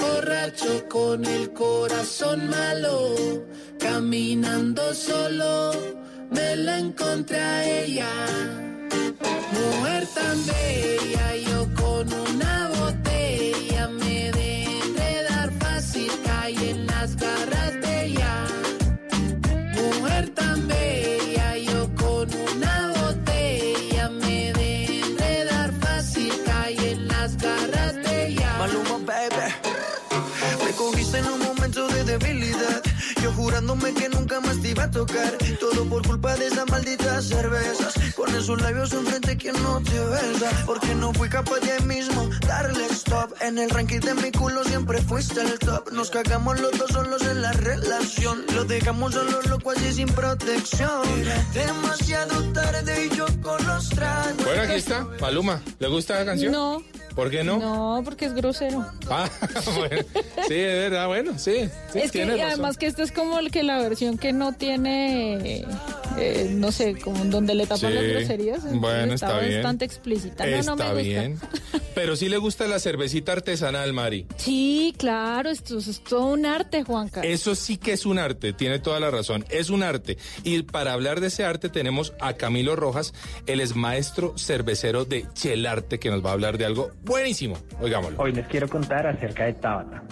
Borracho 0.02 0.88
con 0.90 1.24
el 1.24 1.54
corazón 1.54 2.50
malo, 2.50 3.16
caminando 3.80 4.94
solo, 4.94 5.72
me 6.30 6.56
la 6.58 6.80
encontré 6.80 7.40
a 7.40 7.84
ella. 7.84 8.12
Mujer 9.54 10.08
tan 10.14 10.38
bella, 10.46 11.36
yo 11.38 11.60
con 11.74 12.14
una 12.14 12.70
botella 12.70 13.05
debilidad. 32.18 32.82
Yo 33.22 33.32
jurándome 33.34 33.94
que 33.94 34.10
nunca 34.10 34.40
más 34.40 34.62
te 34.62 34.70
iba 34.70 34.84
a 34.84 34.92
tocar. 34.92 35.38
Todo 35.60 35.86
por 35.86 36.06
culpa 36.06 36.36
de 36.36 36.48
esas 36.48 36.70
malditas 36.70 37.26
cervezas. 37.26 37.94
Con 38.16 38.34
esos 38.36 38.62
labios 38.62 38.94
enfrente 38.94 39.38
que 39.38 39.52
no 39.52 39.82
te 39.82 40.00
besa. 40.00 40.64
Porque 40.66 40.96
no 40.96 41.14
fui 41.14 41.30
capaz 41.30 41.60
de 41.60 41.72
ahí 41.74 41.84
mismo 41.84 42.30
darle 42.48 42.86
stop. 42.92 43.34
En 43.42 43.58
el 43.58 43.70
ranking 43.70 44.00
de 44.00 44.14
mi 44.16 44.32
culo 44.32 44.64
siempre 44.64 45.02
fuiste 45.02 45.42
el 45.42 45.60
top. 45.60 45.92
Nos 45.92 46.10
cagamos 46.10 46.60
los 46.60 46.78
dos 46.78 46.92
solos 46.92 47.22
en 47.24 47.42
la 47.42 47.52
relación. 47.54 48.46
Lo 48.54 48.66
dejamos 48.66 49.14
solo 49.14 49.42
loco 49.44 49.72
así 49.72 49.94
sin 49.94 50.08
protección. 50.08 51.04
Demasiado 51.54 52.44
tarde 52.54 53.06
y 53.06 53.16
yo 53.16 53.26
con 53.42 53.66
los 53.66 53.90
tragos. 53.90 54.44
Bueno, 54.44 54.62
aquí 54.64 54.74
está. 54.74 55.08
Maluma, 55.20 55.62
¿le 55.80 55.88
gusta 55.88 56.20
la 56.20 56.26
canción? 56.26 56.52
No. 56.52 56.84
¿Por 57.16 57.32
qué 57.32 57.44
no? 57.44 57.58
No, 57.60 58.02
porque 58.04 58.26
es 58.26 58.34
grosero. 58.34 58.86
Ah, 59.10 59.30
bueno. 59.78 60.04
Sí, 60.48 60.54
de 60.54 60.74
verdad, 60.90 61.08
bueno, 61.08 61.40
sí. 61.40 61.70
sí 61.94 62.00
es 62.00 62.12
que 62.12 62.26
razón. 62.26 62.42
además 62.42 62.78
que 62.78 62.88
esta 62.88 63.04
es 63.04 63.12
como 63.12 63.40
el 63.40 63.52
que 63.52 63.64
la 63.64 63.78
versión 63.80 64.18
que 64.18 64.34
no 64.34 64.52
tiene, 64.54 65.64
eh, 66.18 66.50
no 66.52 66.72
sé, 66.72 66.96
como 67.00 67.24
donde 67.26 67.56
le 67.56 67.64
tapan 67.66 67.92
Sí, 67.92 67.96
las 67.96 68.04
groserías. 68.06 68.80
bueno, 68.80 69.14
está 69.14 69.40
bien. 69.40 69.56
bastante 69.56 69.86
explícita. 69.86 70.46
No, 70.46 70.52
no 70.64 70.76
me 70.76 70.84
Está 70.84 70.94
gusta. 70.94 71.02
bien. 71.02 71.40
Pero 71.96 72.16
sí 72.18 72.28
le 72.28 72.38
gusta 72.38 72.68
la 72.68 72.80
cervecita 72.80 73.32
artesanal, 73.32 73.94
Mari. 73.94 74.28
Sí, 74.36 74.94
claro, 74.98 75.50
esto, 75.50 75.78
es 75.78 76.02
todo 76.04 76.26
un 76.28 76.46
arte, 76.46 76.84
Juanca. 76.84 77.22
Eso 77.22 77.56
sí 77.56 77.78
que 77.78 77.94
es 77.94 78.06
un 78.06 78.20
arte, 78.20 78.52
tiene 78.52 78.80
toda 78.80 79.00
la 79.00 79.10
razón, 79.10 79.46
es 79.50 79.70
un 79.70 79.82
arte. 79.84 80.18
Y 80.44 80.64
para 80.64 80.92
hablar 80.92 81.22
de 81.22 81.28
ese 81.28 81.46
arte 81.46 81.70
tenemos 81.70 82.14
a 82.20 82.34
Camilo 82.34 82.76
Rojas, 82.76 83.14
él 83.48 83.62
es 83.62 83.76
maestro 83.76 84.38
cervecero 84.38 85.06
de 85.06 85.26
Chelarte, 85.34 85.98
que 86.00 86.10
nos 86.10 86.24
va 86.26 86.32
a 86.32 86.34
hablar 86.34 86.58
de 86.58 86.66
algo 86.66 86.92
buenísimo. 87.06 87.56
Oigámoslo. 87.82 88.22
Hoy 88.22 88.34
les 88.34 88.48
quiero 88.48 88.68
contar 88.68 89.08
acerca 89.08 89.46
de 89.46 89.54
Tabata, 89.54 90.04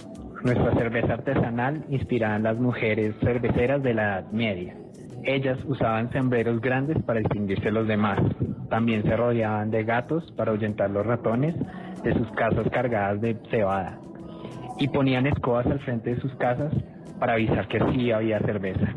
nuestra 0.42 0.74
cerveza 0.74 1.14
artesanal 1.14 1.84
inspirada 1.90 2.36
en 2.36 2.42
las 2.44 2.56
mujeres 2.58 3.14
cerveceras 3.20 3.82
de 3.82 3.94
la 3.94 4.02
Edad 4.02 4.32
Media. 4.32 4.76
Ellas 5.24 5.58
usaban 5.66 6.12
sombreros 6.12 6.60
grandes 6.60 7.02
para 7.02 7.20
distinguirse 7.20 7.64
de 7.64 7.72
los 7.72 7.88
demás. 7.88 8.18
También 8.68 9.02
se 9.02 9.16
rodeaban 9.16 9.70
de 9.70 9.84
gatos 9.84 10.30
para 10.36 10.50
ahuyentar 10.50 10.90
los 10.90 11.06
ratones 11.06 11.54
de 12.02 12.12
sus 12.14 12.30
casas 12.32 12.66
cargadas 12.70 13.20
de 13.20 13.36
cebada. 13.50 13.98
Y 14.78 14.88
ponían 14.88 15.26
escobas 15.26 15.66
al 15.66 15.80
frente 15.80 16.14
de 16.14 16.20
sus 16.20 16.34
casas 16.36 16.72
para 17.18 17.34
avisar 17.34 17.68
que 17.68 17.80
sí 17.92 18.12
había 18.12 18.38
cerveza. 18.40 18.92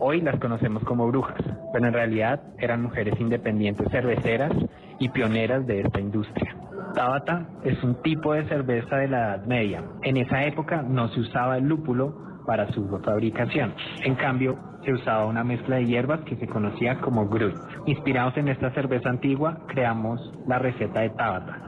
Hoy 0.00 0.20
las 0.20 0.40
conocemos 0.40 0.82
como 0.84 1.06
brujas, 1.06 1.40
pero 1.72 1.86
en 1.86 1.92
realidad 1.92 2.42
eran 2.58 2.82
mujeres 2.82 3.14
independientes 3.20 3.86
cerveceras 3.92 4.52
y 4.98 5.08
pioneras 5.08 5.66
de 5.66 5.82
esta 5.82 6.00
industria. 6.00 6.56
Tabata 6.94 7.48
es 7.64 7.82
un 7.82 8.00
tipo 8.02 8.32
de 8.32 8.46
cerveza 8.48 8.96
de 8.96 9.08
la 9.08 9.18
Edad 9.18 9.46
Media. 9.46 9.82
En 10.02 10.16
esa 10.16 10.44
época 10.44 10.82
no 10.82 11.08
se 11.08 11.20
usaba 11.20 11.58
el 11.58 11.64
lúpulo 11.64 12.14
para 12.46 12.70
su 12.72 12.86
fabricación. 13.04 13.74
En 14.04 14.14
cambio, 14.14 14.56
se 14.84 14.92
usaba 14.92 15.26
una 15.26 15.44
mezcla 15.44 15.76
de 15.76 15.86
hierbas 15.86 16.20
que 16.20 16.36
se 16.36 16.46
conocía 16.46 17.00
como 17.00 17.28
Grut. 17.28 17.54
Inspirados 17.86 18.36
en 18.36 18.48
esta 18.48 18.70
cerveza 18.72 19.08
antigua, 19.08 19.58
creamos 19.66 20.20
la 20.46 20.58
receta 20.58 21.00
de 21.00 21.10
Tabata. 21.10 21.60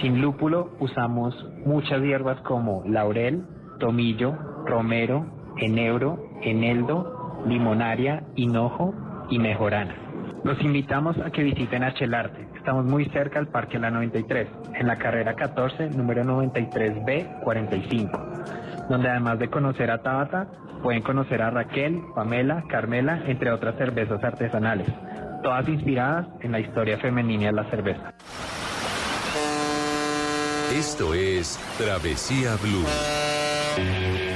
Sin 0.00 0.20
lúpulo 0.20 0.72
usamos 0.80 1.34
muchas 1.64 2.02
hierbas 2.02 2.40
como 2.40 2.82
laurel, 2.86 3.44
tomillo, 3.78 4.36
romero, 4.66 5.26
enebro, 5.58 6.18
eneldo, 6.42 7.42
limonaria, 7.46 8.24
hinojo 8.34 8.94
y 9.30 9.38
mejorana. 9.38 9.94
Los 10.44 10.60
invitamos 10.62 11.18
a 11.18 11.30
que 11.30 11.42
visiten 11.42 11.82
Achelarte. 11.82 12.45
Estamos 12.66 12.84
muy 12.84 13.04
cerca 13.10 13.38
al 13.38 13.46
Parque 13.46 13.78
La 13.78 13.92
93, 13.92 14.48
en 14.74 14.88
la 14.88 14.98
carrera 14.98 15.36
14, 15.36 15.90
número 15.90 16.24
93B45, 16.24 18.88
donde 18.88 19.08
además 19.08 19.38
de 19.38 19.48
conocer 19.48 19.88
a 19.88 20.02
Tabata, 20.02 20.48
pueden 20.82 21.00
conocer 21.02 21.42
a 21.42 21.50
Raquel, 21.50 22.02
Pamela, 22.16 22.64
Carmela, 22.68 23.22
entre 23.28 23.52
otras 23.52 23.76
cervezas 23.76 24.24
artesanales, 24.24 24.88
todas 25.44 25.68
inspiradas 25.68 26.26
en 26.40 26.50
la 26.50 26.58
historia 26.58 26.98
femenina 26.98 27.46
de 27.46 27.52
la 27.52 27.70
cerveza. 27.70 28.12
Esto 30.76 31.14
es 31.14 31.60
Travesía 31.78 32.56
Blue. 32.60 34.35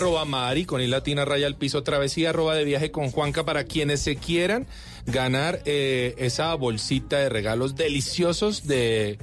Arroba 0.00 0.24
Mari 0.24 0.64
con 0.64 0.80
i 0.80 0.86
latina 0.86 1.24
raya 1.24 1.46
al 1.46 1.56
piso 1.56 1.82
travesía, 1.82 2.30
arroba 2.30 2.54
de 2.54 2.64
viaje 2.64 2.90
con 2.90 3.10
Juanca 3.10 3.44
para 3.44 3.64
quienes 3.64 4.00
se 4.00 4.16
quieran 4.16 4.66
ganar 5.06 5.60
eh, 5.64 6.14
esa 6.18 6.54
bolsita 6.54 7.18
de 7.18 7.28
regalos 7.28 7.74
deliciosos 7.76 8.66
de 8.66 9.18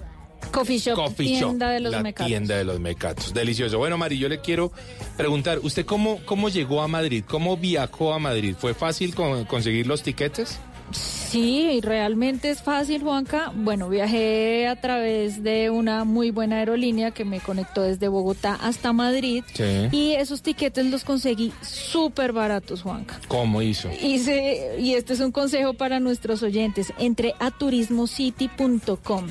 Coffee 0.51 0.77
Shop, 0.77 0.95
Coffee 0.95 1.33
Shop, 1.33 1.49
tienda 1.49 1.69
de 1.71 1.79
los 1.79 1.91
la 1.91 2.01
mecatos. 2.03 2.27
tienda 2.27 2.55
de 2.57 2.63
los 2.63 2.79
mecatos. 2.79 3.33
Delicioso. 3.33 3.77
Bueno, 3.79 3.97
Mari, 3.97 4.17
yo 4.19 4.29
le 4.29 4.39
quiero 4.39 4.71
preguntar, 5.17 5.59
¿usted 5.63 5.85
cómo, 5.85 6.19
cómo 6.25 6.49
llegó 6.49 6.81
a 6.81 6.87
Madrid? 6.87 7.23
¿Cómo 7.27 7.57
viajó 7.57 8.13
a 8.13 8.19
Madrid? 8.19 8.55
¿Fue 8.57 8.73
fácil 8.73 9.15
con- 9.15 9.45
conseguir 9.45 9.87
los 9.87 10.03
tiquetes? 10.03 10.59
Sí, 10.91 11.79
realmente 11.81 12.49
es 12.49 12.61
fácil, 12.61 13.03
Juanca. 13.03 13.51
Bueno, 13.53 13.89
viajé 13.89 14.67
a 14.67 14.79
través 14.79 15.43
de 15.43 15.69
una 15.69 16.05
muy 16.05 16.31
buena 16.31 16.57
aerolínea 16.57 17.11
que 17.11 17.25
me 17.25 17.39
conectó 17.41 17.81
desde 17.81 18.07
Bogotá 18.07 18.57
hasta 18.61 18.93
Madrid. 18.93 19.43
Sí. 19.53 19.63
Y 19.91 20.11
esos 20.13 20.41
tiquetes 20.41 20.85
los 20.85 21.03
conseguí 21.03 21.51
súper 21.61 22.31
baratos, 22.31 22.81
Juanca. 22.83 23.19
¿Cómo 23.27 23.61
hizo? 23.61 23.89
Hice, 24.01 24.77
y 24.79 24.93
este 24.93 25.13
es 25.13 25.19
un 25.19 25.31
consejo 25.33 25.73
para 25.73 25.99
nuestros 25.99 26.43
oyentes, 26.43 26.93
entre 26.97 27.33
a 27.39 27.51
turismocity.com. 27.51 29.27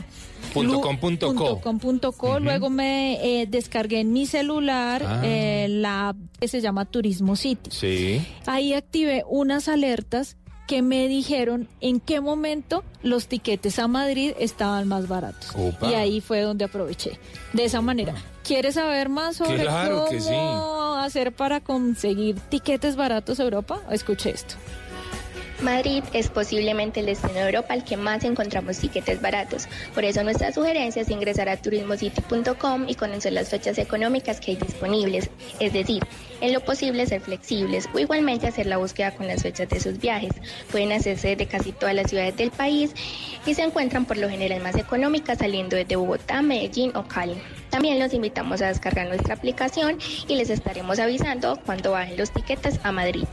Punto 0.53 0.81
com 0.81 0.97
punto 0.99 1.35
co. 1.35 1.61
com 1.61 1.79
punto 1.79 2.13
co. 2.13 2.39
Luego 2.41 2.71
me 2.71 3.41
eh, 3.43 3.47
descargué 3.47 4.01
en 4.01 4.13
mi 4.13 4.27
celular 4.27 5.03
Ah. 5.07 5.21
eh, 5.25 5.67
la 5.69 6.11
app 6.11 6.17
que 6.41 6.49
se 6.49 6.61
llama 6.61 6.85
Turismo 6.85 7.37
City. 7.37 7.71
Sí. 7.73 8.23
Ahí 8.47 8.73
activé 8.73 9.25
unas 9.29 9.69
alertas 9.69 10.37
que 10.67 10.83
me 10.83 11.09
dijeron 11.09 11.69
en 11.81 12.01
qué 12.01 12.21
momento 12.21 12.83
los 13.03 13.29
tiquetes 13.29 13.79
a 13.79 13.89
Madrid 13.89 14.33
estaban 14.39 14.89
más 14.89 15.09
baratos. 15.09 15.53
Opa. 15.55 15.91
Y 15.91 15.95
ahí 15.95 16.21
fue 16.21 16.41
donde 16.41 16.65
aproveché. 16.65 17.19
De 17.53 17.65
esa 17.65 17.81
manera. 17.81 18.15
¿Quieres 18.45 18.75
saber 18.75 19.09
más 19.09 19.37
sobre 19.37 19.63
Claro 19.63 20.07
cómo 20.07 20.21
sí. 20.21 21.05
hacer 21.05 21.33
para 21.33 21.61
conseguir 21.61 22.39
tiquetes 22.49 22.97
baratos 22.97 23.41
a 23.41 23.45
Europa? 23.45 23.81
Escuche 23.91 24.31
esto. 24.31 24.55
Madrid 25.61 26.05
es 26.13 26.29
posiblemente 26.29 27.01
el 27.01 27.07
destino 27.07 27.35
de 27.35 27.47
Europa 27.47 27.73
al 27.73 27.85
que 27.85 27.97
más 27.97 28.25
encontramos 28.25 28.79
tiquetes 28.79 29.23
baratos. 29.23 29.69
Por 29.95 30.05
eso 30.05 30.23
nuestra 30.23 30.53
sugerencia 30.53 31.03
es 31.03 31.11
ingresar 31.11 31.49
a 31.49 31.57
turismocity.com 31.57 32.89
y 32.89 32.95
conocer 32.95 33.33
las 33.33 33.49
fechas 33.49 33.79
económicas 33.79 34.39
que 34.39 34.53
hay 34.53 34.57
disponibles. 34.57 35.31
Es 35.59 35.73
decir, 35.73 36.03
en 36.41 36.53
lo 36.53 36.61
posible 36.61 37.07
ser 37.07 37.23
flexibles 37.23 37.89
o 37.95 37.99
igualmente 37.99 38.47
hacer 38.47 38.67
la 38.67 38.77
búsqueda 38.77 39.13
con 39.13 39.27
las 39.27 39.43
fechas 39.43 39.69
de 39.69 39.81
sus 39.81 39.99
viajes. 39.99 40.33
Pueden 40.71 40.93
hacerse 40.93 41.37
de 41.37 41.47
casi 41.47 41.73
todas 41.73 41.95
las 41.95 42.11
ciudades 42.11 42.37
del 42.37 42.51
país 42.51 42.93
y 43.47 43.55
se 43.55 43.63
encuentran 43.63 44.05
por 44.05 44.19
lo 44.19 44.29
general 44.29 44.61
más 44.63 44.77
económicas 44.77 45.39
saliendo 45.39 45.77
desde 45.77 45.97
Bogotá, 45.97 46.43
Medellín 46.43 46.93
o 46.95 47.09
Cali. 47.09 47.41
También 47.71 47.99
los 47.99 48.13
invitamos 48.13 48.61
a 48.63 48.69
descargar 48.69 49.09
nuestra 49.09 49.35
aplicación 49.35 49.99
y 50.29 50.37
les 50.37 50.51
estaremos 50.51 50.99
avisando 50.99 51.59
cuando 51.65 51.93
bajen 51.93 52.17
los 52.17 52.31
tiquetes 52.31 52.79
a 52.83 52.93
Madrid. 52.93 53.25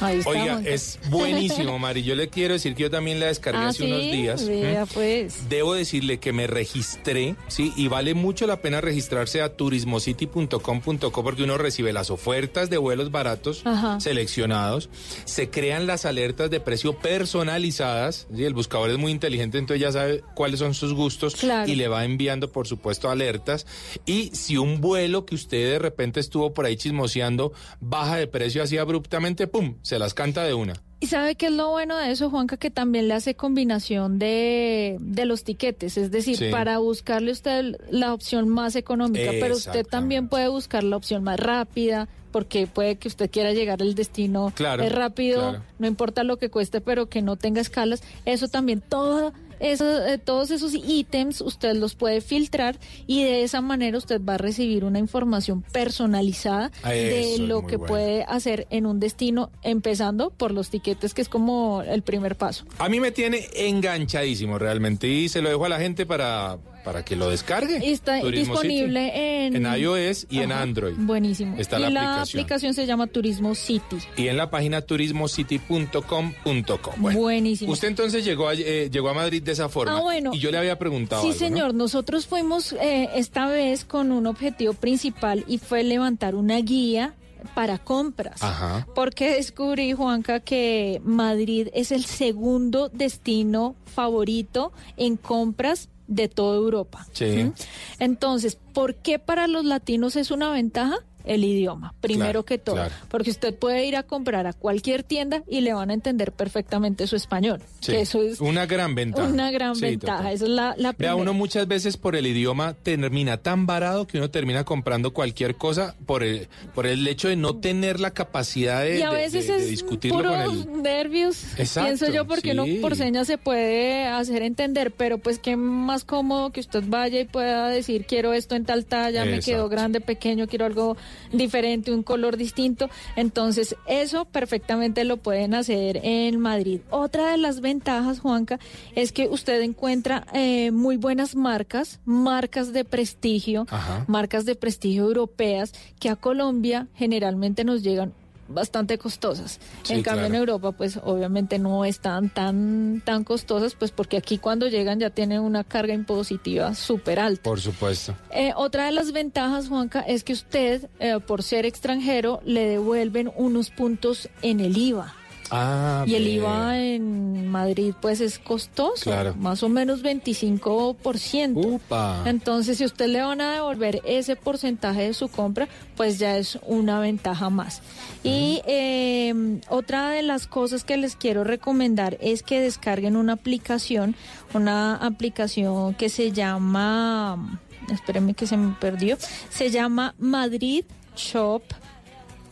Ahí 0.00 0.20
Oiga, 0.24 0.60
es 0.64 0.98
buenísimo, 1.10 1.78
Mari. 1.78 2.02
Yo 2.02 2.14
le 2.14 2.28
quiero 2.28 2.54
decir 2.54 2.74
que 2.74 2.84
yo 2.84 2.90
también 2.90 3.18
la 3.20 3.26
descargué 3.26 3.60
Ah, 3.64 3.68
hace 3.68 3.84
sí, 3.84 3.90
unos 3.90 4.00
días. 4.02 4.42
¿Mm? 4.42 4.92
pues. 4.94 5.48
Debo 5.48 5.74
decirle 5.74 6.18
que 6.18 6.32
me 6.32 6.46
registré, 6.46 7.34
sí, 7.48 7.72
y 7.76 7.88
vale 7.88 8.14
mucho 8.14 8.46
la 8.46 8.60
pena 8.60 8.80
registrarse 8.80 9.42
a 9.42 9.56
turismocity.com.co 9.56 11.22
porque 11.22 11.42
uno 11.42 11.58
recibe 11.58 11.92
las 11.92 12.10
ofertas 12.10 12.70
de 12.70 12.78
vuelos 12.78 13.10
baratos 13.10 13.62
Ajá. 13.64 14.00
seleccionados, 14.00 14.88
se 15.24 15.50
crean 15.50 15.86
las 15.86 16.04
alertas 16.04 16.50
de 16.50 16.60
precio 16.60 16.98
personalizadas, 16.98 18.26
¿sí? 18.34 18.44
el 18.44 18.54
buscador 18.54 18.90
es 18.90 18.98
muy 18.98 19.12
inteligente, 19.12 19.58
entonces 19.58 19.80
ya 19.80 19.92
sabe 19.92 20.22
cuáles 20.34 20.58
son 20.60 20.74
sus 20.74 20.92
gustos 20.94 21.34
Claro. 21.36 21.70
y 21.70 21.74
le 21.74 21.88
va 21.88 22.04
enviando, 22.04 22.50
por 22.50 22.66
supuesto, 22.66 23.10
alertas. 23.10 23.66
Y 24.06 24.30
si 24.34 24.56
un 24.56 24.80
vuelo 24.80 25.24
que 25.26 25.34
usted 25.34 25.72
de 25.72 25.78
repente 25.78 26.20
estuvo 26.20 26.52
por 26.54 26.66
ahí 26.66 26.76
chismoseando 26.76 27.52
baja 27.80 28.16
de 28.16 28.26
precio 28.26 28.62
así 28.62 28.78
abruptamente, 28.78 29.46
¡pum!, 29.46 29.74
se 29.88 29.98
las 29.98 30.12
canta 30.12 30.44
de 30.44 30.52
una. 30.54 30.74
¿Y 31.00 31.06
sabe 31.06 31.34
qué 31.36 31.46
es 31.46 31.52
lo 31.52 31.70
bueno 31.70 31.96
de 31.96 32.10
eso, 32.10 32.28
Juanca? 32.28 32.56
Que 32.56 32.70
también 32.70 33.08
le 33.08 33.14
hace 33.14 33.34
combinación 33.34 34.18
de, 34.18 34.96
de 35.00 35.24
los 35.24 35.44
tiquetes, 35.44 35.96
es 35.96 36.10
decir, 36.10 36.36
Sí. 36.36 36.48
para 36.50 36.78
buscarle 36.78 37.32
usted 37.32 37.76
la 37.90 38.12
opción 38.12 38.48
más 38.48 38.76
económica, 38.76 39.30
pero 39.40 39.54
usted 39.56 39.86
también 39.86 40.28
puede 40.28 40.48
buscar 40.48 40.84
la 40.84 40.96
opción 40.96 41.22
más 41.24 41.38
rápida, 41.40 42.08
porque 42.32 42.66
puede 42.66 42.96
que 42.96 43.08
usted 43.08 43.30
quiera 43.30 43.52
llegar 43.54 43.80
al 43.80 43.94
destino 43.94 44.52
Claro, 44.54 44.86
rápido, 44.90 45.50
claro. 45.50 45.64
no 45.78 45.86
importa 45.86 46.24
lo 46.24 46.36
que 46.36 46.50
cueste, 46.50 46.80
pero 46.82 47.06
que 47.06 47.22
no 47.22 47.36
tenga 47.36 47.60
escalas. 47.62 48.02
Eso 48.26 48.48
también, 48.48 48.82
todo 48.86 49.32
eso, 49.60 50.06
eh, 50.06 50.18
todos 50.18 50.50
esos 50.50 50.72
ítems 50.74 51.40
usted 51.40 51.74
los 51.74 51.94
puede 51.94 52.20
filtrar 52.20 52.78
y 53.06 53.22
de 53.24 53.42
esa 53.42 53.60
manera 53.60 53.98
usted 53.98 54.20
va 54.22 54.34
a 54.34 54.38
recibir 54.38 54.84
una 54.84 54.98
información 54.98 55.62
personalizada 55.72 56.70
Ah, 56.82 56.90
de 56.92 57.36
lo 57.40 57.66
que 57.66 57.76
bueno. 57.76 57.86
puede 57.92 58.22
hacer 58.24 58.66
en 58.70 58.86
un 58.86 59.00
destino, 59.00 59.50
empezando 59.62 60.30
por 60.30 60.52
los 60.52 60.70
tiquetes, 60.70 61.14
que 61.14 61.22
es 61.22 61.28
como 61.28 61.82
el 61.82 62.02
primer 62.02 62.36
paso. 62.36 62.64
A 62.78 62.88
mí 62.88 63.00
me 63.00 63.10
tiene 63.12 63.48
enganchadísimo 63.54 64.58
realmente 64.58 65.08
y 65.08 65.28
se 65.28 65.42
lo 65.42 65.48
dejo 65.48 65.64
a 65.64 65.68
la 65.68 65.78
gente 65.78 66.06
para, 66.06 66.58
para 66.88 67.04
que 67.04 67.16
lo 67.16 67.28
descargue. 67.28 67.92
Está 67.92 68.18
Turismo 68.18 68.54
disponible 68.54 69.12
City. 69.12 69.18
en... 69.18 69.66
En 69.66 69.74
iOS 69.78 70.26
y 70.30 70.38
en 70.38 70.52
Android. 70.52 70.94
Buenísimo. 70.96 71.54
Está 71.58 71.78
y 71.78 71.82
la 71.82 71.90
la 71.90 72.00
aplicación. 72.00 72.40
aplicación 72.40 72.72
se 72.72 72.86
llama 72.86 73.06
Turismo 73.08 73.54
City. 73.54 73.98
Y 74.16 74.28
en 74.28 74.38
la 74.38 74.48
página 74.48 74.80
turismocity.com.co. 74.80 76.94
Bueno, 76.96 77.18
Buenísimo. 77.18 77.72
Usted 77.72 77.88
entonces 77.88 78.24
llegó 78.24 78.48
a, 78.48 78.54
eh, 78.54 78.88
llegó 78.90 79.10
a 79.10 79.12
Madrid 79.12 79.42
de 79.42 79.52
esa 79.52 79.68
forma. 79.68 79.98
Ah, 79.98 80.00
bueno. 80.00 80.30
Y 80.32 80.38
yo 80.38 80.50
le 80.50 80.56
había 80.56 80.78
preguntado. 80.78 81.20
Sí, 81.20 81.28
algo, 81.28 81.40
¿no? 81.40 81.46
señor. 81.46 81.74
Nosotros 81.74 82.26
fuimos 82.26 82.72
eh, 82.72 83.10
esta 83.14 83.46
vez 83.48 83.84
con 83.84 84.10
un 84.10 84.26
objetivo 84.26 84.72
principal 84.72 85.44
y 85.46 85.58
fue 85.58 85.82
levantar 85.82 86.36
una 86.36 86.56
guía 86.56 87.16
para 87.54 87.76
compras. 87.76 88.42
Ajá. 88.42 88.86
Porque 88.94 89.34
descubrí, 89.34 89.92
Juanca, 89.92 90.40
que 90.40 91.02
Madrid 91.04 91.68
es 91.74 91.92
el 91.92 92.06
segundo 92.06 92.88
destino 92.88 93.76
favorito 93.84 94.72
en 94.96 95.18
compras 95.18 95.90
de 96.08 96.28
toda 96.28 96.56
Europa. 96.56 97.06
Sí. 97.12 97.44
¿Mm? 97.44 97.52
Entonces, 98.00 98.58
¿por 98.74 98.96
qué 98.96 99.20
para 99.20 99.46
los 99.46 99.64
latinos 99.64 100.16
es 100.16 100.32
una 100.32 100.50
ventaja? 100.50 100.96
El 101.28 101.44
idioma, 101.44 101.94
primero 102.00 102.28
Claro, 102.28 102.44
que 102.44 102.58
todo, 102.58 102.74
claro. 102.76 102.94
porque 103.08 103.30
usted 103.30 103.54
puede 103.54 103.84
ir 103.86 103.96
a 103.96 104.02
comprar 104.02 104.46
a 104.46 104.52
cualquier 104.52 105.02
tienda 105.02 105.42
y 105.48 105.60
le 105.60 105.72
van 105.74 105.90
a 105.90 105.94
entender 105.94 106.32
perfectamente 106.32 107.06
su 107.06 107.16
español. 107.16 107.60
Sí, 107.80 107.92
que 107.92 108.00
eso 108.00 108.22
es 108.22 108.40
una 108.40 108.66
gran 108.66 108.94
ventaja. 108.94 109.28
una 109.28 109.50
gran 109.50 109.76
Sí, 109.76 109.82
ventaja. 109.82 110.16
total. 110.18 110.32
Esa 110.34 110.44
es 110.44 110.50
la, 110.50 110.74
la 110.76 110.88
Vea, 110.90 110.92
primera. 110.94 111.14
uno 111.16 111.34
muchas 111.34 111.68
veces 111.68 111.96
por 111.96 112.16
el 112.16 112.26
idioma 112.26 112.74
termina 112.82 113.36
tan 113.36 113.66
varado 113.66 114.06
que 114.06 114.18
uno 114.18 114.30
termina 114.30 114.64
comprando 114.64 115.12
cualquier 115.12 115.54
cosa 115.56 115.94
por 116.06 116.22
el, 116.24 116.48
por 116.74 116.86
el 116.86 117.06
hecho 117.06 117.28
de 117.28 117.36
no 117.36 117.56
tener 117.56 118.00
la 118.00 118.12
capacidad 118.12 118.82
de, 118.82 118.98
y 118.98 119.02
a 119.02 119.10
veces 119.10 119.46
de- 119.46 119.52
de 119.54 119.58
es 119.64 119.68
discutirlo 119.70 120.18
puros 120.18 120.44
con 120.46 120.76
el... 120.76 120.82
nervios, 120.82 121.44
Exacto, 121.58 121.86
pienso 121.88 122.10
yo, 122.12 122.26
porque 122.26 122.52
sí. 122.52 122.58
uno 122.58 122.64
por 122.80 122.96
señas 122.96 123.26
se 123.26 123.38
puede 123.38 124.06
hacer 124.06 124.42
entender, 124.42 124.92
pero 124.92 125.18
pues 125.18 125.38
qué 125.38 125.56
más 125.56 126.04
cómodo 126.04 126.50
que 126.52 126.60
usted 126.60 126.82
vaya 126.86 127.20
y 127.20 127.24
pueda 127.26 127.68
decir 127.68 128.06
quiero 128.06 128.32
esto 128.32 128.54
en 128.54 128.64
tal 128.64 128.84
talla, 128.86 129.24
me 129.24 129.40
quedó 129.40 129.68
grande, 129.68 130.00
pequeño, 130.00 130.46
quiero 130.46 130.64
algo 130.64 130.96
diferente, 131.32 131.92
un 131.92 132.02
color 132.02 132.36
distinto. 132.36 132.88
Entonces, 133.16 133.76
eso 133.86 134.24
perfectamente 134.24 135.04
lo 135.04 135.18
pueden 135.18 135.54
hacer 135.54 136.00
en 136.02 136.40
Madrid. 136.40 136.80
Otra 136.90 137.30
de 137.30 137.38
las 137.38 137.60
ventajas, 137.60 138.20
Juanca, 138.20 138.58
es 138.94 139.12
que 139.12 139.28
usted 139.28 139.60
encuentra 139.62 140.26
eh, 140.32 140.70
muy 140.70 140.96
buenas 140.96 141.34
marcas, 141.34 142.00
marcas 142.04 142.72
de 142.72 142.84
prestigio, 142.84 143.66
Ajá. 143.70 144.04
marcas 144.08 144.44
de 144.44 144.54
prestigio 144.54 145.04
europeas 145.04 145.72
que 146.00 146.08
a 146.08 146.16
Colombia 146.16 146.88
generalmente 146.94 147.64
nos 147.64 147.82
llegan 147.82 148.12
bastante 148.48 148.98
costosas. 148.98 149.60
Sí, 149.82 149.94
en 149.94 150.02
cambio 150.02 150.26
en. 150.26 150.34
Europa 150.34 150.72
pues 150.72 150.98
obviamente 151.02 151.58
no 151.58 151.84
están 151.84 152.30
tan 152.30 153.02
tan 153.04 153.24
costosas 153.24 153.74
pues 153.74 153.90
porque 153.90 154.16
aquí 154.16 154.38
cuando 154.38 154.68
llegan 154.68 154.98
ya 155.00 155.10
tienen 155.10 155.40
una 155.40 155.64
carga 155.64 155.94
impositiva 155.94 156.74
súper 156.74 157.20
alta. 157.20 157.42
Por 157.42 157.60
supuesto. 157.60 158.14
Eh, 158.30 158.52
otra 158.56 158.86
de 158.86 158.92
las 158.92 159.12
ventajas, 159.12 159.68
Juanca, 159.68 160.00
es 160.00 160.24
que 160.24 160.32
usted, 160.32 160.88
eh, 160.98 161.18
por 161.24 161.42
ser 161.42 161.66
extranjero, 161.66 162.40
le 162.44 162.66
devuelven 162.66 163.30
unos 163.36 163.70
puntos 163.70 164.28
en 164.42 164.60
el 164.60 164.76
IVA. 164.76 165.14
Ah, 165.50 166.04
y 166.06 166.14
el. 166.14 166.28
IVA 166.28 166.78
en 166.78 167.48
Madrid, 167.48 167.94
pues 168.00 168.20
es 168.20 168.38
costoso, 168.38 169.04
Claro. 169.04 169.34
más 169.36 169.62
o 169.62 169.68
menos 169.68 170.02
25%. 170.02 171.56
Upa. 171.66 172.22
Entonces, 172.26 172.78
si 172.78 172.84
usted 172.84 173.06
le 173.08 173.20
van 173.22 173.40
a 173.40 173.54
devolver 173.54 174.02
ese 174.04 174.36
porcentaje 174.36 175.02
de 175.02 175.14
su 175.14 175.28
compra, 175.28 175.68
pues 175.96 176.18
ya 176.18 176.36
es 176.36 176.58
una 176.66 177.00
ventaja 177.00 177.48
más. 177.50 177.82
Y 178.22 178.60
eh, 178.66 179.60
otra 179.68 180.10
de 180.10 180.22
las 180.22 180.46
cosas 180.46 180.84
que 180.84 180.96
les 180.96 181.16
quiero 181.16 181.44
recomendar 181.44 182.18
es 182.20 182.42
que 182.42 182.60
descarguen 182.60 183.16
una 183.16 183.34
aplicación, 183.34 184.16
una 184.54 184.96
aplicación 184.96 185.94
que 185.94 186.08
se 186.08 186.32
llama, 186.32 187.60
espérenme 187.90 188.34
que 188.34 188.46
se 188.46 188.56
me 188.56 188.74
perdió, 188.78 189.16
se 189.50 189.70
llama 189.70 190.14
Madrid 190.18 190.84
Shop 191.16 191.62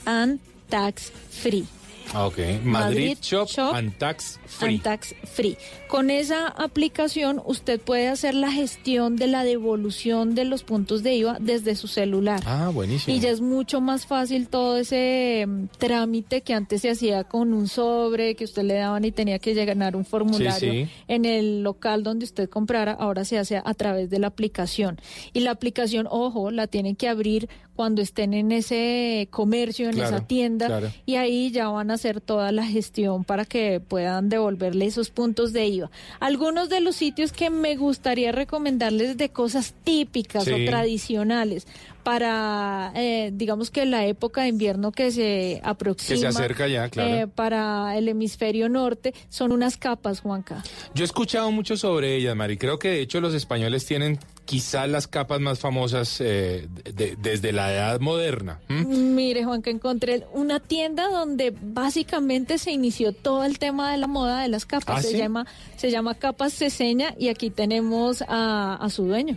and 0.07 0.41
Tax 0.69 1.13
Free. 1.31 1.67
Ah, 2.15 2.27
ok. 2.27 2.39
Madrid, 2.39 2.65
Madrid 2.65 3.19
Shop, 3.21 3.49
Shop 3.49 3.75
and 3.75 3.97
Tax 3.99 4.39
Free. 4.47 4.75
and 4.75 4.83
Tax 4.83 5.15
Free. 5.25 5.57
Con 5.89 6.11
esa 6.11 6.47
aplicación 6.49 7.43
usted 7.45 7.81
puede 7.81 8.09
hacer 8.09 8.35
la 8.35 8.51
gestión 8.51 9.17
de 9.17 9.27
la 9.27 9.45
devolución 9.45 10.35
de 10.35 10.45
los 10.45 10.63
puntos 10.63 11.03
de 11.03 11.15
IVA 11.17 11.39
desde 11.41 11.75
su 11.75 11.89
celular. 11.89 12.41
Ah, 12.47 12.71
buenísimo. 12.73 13.17
Y 13.17 13.21
ya 13.21 13.31
es 13.31 13.41
mucho 13.41 13.81
más 13.81 14.07
fácil 14.07 14.49
todo 14.49 14.77
ese 14.77 15.45
mm, 15.47 15.65
trámite 15.79 16.41
que 16.43 16.55
antes 16.55 16.83
se 16.83 16.91
hacía 16.91 17.25
con 17.25 17.53
un 17.53 17.69
sobre 17.69 18.35
que 18.35 18.45
usted 18.45 18.63
le 18.63 18.75
daban 18.75 19.05
y 19.05 19.13
tenía 19.13 19.39
que 19.39 19.55
llenar 19.55 19.97
un 19.97 20.05
formulario 20.05 20.59
Sí, 20.59 20.85
sí. 20.85 20.91
en 21.09 21.25
el 21.25 21.63
local 21.63 22.03
donde 22.03 22.25
usted 22.25 22.49
comprara, 22.49 22.93
ahora 22.93 23.25
se 23.25 23.39
hace 23.39 23.57
a 23.63 23.75
través 23.75 24.11
de 24.11 24.19
la 24.19 24.29
aplicación. 24.29 25.01
Y 25.33 25.41
la 25.41 25.51
aplicación, 25.51 26.07
ojo, 26.11 26.51
la 26.51 26.67
tienen 26.67 26.97
que 26.97 27.09
abrir 27.09 27.49
cuando 27.77 28.03
estén 28.03 28.35
en 28.35 28.51
ese 28.53 29.29
comercio, 29.31 29.87
en 29.91 29.97
Claro, 29.97 30.17
esa 30.17 30.27
tienda, 30.27 30.67
claro. 30.67 30.91
y 31.05 31.17
ahí 31.17 31.51
ya 31.51 31.69
van 31.69 31.91
a 31.91 31.95
hacer 31.95 32.21
toda 32.21 32.51
la 32.51 32.65
gestión 32.67 33.23
para 33.25 33.45
que 33.45 33.79
puedan 33.81 34.29
devolverle 34.29 34.87
esos 34.87 35.11
puntos 35.11 35.53
de 35.53 35.67
IVA. 35.67 35.91
Algunos 36.19 36.69
de 36.71 36.81
los 36.81 36.97
sitios 36.97 37.33
que 37.33 37.51
me 37.51 37.77
gustaría 37.77 38.33
recomendarles 38.33 39.17
de 39.19 39.29
cosas 39.29 39.75
típicas 39.85 40.45
Sí. 40.45 40.53
o 40.53 40.57
tradicionales 40.69 41.67
para, 42.07 42.93
eh, 42.95 43.31
digamos 43.35 43.73
que 43.73 43.85
la 43.85 44.07
época 44.07 44.43
de 44.43 44.49
invierno 44.49 44.93
que 44.93 45.11
se 45.11 45.61
aproxima. 45.65 46.15
Que 46.15 46.21
se 46.21 46.27
acerca 46.29 46.69
ya, 46.69 46.89
claro. 46.89 47.13
eh, 47.13 47.27
para 47.27 47.99
el 47.99 48.09
hemisferio 48.09 48.69
norte 48.69 49.13
son 49.29 49.51
unas 49.51 49.77
capas, 49.77 50.21
Juanca. 50.21 50.63
Yo 50.95 51.03
he 51.03 51.05
escuchado 51.05 51.51
mucho 51.51 51.77
sobre 51.77 52.15
ellas, 52.15 52.37
Mari. 52.37 52.59
Creo 52.59 52.79
que 52.79 52.91
de 52.91 53.01
hecho 53.01 53.21
los 53.21 53.35
españoles 53.35 53.85
tienen 53.87 54.21
quizá 54.45 54.87
las 54.87 55.09
capas 55.09 55.41
más 55.41 55.59
famosas 55.59 56.21
eh, 56.21 56.69
de- 56.95 57.17
desde 57.21 57.51
la 57.51 57.73
edad 57.73 57.99
moderna. 57.99 58.61
Mire, 58.69 59.43
Juan, 59.45 59.61
que 59.61 59.71
encontré 59.71 60.25
una 60.33 60.61
tienda 60.61 61.09
donde 61.09 61.53
básicamente 61.61 62.59
se 62.59 62.71
inició 62.71 63.13
todo 63.15 63.43
el 63.45 63.59
tema 63.59 63.91
de 63.91 63.99
la 63.99 64.07
moda 64.07 64.43
de 64.43 64.49
las 64.49 64.65
capas. 64.65 64.99
¿Ah, 64.99 65.03
se 65.03 65.11
sí? 65.11 65.17
llama 65.19 65.45
se 65.77 65.91
llama 65.91 66.15
Capas 66.15 66.53
Ceseña 66.55 67.17
y 67.19 67.31
aquí 67.31 67.51
tenemos 67.51 68.23
a, 68.29 68.77
a 68.77 68.91
su 68.91 69.07
dueño. 69.07 69.37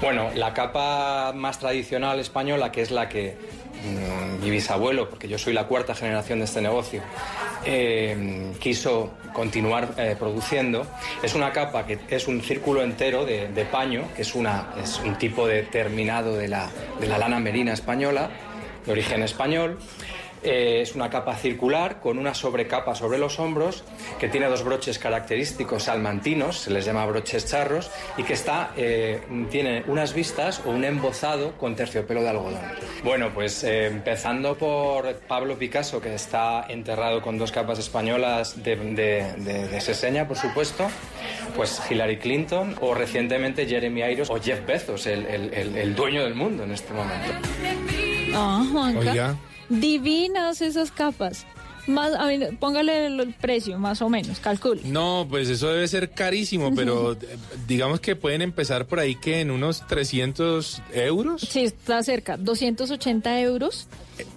Bueno, 0.00 0.30
la 0.34 0.54
capa 0.54 1.32
más 1.34 1.58
tradicional 1.58 2.20
española, 2.20 2.72
que 2.72 2.82
es 2.82 2.90
la 2.90 3.08
que 3.08 3.36
mm, 3.84 4.42
mi 4.42 4.50
bisabuelo, 4.50 5.08
porque 5.10 5.28
yo 5.28 5.38
soy 5.38 5.52
la 5.52 5.66
cuarta 5.66 5.94
generación 5.94 6.38
de 6.38 6.46
este 6.46 6.60
negocio, 6.60 7.02
eh, 7.64 8.52
quiso 8.58 9.10
continuar 9.32 9.94
eh, 9.96 10.16
produciendo, 10.18 10.86
es 11.22 11.34
una 11.34 11.52
capa 11.52 11.86
que 11.86 11.98
es 12.08 12.26
un 12.26 12.42
círculo 12.42 12.82
entero 12.82 13.24
de, 13.26 13.66
paño, 13.70 14.04
que 14.16 14.22
es, 14.22 14.34
una, 14.34 14.74
es 14.82 15.00
un 15.04 15.16
tipo 15.16 15.46
de 15.46 15.62
terminado 15.62 16.34
de 16.36 16.48
la, 16.48 16.70
de 16.98 17.06
la 17.06 17.18
lana 17.18 17.38
merina 17.38 17.72
española, 17.72 18.30
de 18.86 18.92
origen 18.92 19.22
español. 19.22 19.78
Eh, 20.42 20.80
es 20.80 20.94
una 20.94 21.10
capa 21.10 21.36
circular 21.36 22.00
con 22.00 22.18
una 22.18 22.32
sobrecapa 22.34 22.94
sobre 22.94 23.18
los 23.18 23.38
hombros 23.38 23.84
que 24.18 24.28
tiene 24.28 24.46
dos 24.46 24.64
broches 24.64 24.98
característicos 24.98 25.82
salmantinos, 25.84 26.56
se 26.58 26.70
les 26.70 26.84
llama 26.86 27.04
broches 27.06 27.44
charros, 27.46 27.90
y 28.16 28.22
que 28.22 28.32
está, 28.32 28.70
eh, 28.76 29.20
tiene 29.50 29.84
unas 29.86 30.14
vistas 30.14 30.62
o 30.64 30.70
un 30.70 30.84
embozado 30.84 31.52
con 31.58 31.76
terciopelo 31.76 32.22
de 32.22 32.30
algodón. 32.30 32.60
Bueno, 33.04 33.30
pues 33.34 33.62
eh, 33.64 33.86
empezando 33.86 34.56
por 34.56 35.14
Pablo 35.28 35.58
Picasso, 35.58 36.00
que 36.00 36.14
está 36.14 36.64
enterrado 36.68 37.20
con 37.20 37.36
dos 37.36 37.52
capas 37.52 37.78
españolas 37.78 38.62
de, 38.62 38.76
de, 38.76 39.32
de- 39.36 39.68
de 39.68 39.80
Seseña, 39.80 40.26
por 40.26 40.38
supuesto, 40.38 40.86
pues 41.54 41.82
Hillary 41.90 42.16
Clinton 42.18 42.76
o 42.80 42.94
recientemente 42.94 43.66
Jeremy 43.66 44.00
Irons 44.02 44.30
o 44.30 44.40
Jeff 44.40 44.64
Bezos, 44.66 45.06
el, 45.06 45.26
el- 45.26 45.52
el- 45.52 45.76
el 45.76 45.94
dueño 45.94 46.24
del 46.24 46.34
mundo 46.34 46.64
en 46.64 46.72
este 46.72 46.92
momento. 46.94 47.30
Juanca. 48.72 48.98
Oiga. 49.00 49.36
Divinas 49.70 50.60
esas 50.60 50.90
capas. 50.90 51.46
Más, 51.86 52.12
a 52.12 52.28
póngale 52.60 53.06
el, 53.06 53.34
precio, 53.34 53.78
más 53.78 54.02
o 54.02 54.08
menos, 54.10 54.38
calcule. 54.38 54.82
No, 54.84 55.26
pues 55.28 55.48
eso 55.48 55.68
debe 55.68 55.88
ser 55.88 56.10
carísimo, 56.10 56.72
pero 56.76 57.14
eh, 57.14 57.18
digamos 57.66 58.00
que 58.00 58.14
pueden 58.16 58.42
empezar 58.42 58.86
por 58.86 59.00
ahí 59.00 59.14
que 59.16 59.40
en 59.40 59.50
unos 59.50 59.86
300 59.86 60.82
euros. 60.92 61.40
Sí, 61.40 61.64
está 61.64 62.02
cerca, 62.02 62.36
280 62.36 63.40
euros 63.40 63.88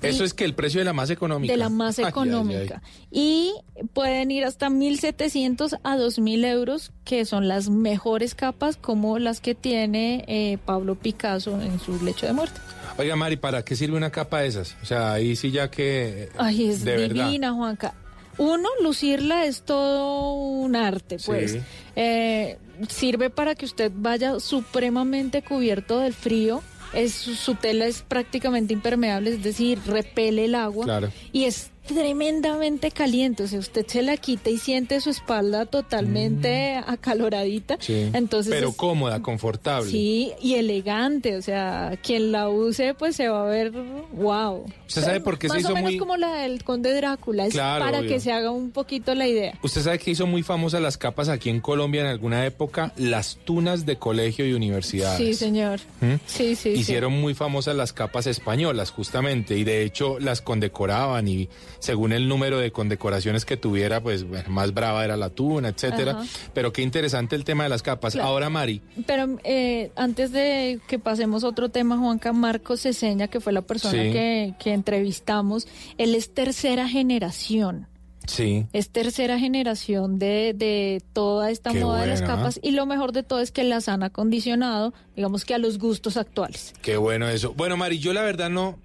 Eso 0.01 0.23
es 0.23 0.33
que 0.33 0.45
el 0.45 0.55
precio 0.55 0.79
de 0.79 0.85
la 0.85 0.93
más 0.93 1.09
económica. 1.09 1.51
de 1.51 1.57
la 1.57 1.69
más 1.69 1.99
Ay, 1.99 2.05
ay, 2.05 2.09
económica. 2.09 2.81
ay. 2.83 2.91
Y 3.11 3.53
pueden 3.93 4.31
ir 4.31 4.45
hasta 4.45 4.69
1.700 4.69 5.79
a 5.83 5.97
2.000 5.97 6.45
euros, 6.45 6.91
que 7.03 7.25
son 7.25 7.47
las 7.49 7.69
mejores 7.69 8.35
capas 8.35 8.77
como 8.77 9.19
las 9.19 9.41
que 9.41 9.53
tiene 9.53 10.23
eh, 10.27 10.57
Pablo 10.65 10.95
Picasso 10.95 11.59
en 11.61 11.79
su 11.79 12.03
lecho 12.03 12.25
de 12.25 12.33
muerte. 12.33 12.59
Oiga, 12.97 13.15
Mari, 13.15 13.37
¿para 13.37 13.65
qué 13.65 13.75
sirve 13.75 13.97
una 13.97 14.11
capa 14.11 14.41
de 14.41 14.47
esas? 14.47 14.75
O 14.81 14.85
sea, 14.85 15.13
ahí 15.13 15.35
sí 15.35 15.51
ya 15.51 15.71
que... 15.71 16.29
Ay, 16.37 16.69
es 16.69 16.83
de 16.83 16.95
verdad. 16.97 17.25
divina, 17.25 17.53
Juanca. 17.53 17.95
Uno, 18.37 18.69
lucirla 18.81 19.45
es 19.45 19.63
todo 19.63 20.33
un 20.33 20.75
arte, 20.75 21.17
pues. 21.25 21.51
Sí. 21.53 21.61
Eh, 21.95 22.57
sirve 22.89 23.29
para 23.29 23.55
que 23.55 23.65
usted 23.65 23.91
vaya 23.93 24.39
supremamente 24.39 25.43
cubierto 25.43 25.99
del 25.99 26.13
frío. 26.13 26.61
Es, 26.93 27.13
su 27.13 27.55
tela 27.55 27.85
es 27.85 28.03
prácticamente 28.03 28.73
impermeable, 28.73 29.31
es 29.31 29.43
decir, 29.43 29.79
repele 29.87 30.45
el 30.45 30.55
agua. 30.55 30.85
Claro. 30.85 31.11
Y 31.31 31.45
es 31.45 31.71
tremendamente 31.85 32.91
caliente. 32.91 33.43
O 33.43 33.47
sea, 33.47 33.59
usted 33.59 33.85
se 33.87 34.01
la 34.01 34.17
quita 34.17 34.49
y 34.49 34.57
siente 34.57 34.99
su 35.01 35.09
espalda 35.09 35.65
totalmente 35.65 36.75
acaloradita. 36.75 37.75
Mm. 37.75 37.81
Sí. 37.81 38.09
Entonces 38.13 38.53
Pero 38.53 38.69
es- 38.69 38.75
cómoda, 38.75 39.21
confortable. 39.21 39.89
Sí, 39.89 40.31
y 40.41 40.55
elegante, 40.55 41.35
o 41.37 41.41
sea, 41.41 41.97
quien 42.03 42.31
la 42.31 42.49
use 42.49 42.93
pues 42.93 43.15
se 43.15 43.27
va 43.29 43.43
a 43.43 43.49
ver 43.49 43.71
wow. 44.13 44.65
¿Usted 44.87 45.01
sabe 45.03 45.19
por 45.21 45.37
qué 45.39 45.47
se 45.47 45.55
Más 45.55 45.61
hizo 45.63 45.71
o 45.71 45.75
menos 45.75 45.91
muy- 45.91 45.97
como 45.99 46.17
la 46.17 46.35
del 46.35 46.63
Conde 46.63 46.93
Drácula, 46.93 47.47
es 47.47 47.53
Claro, 47.53 47.85
para 47.85 47.99
obvio. 47.99 48.09
que 48.09 48.19
se 48.19 48.31
haga 48.31 48.51
un 48.51 48.71
poquito 48.71 49.15
la 49.15 49.27
idea. 49.27 49.57
Usted 49.63 49.81
sabe 49.81 49.99
que 49.99 50.11
hizo 50.11 50.27
muy 50.27 50.43
famosas 50.43 50.81
las 50.81 50.97
capas 50.97 51.29
aquí 51.29 51.49
en 51.49 51.61
Colombia 51.61 52.01
en 52.01 52.07
alguna 52.07 52.45
época, 52.45 52.93
las 52.97 53.37
tunas 53.43 53.85
de 53.85 53.97
colegio 53.97 54.45
y 54.47 54.53
universidades. 54.53 55.17
Sí, 55.17 55.33
señor. 55.33 55.79
¿Mm? 56.01 56.13
Sí, 56.25 56.55
sí, 56.55 56.69
Hicieron 56.69 57.13
muy 57.13 57.33
famosas 57.33 57.75
las 57.75 57.93
capas 57.93 58.27
españolas, 58.27 58.91
justamente, 58.91 59.57
y 59.57 59.63
de 59.63 59.83
hecho 59.83 60.19
las 60.19 60.41
condecoraban 60.41 61.27
y 61.27 61.49
según 61.83 62.13
el 62.13 62.29
número 62.29 62.59
de 62.59 62.71
condecoraciones 62.71 63.43
que 63.43 63.57
tuviera, 63.57 64.01
pues 64.01 64.23
bueno, 64.23 64.49
más 64.49 64.73
brava 64.73 65.03
era 65.03 65.17
la 65.17 65.29
tuna, 65.29 65.67
etcétera. 65.67 66.13
Ajá. 66.13 66.23
Pero 66.53 66.71
qué 66.71 66.81
interesante 66.81 67.35
el 67.35 67.43
tema 67.43 67.63
de 67.63 67.69
las 67.69 67.83
capas. 67.83 68.13
Claro. 68.13 68.29
Ahora, 68.29 68.49
Mari, 68.49 68.81
Pero 69.05 69.37
eh, 69.43 69.91
antes 69.97 70.31
de 70.31 70.79
que 70.87 70.97
pasemos 70.97 71.43
a 71.43 71.49
otro 71.49 71.67
tema, 71.67 71.97
Juanca 71.97 72.31
Marcos 72.31 72.83
Ceseña, 72.83 73.27
que 73.27 73.41
fue 73.41 73.51
la 73.51 73.63
persona 73.63 74.01
Sí. 74.01 74.11
que, 74.13 74.53
que 74.59 74.71
entrevistamos, 74.73 75.67
él 75.97 76.15
es 76.15 76.33
tercera 76.33 76.87
generación. 76.87 77.87
sí. 78.27 78.65
Es 78.71 78.89
tercera 78.89 79.37
generación 79.37 80.17
de, 80.19 80.53
de 80.55 81.01
toda 81.11 81.51
esta 81.51 81.71
Qué 81.71 81.81
moda 81.81 81.99
de 82.01 82.07
las 82.07 82.21
capas 82.21 82.61
y 82.63 82.71
lo 82.71 82.85
mejor 82.85 83.11
de 83.11 83.23
todo 83.23 83.41
es 83.41 83.51
que 83.51 83.65
las 83.65 83.89
han 83.89 84.03
acondicionado, 84.03 84.93
digamos 85.17 85.43
que 85.43 85.53
a 85.53 85.57
los 85.57 85.77
gustos 85.79 86.15
actuales. 86.15 86.73
Qué 86.81 86.95
bueno 86.95 87.27
eso. 87.27 87.53
Bueno, 87.53 87.75
Mari, 87.75 87.99
yo 87.99 88.13
la 88.13 88.21
verdad 88.21 88.49
no, 88.49 88.77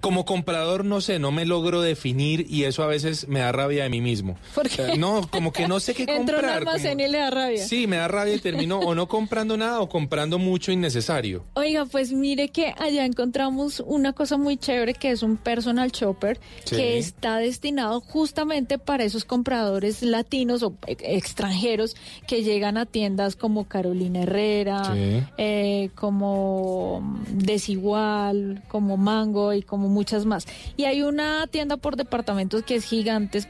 como 0.00 0.24
comprador 0.24 0.84
no 0.84 1.00
sé, 1.00 1.18
no 1.18 1.30
me 1.32 1.44
logro 1.44 1.80
definir 1.82 2.46
y 2.48 2.64
eso 2.64 2.82
a 2.82 2.86
veces 2.86 3.28
me 3.28 3.40
da 3.40 3.52
rabia 3.52 3.84
de 3.84 3.90
mí 3.90 4.00
mismo. 4.00 4.36
¿Por 4.54 4.68
qué? 4.68 4.96
No, 4.96 5.28
como 5.30 5.52
que 5.52 5.68
no 5.68 5.80
sé 5.80 5.94
qué 5.94 6.06
comprar. 6.16 6.44
almacén 6.44 6.92
como- 6.98 7.06
y 7.06 7.10
le 7.10 7.18
da 7.18 7.30
rabia. 7.30 7.66
Sí, 7.66 7.86
me 7.86 7.96
da 7.96 8.08
rabia 8.08 8.34
y 8.34 8.38
termino 8.40 8.78
o 8.78 8.94
no 8.94 9.06
comprando 9.08 9.56
nada 9.56 9.80
o 9.80 9.88
comprando 9.88 10.38
mucho 10.38 10.72
innecesario. 10.72 11.44
Oiga, 11.54 11.84
pues 11.86 12.12
mire 12.12 12.48
que 12.48 12.74
allá 12.78 13.04
encontramos 13.04 13.82
una 13.86 14.12
cosa 14.12 14.36
muy 14.36 14.56
chévere 14.56 14.94
que 14.94 15.10
es 15.10 15.22
un 15.22 15.36
personal 15.36 15.90
shopper 15.92 16.40
Sí. 16.64 16.76
que 16.76 16.98
está 16.98 17.36
destinado 17.38 18.00
justamente 18.00 18.78
para 18.78 19.04
esos 19.04 19.24
compradores 19.24 20.02
latinos 20.02 20.62
o 20.62 20.74
e- 20.86 20.96
extranjeros 21.16 21.96
que 22.26 22.42
llegan 22.42 22.76
a 22.78 22.86
tiendas 22.86 23.36
como 23.36 23.68
Carolina 23.68 24.22
Herrera, 24.22 24.84
Sí. 24.94 25.22
eh, 25.38 25.90
como 25.94 27.20
Desigual, 27.30 28.62
como 28.68 28.96
Mango 28.96 29.52
y 29.52 29.62
como 29.62 29.81
muchas 29.88 30.26
más. 30.26 30.46
Y 30.76 30.84
hay 30.84 31.02
una 31.02 31.46
tienda 31.46 31.76
por 31.76 31.96
departamentos 31.96 32.62
que 32.64 32.74
es 32.76 32.84
gigante, 32.84 33.42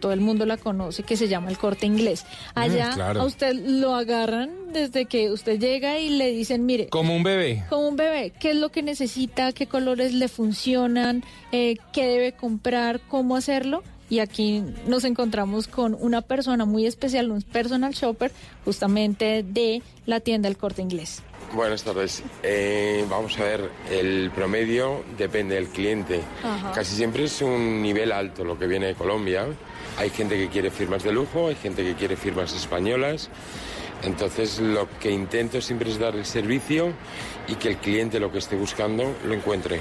todo 0.00 0.12
el 0.12 0.20
mundo 0.20 0.46
la 0.46 0.56
conoce, 0.56 1.02
que 1.04 1.16
se 1.16 1.28
llama 1.28 1.50
el 1.50 1.58
Corte 1.58 1.86
Inglés. 1.86 2.24
Allá 2.54 2.90
Mm, 2.90 2.94
claro. 2.94 3.20
a 3.22 3.24
usted 3.24 3.54
lo 3.54 3.94
agarran 3.94 4.50
desde 4.72 5.04
que 5.06 5.30
usted 5.30 5.58
llega 5.60 5.98
y 5.98 6.08
le 6.10 6.30
dicen, 6.32 6.66
mire, 6.66 6.88
Como 6.88 7.14
un 7.14 7.22
bebé. 7.22 7.64
como 7.68 7.88
un 7.88 7.96
bebé, 7.96 8.32
¿qué 8.38 8.50
es 8.50 8.56
lo 8.56 8.70
que 8.70 8.82
necesita? 8.82 9.52
¿Qué 9.52 9.66
colores 9.66 10.12
le 10.14 10.28
funcionan? 10.28 11.24
Eh, 11.52 11.76
¿Qué 11.92 12.06
debe 12.06 12.32
comprar? 12.32 13.00
¿Cómo 13.08 13.36
hacerlo? 13.36 13.82
Y 14.12 14.20
aquí 14.20 14.62
nos 14.86 15.04
encontramos 15.04 15.68
con 15.68 15.96
una 15.98 16.20
persona 16.20 16.66
muy 16.66 16.84
especial, 16.84 17.30
un 17.30 17.40
personal 17.40 17.94
shopper, 17.94 18.30
justamente 18.62 19.42
de 19.42 19.80
la 20.04 20.20
tienda 20.20 20.50
El 20.50 20.58
Corte 20.58 20.82
Inglés. 20.82 21.22
Buenas 21.54 21.82
tardes. 21.82 22.22
Eh, 22.42 23.06
vamos 23.08 23.38
a 23.38 23.44
ver, 23.44 23.70
el 23.90 24.30
promedio 24.34 25.02
depende 25.16 25.54
del 25.54 25.68
cliente. 25.68 26.20
Ajá. 26.44 26.72
Casi 26.72 26.94
siempre 26.94 27.24
es 27.24 27.40
un 27.40 27.80
nivel 27.80 28.12
alto 28.12 28.44
lo 28.44 28.58
que 28.58 28.66
viene 28.66 28.88
de 28.88 28.94
Colombia. 28.94 29.46
Hay 29.96 30.10
gente 30.10 30.36
que 30.36 30.48
quiere 30.48 30.70
firmas 30.70 31.02
de 31.04 31.12
lujo, 31.12 31.48
hay 31.48 31.54
gente 31.54 31.82
que 31.82 31.94
quiere 31.94 32.14
firmas 32.16 32.54
españolas. 32.54 33.30
Entonces 34.02 34.58
lo 34.58 34.90
que 35.00 35.10
intento 35.10 35.62
siempre 35.62 35.90
es 35.90 35.98
dar 35.98 36.16
el 36.16 36.26
servicio 36.26 36.92
y 37.52 37.54
que 37.56 37.68
el 37.68 37.76
cliente 37.76 38.18
lo 38.18 38.32
que 38.32 38.38
esté 38.38 38.56
buscando 38.56 39.14
lo 39.26 39.34
encuentre. 39.34 39.80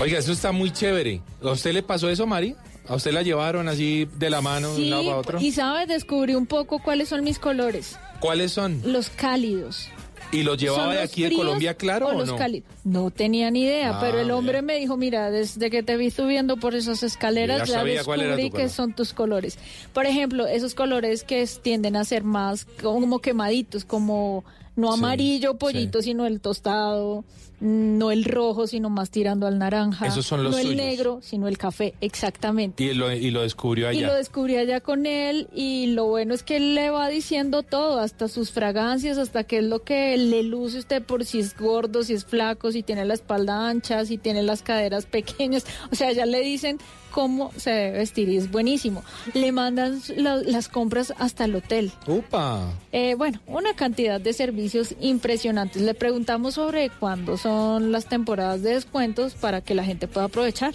Oiga, 0.00 0.18
eso 0.18 0.32
está 0.32 0.50
muy 0.52 0.70
chévere. 0.72 1.20
¿A 1.42 1.50
usted 1.50 1.72
le 1.72 1.82
pasó 1.82 2.08
eso, 2.10 2.26
Mari? 2.26 2.56
¿A 2.88 2.96
usted 2.96 3.12
la 3.12 3.22
llevaron 3.22 3.68
así 3.68 4.08
de 4.16 4.30
la 4.30 4.40
mano 4.40 4.68
de 4.70 4.74
un 4.76 4.82
Sí, 4.82 4.90
lado 4.90 5.12
a 5.12 5.16
otro? 5.18 5.40
y 5.40 5.52
sabe, 5.52 5.86
descubrí 5.86 6.34
un 6.34 6.46
poco 6.46 6.80
cuáles 6.80 7.08
son 7.08 7.22
mis 7.22 7.38
colores, 7.38 7.96
¿Cuáles 8.18 8.52
son? 8.52 8.80
los 8.84 9.08
cálidos. 9.10 9.88
¿Y 10.32 10.42
los 10.44 10.56
llevaba 10.56 10.84
¿Son 10.86 10.92
de 10.94 11.02
aquí 11.02 11.22
de 11.24 11.36
Colombia, 11.36 11.74
claro 11.74 12.08
o, 12.08 12.12
los 12.14 12.28
no? 12.28 12.36
cálidos? 12.36 12.66
No 12.84 13.10
tenía 13.10 13.50
ni 13.50 13.64
idea, 13.64 13.90
Ah, 13.96 13.98
pero 14.00 14.18
el 14.18 14.30
hombre 14.30 14.62
mira. 14.62 14.74
me 14.74 14.78
dijo, 14.80 14.96
mira, 14.96 15.30
desde 15.30 15.68
que 15.70 15.82
te 15.82 15.96
vi 15.98 16.10
subiendo 16.10 16.56
por 16.56 16.74
esas 16.74 17.02
escaleras, 17.02 17.68
Ya 17.68 17.84
descubrí 17.84 18.44
que 18.50 18.50
color. 18.50 18.68
son 18.70 18.94
tus 18.94 19.12
colores. 19.12 19.58
Por 19.92 20.06
ejemplo, 20.06 20.46
esos 20.46 20.74
colores 20.74 21.22
que 21.22 21.46
tienden 21.62 21.96
a 21.96 22.04
ser 22.04 22.24
más 22.24 22.64
como 22.82 23.20
quemaditos, 23.20 23.84
como 23.84 24.42
no 24.76 24.92
Sí, 24.92 24.98
amarillo 24.98 25.54
pollito, 25.58 26.02
sino 26.02 26.26
el 26.26 26.40
tostado, 26.40 27.24
no 27.60 28.10
el 28.10 28.24
rojo, 28.24 28.66
sino 28.66 28.90
más 28.90 29.10
tirando 29.10 29.46
al 29.46 29.58
naranja. 29.58 30.06
Esos 30.06 30.26
son 30.26 30.42
los 30.42 30.52
No 30.52 30.58
el 30.58 30.76
negro, 30.76 31.20
sino 31.22 31.46
el 31.46 31.58
café, 31.58 31.94
exactamente. 32.00 32.82
Y 32.82 32.94
lo, 32.94 33.12
y 33.12 33.30
lo 33.30 33.42
descubrió 33.42 33.86
Y 33.92 33.98
allá. 33.98 34.08
lo 34.08 34.14
descubrí 34.14 34.56
allá 34.56 34.80
con 34.80 35.06
él 35.06 35.48
y 35.54 35.86
lo 35.88 36.06
bueno 36.06 36.34
es 36.34 36.42
que 36.42 36.56
él 36.56 36.74
le 36.74 36.90
va 36.90 37.08
diciendo 37.08 37.62
todo, 37.62 38.00
hasta 38.00 38.26
sus 38.28 38.50
fragancias, 38.50 39.18
hasta 39.18 39.44
qué 39.44 39.58
es 39.58 39.64
lo 39.64 39.82
que 39.84 40.16
le 40.16 40.42
luce 40.42 40.78
usted 40.78 41.02
por 41.02 41.24
si 41.24 41.38
es 41.38 41.56
gordo, 41.56 42.02
si 42.02 42.14
es 42.14 42.24
flaco, 42.24 42.72
si 42.72 42.82
tiene 42.82 43.04
la 43.04 43.14
espalda 43.14 43.68
ancha, 43.68 44.04
si 44.04 44.18
tiene 44.18 44.42
las 44.42 44.62
caderas 44.62 45.06
pequeñas. 45.10 45.64
O 45.92 45.94
sea, 45.94 46.10
ya 46.12 46.26
le 46.26 46.40
dicen 46.40 46.78
cómo 47.12 47.52
se 47.56 47.70
debe 47.70 47.98
vestir 47.98 48.28
y 48.28 48.36
es 48.36 48.50
buenísimo. 48.50 49.04
Le 49.34 49.52
mandan 49.52 50.00
la- 50.16 50.36
las 50.36 50.68
compras 50.68 51.12
hasta 51.18 51.44
el 51.44 51.54
hotel. 51.54 51.92
¡Upa! 52.06 52.68
Eh, 52.92 53.14
bueno, 53.16 53.40
una 53.46 53.74
cantidad 53.74 54.20
de 54.20 54.32
servicios 54.32 54.94
impresionantes. 55.00 55.82
Le 55.82 55.94
preguntamos 55.94 56.54
sobre 56.54 56.90
cuándo 56.90 57.36
son 57.36 57.92
las 57.92 58.06
temporadas 58.06 58.62
de 58.62 58.74
descuentos 58.74 59.34
para 59.34 59.60
que 59.60 59.74
la 59.74 59.84
gente 59.84 60.08
pueda 60.08 60.26
aprovechar. 60.26 60.74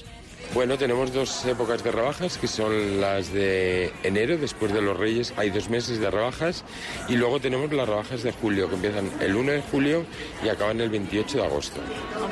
Bueno, 0.54 0.78
tenemos 0.78 1.14
dos 1.14 1.46
épocas 1.46 1.84
de 1.84 1.92
rebajas, 1.92 2.38
que 2.38 2.48
son 2.48 3.02
las 3.02 3.32
de 3.32 3.92
enero, 4.04 4.38
después 4.38 4.74
de 4.74 4.82
los 4.82 4.98
Reyes, 4.98 5.34
hay 5.38 5.50
dos 5.50 5.70
meses 5.70 6.00
de 6.00 6.10
rebajas, 6.10 6.64
y 7.10 7.16
luego 7.16 7.40
tenemos 7.40 7.72
las 7.74 7.88
rebajas 7.88 8.24
de 8.24 8.32
julio, 8.32 8.70
que 8.70 8.76
empiezan 8.76 9.12
el 9.20 9.36
1 9.36 9.52
de 9.52 9.62
julio 9.62 10.06
y 10.44 10.50
acaban 10.50 10.80
el 10.82 10.90
28 10.90 11.38
de 11.38 11.44
agosto. 11.46 11.80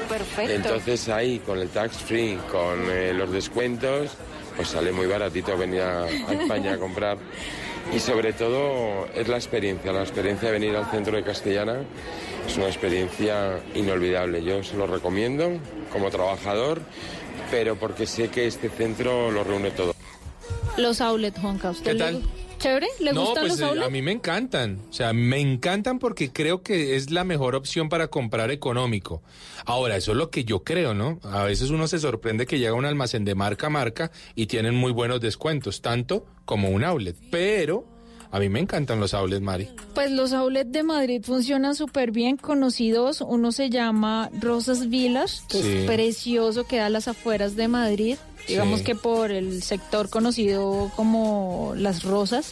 perfecto. 0.09 0.53
Entonces 0.53 1.09
ahí, 1.09 1.39
con 1.39 1.59
el 1.59 1.69
tax 1.69 1.97
free, 1.97 2.39
con 2.51 2.89
eh, 2.89 3.13
los 3.13 3.31
descuentos, 3.31 4.11
pues 4.55 4.69
sale 4.69 4.91
muy 4.91 5.05
baratito 5.05 5.57
venir 5.57 5.81
a, 5.81 6.03
a 6.03 6.33
España 6.33 6.73
a 6.73 6.77
comprar. 6.77 7.17
Y 7.93 7.99
sobre 7.99 8.33
todo 8.33 9.07
es 9.13 9.27
la 9.27 9.35
experiencia, 9.35 9.91
la 9.91 10.01
experiencia 10.01 10.47
de 10.47 10.53
venir 10.59 10.75
al 10.75 10.89
centro 10.89 11.15
de 11.15 11.23
Castellana 11.23 11.83
es 12.47 12.57
una 12.57 12.67
experiencia 12.67 13.59
inolvidable. 13.75 14.43
Yo 14.43 14.63
se 14.63 14.75
lo 14.75 14.87
recomiendo 14.87 15.51
como 15.91 16.09
trabajador, 16.09 16.81
pero 17.49 17.75
porque 17.75 18.05
sé 18.05 18.29
que 18.29 18.47
este 18.47 18.69
centro 18.69 19.31
lo 19.31 19.43
reúne 19.43 19.71
todo. 19.71 19.93
Los 20.77 21.01
outlets, 21.01 21.39
Juanca, 21.39 21.69
¿usted 21.71 21.91
¿Qué 21.91 21.93
le 21.93 21.99
tal? 21.99 22.23
¿Chévere? 22.57 22.87
¿Le 22.99 23.13
no, 23.13 23.21
gustan 23.21 23.43
pues 23.43 23.51
los 23.53 23.59
eh, 23.59 23.65
outlets? 23.65 23.87
a 23.87 23.89
mí 23.89 24.01
me 24.01 24.11
encantan. 24.11 24.79
O 24.89 24.93
sea, 24.93 25.13
me 25.13 25.39
encantan 25.39 25.99
porque 25.99 26.31
creo 26.31 26.63
que 26.63 26.95
es 26.95 27.11
la 27.11 27.23
mejor 27.23 27.55
opción 27.55 27.89
para 27.89 28.07
comprar 28.07 28.51
económico. 28.51 29.21
Ahora, 29.65 29.97
eso 29.97 30.11
es 30.11 30.17
lo 30.17 30.29
que 30.29 30.45
yo 30.45 30.63
creo, 30.63 30.93
¿no? 30.93 31.19
A 31.23 31.43
veces 31.43 31.69
uno 31.69 31.87
se 31.87 31.99
sorprende 31.99 32.45
que 32.45 32.59
llega 32.59 32.71
a 32.71 32.75
un 32.75 32.85
almacén 32.85 33.25
de 33.25 33.35
marca 33.35 33.67
a 33.67 33.69
marca 33.69 34.11
y 34.35 34.47
tienen 34.47 34.75
muy 34.75 34.91
buenos 34.91 35.21
descuentos, 35.21 35.81
tanto 35.81 36.25
como 36.45 36.69
un 36.69 36.83
outlet. 36.83 37.15
Pero 37.29 37.85
a 38.35 38.39
mí 38.39 38.49
me 38.49 38.59
encantan 38.59 38.99
los 38.99 39.13
outlets, 39.13 39.41
Mari. 39.41 39.69
Pues 39.93 40.11
los 40.11 40.33
outlets 40.33 40.71
de 40.71 40.83
Madrid 40.83 41.21
funcionan 41.23 41.73
súper 41.73 42.11
bien, 42.11 42.35
conocidos. 42.35 43.21
Uno 43.21 43.51
se 43.53 43.69
llama 43.69 44.29
Rosas 44.41 44.89
Vilas, 44.89 45.43
que 45.47 45.61
Sí. 45.61 45.71
es 45.71 45.85
precioso, 45.85 46.65
queda 46.65 46.87
a 46.87 46.89
las 46.89 47.07
afueras 47.07 47.55
de 47.55 47.67
Madrid. 47.69 48.17
Digamos 48.47 48.79
Sí. 48.79 48.85
que 48.85 48.95
por 48.95 49.31
el 49.31 49.63
sector 49.63 50.09
conocido 50.09 50.91
como 50.95 51.73
Las 51.77 52.03
Rosas. 52.03 52.51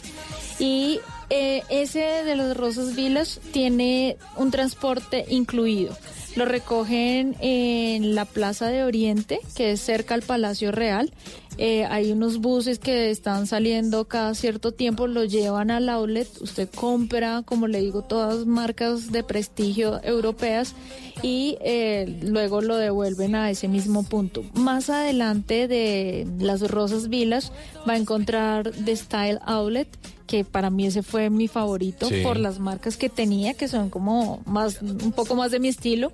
Y 0.58 1.00
eh, 1.36 1.64
ese 1.68 2.22
de 2.24 2.36
las 2.36 2.56
Rosas 2.56 2.94
Vilas 2.94 3.40
tiene 3.52 4.16
un 4.36 4.52
transporte 4.52 5.24
incluido. 5.28 5.96
Lo 6.36 6.44
recogen 6.44 7.36
en 7.40 8.14
la 8.14 8.24
Plaza 8.24 8.68
de 8.68 8.84
Oriente, 8.84 9.40
que 9.56 9.72
es 9.72 9.80
cerca 9.80 10.14
al 10.14 10.22
Palacio 10.22 10.70
Real. 10.70 11.12
Eh, 11.58 11.84
hay 11.84 12.10
unos 12.10 12.38
buses 12.38 12.80
que 12.80 13.10
están 13.10 13.46
saliendo 13.46 14.06
cada 14.06 14.34
cierto 14.34 14.72
tiempo, 14.72 15.06
lo 15.06 15.24
llevan 15.24 15.70
al 15.70 15.88
outlet. 15.88 16.28
Usted 16.40 16.68
compra, 16.68 17.42
como 17.44 17.68
le 17.68 17.80
digo, 17.80 18.02
todas 18.02 18.46
marcas 18.46 19.12
de 19.12 19.22
prestigio 19.22 20.00
europeas 20.02 20.74
y 21.22 21.56
eh, 21.60 22.18
luego 22.22 22.60
lo 22.60 22.76
devuelven 22.76 23.36
a 23.36 23.50
ese 23.50 23.68
mismo 23.68 24.02
punto. 24.02 24.44
Más 24.54 24.90
adelante 24.90 25.68
de 25.68 26.26
las 26.38 26.68
Rosas 26.68 27.08
Vilas 27.08 27.52
va 27.88 27.92
a 27.92 27.96
encontrar 27.96 28.72
The 28.72 28.96
Style 28.96 29.38
Outlet, 29.46 29.88
que 30.26 30.44
para 30.44 30.70
mí 30.70 30.86
ese 30.86 31.02
fue 31.02 31.23
mi 31.30 31.48
favorito 31.48 32.08
Sí. 32.08 32.22
por 32.22 32.38
las 32.38 32.58
marcas 32.58 32.96
que 32.96 33.08
tenía, 33.08 33.54
que 33.54 33.68
son 33.68 33.90
como 33.90 34.42
más, 34.46 34.80
un 34.82 35.12
poco 35.12 35.34
más 35.34 35.50
de 35.50 35.60
mi 35.60 35.68
estilo. 35.68 36.12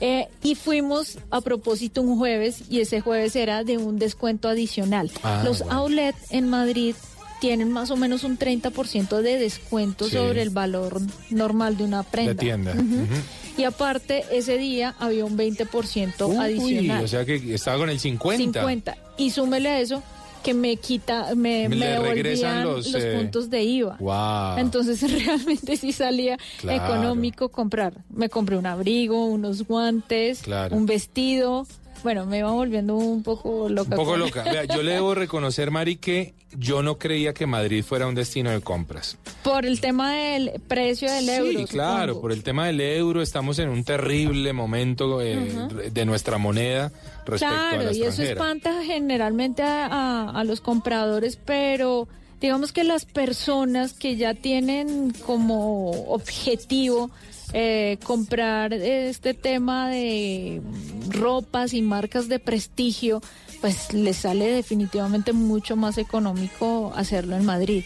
Eh, 0.00 0.28
y 0.42 0.54
fuimos 0.54 1.18
a 1.30 1.40
propósito 1.40 2.02
un 2.02 2.16
jueves 2.18 2.62
y 2.70 2.80
ese 2.80 3.00
jueves 3.00 3.34
era 3.34 3.64
de 3.64 3.78
un 3.78 3.98
descuento 3.98 4.48
adicional. 4.48 5.10
Ah, 5.24 5.42
Los 5.44 5.60
bueno. 5.60 5.80
outlets 5.80 6.30
en 6.30 6.48
Madrid 6.48 6.94
tienen 7.40 7.70
más 7.72 7.90
o 7.90 7.96
menos 7.96 8.22
un 8.24 8.36
30% 8.36 9.22
de 9.22 9.38
descuento 9.38 10.04
Sí. 10.06 10.12
sobre 10.12 10.42
el 10.42 10.50
valor 10.50 11.00
normal 11.30 11.76
de 11.76 11.84
una 11.84 12.02
prenda. 12.04 12.34
Tienda. 12.34 12.72
Ujú. 12.72 12.82
Ujú. 12.82 13.14
Y 13.56 13.64
aparte, 13.64 14.24
ese 14.30 14.56
día 14.56 14.94
había 15.00 15.24
un 15.24 15.36
20% 15.36 16.28
Uy, 16.28 16.36
adicional. 16.36 17.04
o 17.04 17.08
sea 17.08 17.24
que 17.24 17.54
estaba 17.54 17.78
con 17.78 17.90
el 17.90 17.98
50. 17.98 18.60
50. 18.60 18.96
Y 19.16 19.30
súmele 19.30 19.68
a 19.68 19.80
eso 19.80 20.00
que 20.38 20.54
me 20.54 20.76
quita, 20.76 21.34
me, 21.34 21.68
me 21.68 21.76
devolvían 21.76 22.64
los, 22.64 22.90
los, 22.92 23.02
eh, 23.02 23.14
puntos 23.16 23.50
de 23.50 23.62
IVA. 23.62 23.96
Wow. 24.00 24.58
Entonces 24.58 25.00
realmente 25.24 25.76
sí 25.76 25.92
salía 25.92 26.36
Claro. 26.58 26.84
económico 26.84 27.48
comprar. 27.50 27.94
Me 28.08 28.28
compré 28.28 28.56
un 28.56 28.66
abrigo, 28.66 29.26
unos 29.26 29.66
guantes, 29.66 30.40
Claro. 30.42 30.76
un 30.76 30.86
vestido. 30.86 31.66
Bueno, 32.02 32.26
me 32.26 32.38
iba 32.38 32.50
volviendo 32.50 32.96
un 32.96 33.22
poco 33.22 33.68
loca. 33.68 33.90
Un 33.90 33.96
poco 33.96 34.10
con- 34.12 34.20
loca. 34.20 34.42
Vea, 34.44 34.64
yo 34.64 34.82
le 34.82 34.92
debo 34.92 35.14
reconocer, 35.14 35.70
Mari, 35.70 35.96
que 35.96 36.34
yo 36.56 36.82
no 36.82 36.96
creía 36.98 37.34
que 37.34 37.46
Madrid 37.46 37.84
fuera 37.84 38.06
un 38.06 38.14
destino 38.14 38.50
de 38.50 38.60
compras. 38.60 39.16
Por 39.42 39.66
el 39.66 39.80
tema 39.80 40.12
del 40.14 40.52
precio 40.68 41.10
del 41.10 41.28
euro. 41.28 41.58
Sí, 41.60 41.64
claro, 41.66 42.08
supongo. 42.14 42.20
por 42.22 42.32
el 42.32 42.42
tema 42.42 42.66
del 42.66 42.80
euro 42.80 43.20
estamos 43.22 43.58
en 43.58 43.68
un 43.68 43.84
terrible 43.84 44.52
momento 44.52 45.20
eh, 45.20 45.50
de 45.92 46.04
nuestra 46.06 46.38
moneda 46.38 46.90
respecto 47.26 47.54
a 47.54 47.68
Claro, 47.70 47.82
la 47.84 47.92
y 47.92 48.02
eso 48.02 48.22
espanta 48.22 48.82
generalmente 48.84 49.62
a, 49.62 49.86
a- 49.86 50.30
a 50.40 50.44
los 50.44 50.60
compradores, 50.60 51.36
pero 51.44 52.08
digamos 52.40 52.72
que 52.72 52.84
las 52.84 53.04
personas 53.04 53.92
que 53.92 54.16
ya 54.16 54.32
tienen 54.34 55.12
como 55.26 55.90
objetivo 56.12 57.10
eh, 57.52 57.98
comprar 58.04 58.72
este 58.72 59.34
tema 59.34 59.88
de 59.88 60.60
ropas 61.08 61.72
y 61.74 61.82
marcas 61.82 62.28
de 62.28 62.38
prestigio, 62.38 63.22
pues 63.60 63.92
les 63.92 64.18
sale 64.18 64.46
definitivamente 64.46 65.32
mucho 65.32 65.76
más 65.76 65.98
económico 65.98 66.92
hacerlo 66.94 67.36
en 67.36 67.46
Madrid. 67.46 67.84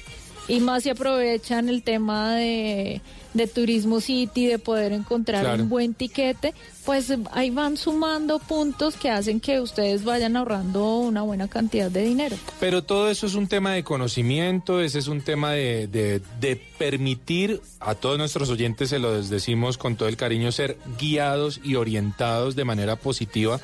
Y 0.49 0.61
más 0.61 0.83
si 0.83 0.91
aprovechan 0.91 1.69
el 1.69 1.83
tema 1.83 2.35
de, 2.35 3.01
de 3.35 3.47
Turismo 3.47 4.01
City, 4.01 4.47
de 4.47 4.59
poder 4.59 4.93
encontrar 4.93 5.43
Claro. 5.45 5.62
un 5.62 5.68
buen 5.68 5.95
tiquete, 5.95 6.55
pues 6.85 7.12
ahí 7.33 7.51
van 7.51 7.76
sumando 7.76 8.39
puntos 8.41 8.97
que 8.97 9.09
hacen 9.11 9.41
que 9.41 9.61
ustedes 9.61 10.05
vayan 10.05 10.37
ahorrando 10.37 10.99
una 10.99 11.22
buena 11.22 11.49
cantidad 11.49 11.91
de 11.91 12.03
dinero. 12.03 12.37
Pero 12.61 12.83
todo 12.83 13.09
eso 13.11 13.26
es 13.26 13.35
un 13.35 13.47
tema 13.47 13.72
de 13.72 13.85
conocimiento, 13.85 14.80
ese 14.80 14.99
es 14.99 15.07
un 15.09 15.20
tema 15.22 15.53
de, 15.53 15.87
de- 15.87 16.20
de 16.41 16.57
permitir 16.78 17.61
a 17.80 17.95
todos 17.95 18.18
nuestros 18.18 18.51
oyentes, 18.51 18.91
se 18.91 18.99
los 18.99 19.30
decimos 19.30 19.78
con 19.78 19.97
todo 19.97 20.09
el 20.09 20.16
cariño, 20.16 20.53
ser 20.53 20.76
guiados 20.99 21.61
y 21.64 21.76
orientados 21.76 22.55
de 22.57 22.64
manera 22.64 22.97
positiva 22.97 23.61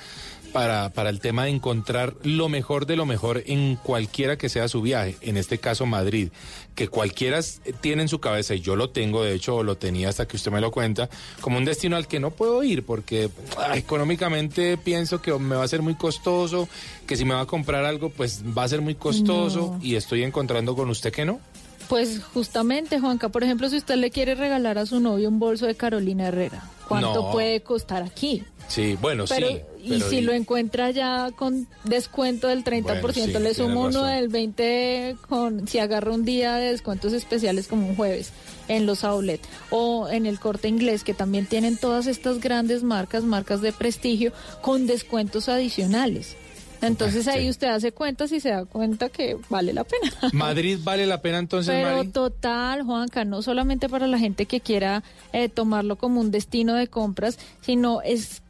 para, 0.52 0.88
para 0.88 1.10
el 1.10 1.20
tema 1.20 1.44
de 1.44 1.50
encontrar 1.50 2.14
lo 2.22 2.48
mejor 2.48 2.86
de 2.86 2.96
lo 2.96 3.04
mejor 3.04 3.42
en 3.46 3.76
cualquiera 3.76 4.38
que 4.38 4.48
sea 4.48 4.66
su 4.68 4.80
viaje, 4.80 5.16
en 5.20 5.36
este 5.36 5.58
caso 5.58 5.84
Madrid, 5.84 6.30
que 6.74 6.88
cualquiera 6.88 7.38
s- 7.38 7.60
tiene 7.82 8.00
en 8.02 8.08
su 8.08 8.18
cabeza, 8.18 8.54
y 8.54 8.60
yo 8.60 8.74
lo 8.74 8.88
tengo, 8.88 9.22
de 9.22 9.34
hecho 9.34 9.57
lo 9.62 9.76
tenía 9.76 10.08
hasta 10.08 10.26
que 10.26 10.36
usted 10.36 10.50
me 10.50 10.60
lo 10.60 10.70
cuenta, 10.70 11.08
como 11.40 11.58
un 11.58 11.64
destino 11.64 11.96
al 11.96 12.06
que 12.06 12.20
no 12.20 12.30
puedo 12.30 12.62
ir 12.62 12.84
porque 12.84 13.30
ah, 13.56 13.76
económicamente 13.76 14.76
pienso 14.76 15.20
que 15.20 15.32
me 15.38 15.56
va 15.56 15.64
a 15.64 15.68
ser 15.68 15.82
muy 15.82 15.94
costoso, 15.94 16.68
que 17.06 17.16
si 17.16 17.24
me 17.24 17.34
va 17.34 17.40
a 17.42 17.46
comprar 17.46 17.84
algo 17.84 18.10
pues 18.10 18.42
va 18.56 18.64
a 18.64 18.68
ser 18.68 18.80
muy 18.80 18.94
costoso 18.94 19.76
No. 19.78 19.84
y 19.84 19.96
estoy 19.96 20.22
encontrando 20.22 20.74
con 20.76 20.88
usted 20.90 21.12
que 21.12 21.24
no. 21.24 21.40
Pues 21.88 22.20
justamente, 22.34 23.00
Juanca, 23.00 23.28
por 23.28 23.44
ejemplo, 23.44 23.68
si 23.70 23.76
usted 23.76 23.96
le 23.96 24.10
quiere 24.10 24.34
regalar 24.34 24.78
a 24.78 24.86
su 24.86 25.00
novio 25.00 25.28
un 25.28 25.38
bolso 25.38 25.66
de 25.66 25.74
Carolina 25.74 26.28
Herrera, 26.28 26.62
¿cuánto 26.88 27.14
No. 27.22 27.30
puede 27.32 27.60
costar 27.62 28.02
aquí? 28.02 28.44
Sí, 28.68 28.98
bueno, 29.00 29.24
Pero, 29.26 29.48
sí. 29.48 29.60
y 29.82 29.88
pero 29.88 30.10
si 30.10 30.20
lo 30.20 30.34
encuentra 30.34 30.90
ya 30.90 31.30
con 31.34 31.66
descuento 31.84 32.48
del 32.48 32.62
30%, 32.64 33.00
Bueno, 33.00 33.12
sí, 33.14 33.42
le 33.44 33.54
sumo 33.54 33.80
uno 33.86 34.02
razón. 34.02 34.30
del 34.30 34.30
20% 34.30 35.16
con, 35.26 35.66
si 35.66 35.78
agarra 35.78 36.12
un 36.12 36.26
día 36.26 36.56
de 36.56 36.72
descuentos 36.72 37.14
especiales 37.14 37.66
como 37.68 37.88
un 37.88 37.96
jueves 37.96 38.30
en 38.68 38.84
los 38.84 39.04
outlet 39.04 39.40
o 39.70 40.10
en 40.10 40.26
el 40.26 40.38
corte 40.38 40.68
inglés, 40.68 41.02
que 41.02 41.14
también 41.14 41.46
tienen 41.46 41.78
todas 41.78 42.06
estas 42.06 42.40
grandes 42.40 42.82
marcas, 42.82 43.24
marcas 43.24 43.62
de 43.62 43.72
prestigio, 43.72 44.32
con 44.60 44.86
descuentos 44.86 45.48
adicionales. 45.48 46.36
Entonces 46.80 47.26
ahí 47.28 47.44
Sí. 47.44 47.50
usted 47.50 47.68
hace 47.68 47.92
cuentas 47.92 48.30
y 48.32 48.40
se 48.40 48.50
da 48.50 48.64
cuenta 48.64 49.08
que 49.08 49.36
vale 49.48 49.72
la 49.72 49.84
pena. 49.84 50.12
Madrid 50.32 50.78
vale 50.82 51.06
la 51.06 51.20
pena 51.20 51.38
entonces, 51.38 51.74
Pero 51.74 51.96
Mari? 51.96 52.08
total, 52.08 52.82
Juanca, 52.84 53.24
no 53.24 53.42
solamente 53.42 53.88
para 53.88 54.06
la 54.06 54.18
gente 54.18 54.46
que 54.46 54.60
quiera 54.60 55.02
eh, 55.32 55.48
tomarlo 55.48 55.96
como 55.96 56.20
un 56.20 56.30
destino 56.30 56.74
de 56.74 56.86
compras, 56.88 57.38
sino 57.60 58.00
es 58.02 58.42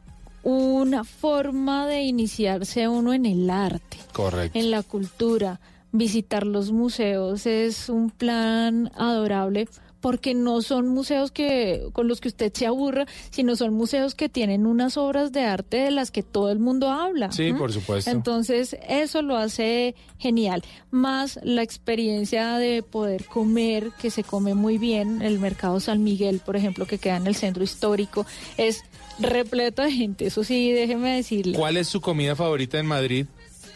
una 0.43 1.03
forma 1.03 1.85
de 1.87 2.03
iniciarse 2.03 2.87
uno 2.87 3.13
en 3.13 3.25
el 3.25 3.49
arte, 3.49 3.97
Correcto. 4.13 4.57
en 4.57 4.71
la 4.71 4.83
cultura. 4.83 5.59
Visitar 5.91 6.45
los 6.45 6.71
museos 6.71 7.47
es 7.47 7.89
un 7.89 8.11
plan 8.11 8.91
adorable 8.95 9.67
porque 10.01 10.33
no 10.33 10.61
son 10.61 10.87
museos 10.87 11.31
que 11.31 11.87
con 11.93 12.07
los 12.07 12.21
que 12.21 12.29
usted 12.29 12.51
se 12.53 12.65
aburra, 12.65 13.05
sino 13.29 13.55
son 13.55 13.73
museos 13.73 14.15
que 14.15 14.29
tienen 14.29 14.65
unas 14.65 14.97
obras 14.97 15.31
de 15.31 15.41
arte 15.41 15.77
de 15.77 15.91
las 15.91 16.11
que 16.11 16.23
todo 16.23 16.51
el 16.51 16.59
mundo 16.59 16.89
habla. 16.89 17.31
Sí, 17.31 17.53
por 17.53 17.71
supuesto. 17.71 18.09
Entonces, 18.09 18.77
eso 18.87 19.21
lo 19.21 19.35
hace 19.35 19.95
genial. 20.17 20.63
Más 20.91 21.39
la 21.43 21.63
experiencia 21.63 22.57
de 22.57 22.83
poder 22.83 23.25
comer, 23.25 23.91
que 24.01 24.11
se 24.11 24.23
come 24.23 24.53
muy 24.53 24.77
bien. 24.77 25.21
El 25.21 25.39
mercado 25.39 25.79
San 25.79 26.03
Miguel, 26.03 26.41
por 26.45 26.55
ejemplo, 26.55 26.85
que 26.85 26.97
queda 26.97 27.17
en 27.17 27.27
el 27.27 27.35
centro 27.35 27.63
histórico, 27.63 28.25
es 28.57 28.83
repleto 29.19 29.81
de 29.81 29.91
gente. 29.91 30.27
Eso 30.27 30.43
sí, 30.43 30.71
déjeme 30.71 31.15
decirle. 31.15 31.57
¿Cuál 31.57 31.77
es 31.77 31.87
su 31.87 32.01
comida 32.01 32.35
favorita 32.35 32.79
en 32.79 32.85
Madrid? 32.85 33.25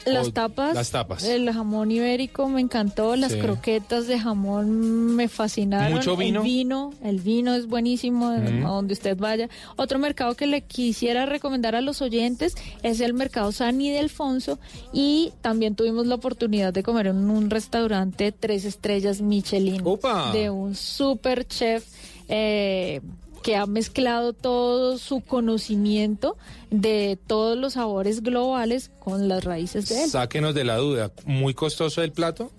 Las 0.06 0.28
O- 0.28 0.32
tapas. 0.34 0.76
Las 0.76 0.92
tapas. 0.92 1.24
El 1.24 1.52
jamón 1.52 1.92
ibérico 1.92 2.48
me 2.50 2.62
encantó. 2.62 3.16
Las 3.16 3.32
Sí. 3.34 3.40
croquetas 3.40 4.08
de 4.08 4.20
jamón 4.20 5.16
me 5.16 5.28
fascinaron. 5.28 5.94
¿Mucho 5.98 6.18
vino? 6.18 6.42
El 6.42 6.46
vino, 6.46 6.94
el 7.04 7.20
vino 7.22 7.54
es 7.54 7.68
buenísimo 7.68 8.34
eh, 8.34 8.40
Mm. 8.62 8.66
a 8.66 8.70
donde 8.70 8.94
usted 8.94 9.18
vaya. 9.18 9.50
Otro 9.76 10.00
mercado 10.00 10.36
que 10.36 10.48
le 10.48 10.62
quisiera 10.62 11.26
recomendar 11.26 11.76
a 11.76 11.82
los 11.82 12.02
oyentes 12.02 12.56
es 12.84 13.00
el 13.00 13.14
mercado 13.14 13.52
San 13.52 13.80
Ildefonso. 13.80 14.60
Y 14.92 15.32
también 15.42 15.76
tuvimos 15.76 16.08
la 16.08 16.16
oportunidad 16.16 16.74
de 16.74 16.84
comer 16.84 17.08
en 17.08 17.30
un 17.30 17.50
restaurante 17.50 18.32
tres 18.32 18.66
estrellas 18.66 19.22
Michelin. 19.22 19.82
¡Opa! 19.86 20.32
De 20.34 20.50
un 20.50 20.76
super 20.76 21.48
chef. 21.48 21.86
eh, 22.30 23.02
que 23.44 23.56
ha 23.56 23.68
mezclado 23.68 24.34
todo 24.34 24.98
su 24.98 25.22
conocimiento 25.22 26.38
de 26.72 27.20
todos 27.28 27.56
los 27.58 27.74
sabores 27.74 28.24
globales 28.24 28.90
con 29.00 29.28
las 29.28 29.44
raíces 29.44 29.90
de 29.90 30.06
él. 30.06 30.10
Sáquenos 30.10 30.56
de 30.56 30.64
la 30.64 30.78
duda. 30.78 31.12
¿Muy 31.26 31.54
costoso 31.54 32.02
el 32.02 32.12
plato? 32.12 32.52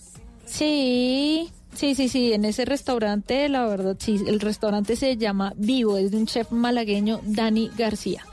Sí, 0.46 1.50
sí, 1.74 1.94
sí, 1.94 2.08
sí, 2.08 2.32
en 2.32 2.44
ese 2.44 2.64
restaurante, 2.64 3.48
la 3.48 3.66
verdad, 3.66 3.96
sí, 3.98 4.20
el 4.26 4.38
restaurante 4.38 4.94
se 4.94 5.16
llama 5.16 5.54
Vivo, 5.56 5.96
es 5.96 6.12
de 6.12 6.18
un 6.18 6.26
chef 6.26 6.52
malagueño, 6.52 7.20
Dani 7.24 7.70
García. 7.76 8.24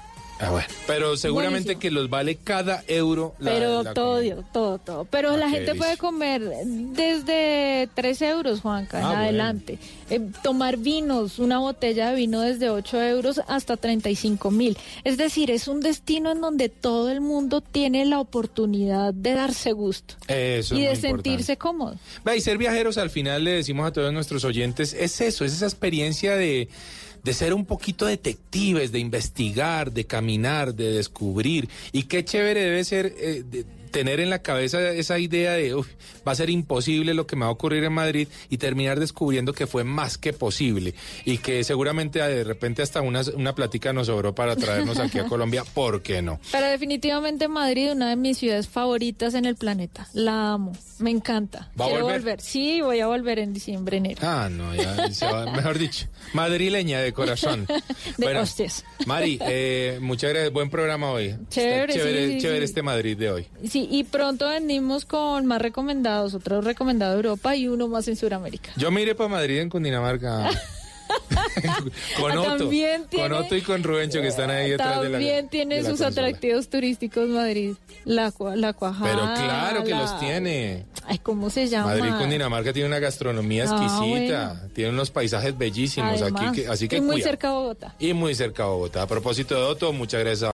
Ah, 0.42 0.50
bueno. 0.50 0.68
Pero 0.88 1.16
seguramente 1.18 1.74
Buenísimo. 1.76 1.80
que 1.80 1.92
los 1.92 2.10
vale 2.10 2.36
cada 2.36 2.84
euro. 2.88 3.36
la- 3.40 3.52
Pero 3.52 3.84
la 3.84 3.94
todo, 3.94 4.16
comida. 4.18 4.38
Todo, 4.52 4.78
todo. 4.80 5.06
Pero 5.06 5.32
Ah, 5.32 5.38
la 5.38 5.50
gente 5.50 5.76
puede 5.76 5.98
comer 5.98 6.42
desde 6.66 7.90
3 7.96 8.22
euros, 8.24 8.62
Juanca, 8.62 8.98
en 9.00 9.04
Ah, 9.06 9.08
bueno. 9.10 9.22
adelante. 9.24 9.78
Eh, 10.10 10.20
tomar 10.44 10.78
vinos, 10.78 11.40
una 11.40 11.60
botella 11.60 12.10
de 12.10 12.16
vino 12.16 12.42
desde 12.42 12.70
8 12.70 13.02
euros 13.02 13.42
hasta 13.48 13.78
35 13.78 14.52
mil. 14.52 14.78
Es 15.04 15.18
decir, 15.18 15.52
es 15.52 15.68
un 15.68 15.80
destino 15.80 16.32
en 16.32 16.42
donde 16.42 16.70
todo 16.70 17.10
el 17.12 17.22
mundo 17.22 17.62
tiene 17.62 18.06
la 18.06 18.20
oportunidad 18.20 19.14
de 19.14 19.34
darse 19.34 19.72
gusto 19.72 20.16
Eso 20.28 20.76
y 20.76 20.86
es 20.86 21.02
de 21.02 21.10
sentirse 21.10 21.54
importante. 21.54 21.58
cómodo. 21.58 21.96
Ve, 22.26 22.38
y 22.38 22.42
ser 22.42 22.58
viajeros 22.58 22.98
al 22.98 23.10
final 23.10 23.44
le 23.44 23.52
decimos 23.52 23.88
a 23.88 23.94
todos 23.94 24.12
nuestros 24.12 24.44
oyentes, 24.44 24.94
es 24.94 25.22
eso, 25.22 25.46
es 25.46 25.54
esa 25.54 25.66
experiencia 25.66 26.36
de, 26.36 26.68
de 27.24 27.34
ser 27.34 27.54
un 27.54 27.66
poquito 27.66 28.06
detectives, 28.06 28.92
de 28.92 29.00
investigar, 29.00 29.92
de 29.92 30.06
caminar, 30.06 30.74
de 30.74 30.92
descubrir. 30.94 31.70
Y 31.92 32.04
qué 32.04 32.24
chévere 32.26 32.62
debe 32.62 32.84
ser 32.84 33.14
eh, 33.18 33.44
de- 33.50 33.66
tener 33.92 34.20
en 34.20 34.30
la 34.30 34.42
cabeza 34.42 34.92
esa 34.92 35.20
idea 35.20 35.54
de, 35.54 35.76
"Uf, 35.76 35.88
va 36.28 36.32
a 36.32 36.36
ser 36.36 36.50
imposible 36.50 37.14
lo 37.14 37.28
que 37.28 37.36
me 37.36 37.42
va 37.42 37.48
a 37.50 37.52
ocurrir 37.52 37.84
en 37.84 37.94
Madrid 37.94 38.28
y 38.50 38.58
terminar 38.58 39.00
descubriendo 39.00 39.54
que 39.54 39.68
fue 39.68 39.84
más 39.84 40.18
que 40.18 40.34
posible 40.34 40.94
y 41.26 41.38
que 41.40 41.64
seguramente 41.64 42.22
ah, 42.22 42.28
de 42.28 42.44
repente 42.44 42.82
hasta 42.82 43.02
una, 43.02 43.22
una 43.36 43.54
plática 43.56 43.94
nos 43.94 44.08
sobró 44.08 44.34
para 44.34 44.56
traernos 44.56 44.98
aquí 45.00 45.20
a 45.20 45.26
Colombia, 45.26 45.64
¿por 45.74 46.02
qué 46.02 46.22
no? 46.22 46.40
Pero 46.52 46.68
definitivamente 46.68 47.48
Madrid, 47.48 47.92
una 47.92 48.10
de 48.10 48.16
mis 48.16 48.38
ciudades 48.38 48.68
favoritas 48.68 49.34
en 49.34 49.46
el 49.46 49.56
planeta. 49.56 50.08
La 50.14 50.54
amo, 50.54 50.72
me 51.00 51.12
encanta. 51.12 51.70
¿Va 51.80 51.86
a 51.86 51.90
Quiero 51.90 52.06
volver? 52.06 52.42
Sí, 52.42 52.82
voy 52.82 53.00
a 53.00 53.08
volver 53.08 53.40
en 53.40 53.54
diciembre, 53.54 53.98
enero. 53.98 54.22
Ah, 54.24 54.50
no, 54.52 54.74
ya, 54.76 55.12
se 55.12 55.26
va- 55.26 55.52
mejor 55.52 55.78
dicho, 55.78 56.08
madrileña 56.34 57.00
de 57.02 57.14
corazón. 57.14 57.68
De 58.18 58.38
hostias. 58.38 58.86
Mari, 59.06 59.40
eh, 59.42 59.98
muchas 60.02 60.30
gracias, 60.32 60.54
buen 60.54 60.70
programa 60.70 61.12
hoy. 61.12 61.36
Chévere, 61.50 61.94
chévere, 61.94 62.28
sí, 62.34 62.38
chévere 62.42 62.60
sí. 62.60 62.64
este 62.66 62.82
Madrid 62.84 63.18
de 63.18 63.32
hoy. 63.32 63.48
Sí, 63.68 63.81
y 63.90 64.04
pronto 64.04 64.48
venimos 64.50 65.06
con 65.06 65.46
más 65.46 65.62
recomendados, 65.62 66.34
otro 66.34 66.62
recomendado 66.62 67.12
de 67.14 67.18
Europa 67.18 67.56
y 67.56 67.68
uno 67.68 67.88
más 67.88 68.08
en 68.08 68.16
Sudamérica. 68.16 68.72
Yo 68.76 68.92
me 68.92 69.02
iré 69.02 69.16
para 69.16 69.30
Madrid 69.30 69.60
en 69.60 69.70
Cundinamarca. 69.70 70.50
con 72.20 72.38
Otto, 72.38 72.70
con 73.16 73.34
Otto 73.34 73.56
y 73.58 73.62
con 73.62 73.84
Rubencho 73.84 74.22
que 74.22 74.28
están 74.30 74.50
ahí 74.50 74.70
detrás 74.72 75.02
de 75.02 75.10
la 75.10 75.12
También 75.18 75.50
tiene 75.50 75.76
de 75.76 75.82
la 75.84 75.90
sus 75.90 76.00
consola. 76.00 76.28
atractivos 76.28 76.70
turísticos 76.70 77.28
Madrid. 77.28 77.74
La, 78.06 78.34
la 78.56 78.74
cuajada. 78.74 79.12
Pero 79.12 79.22
claro 79.46 79.84
que 79.84 79.92
la- 79.92 80.00
los 80.02 80.20
tiene. 80.20 80.86
Ay, 81.06 81.18
¿cómo 81.20 81.50
se 81.50 81.68
llama? 81.68 81.96
Madrid, 81.96 82.12
Cundinamarca 82.18 82.72
tiene 82.74 82.88
una 82.88 83.00
gastronomía 83.00 83.66
Ah, 83.68 83.84
exquisita, 83.84 84.68
tiene 84.74 84.92
unos 84.92 85.12
paisajes 85.12 85.58
bellísimos 85.58 86.22
Además, 86.22 86.42
aquí, 86.48 86.62
que- 86.62 86.68
así 86.68 86.88
que 86.88 86.98
y 86.98 87.02
muy 87.02 87.22
cerca 87.22 87.48
de 87.50 87.54
Bogotá. 87.56 87.96
Y 88.00 88.14
muy 88.14 88.34
cerca 88.36 88.64
de 88.64 88.70
Bogotá. 88.70 89.02
A 89.02 89.08
propósito 89.08 89.56
de 89.56 89.64
Otto, 89.64 89.92
muchas 89.94 90.22
gracias. 90.22 90.44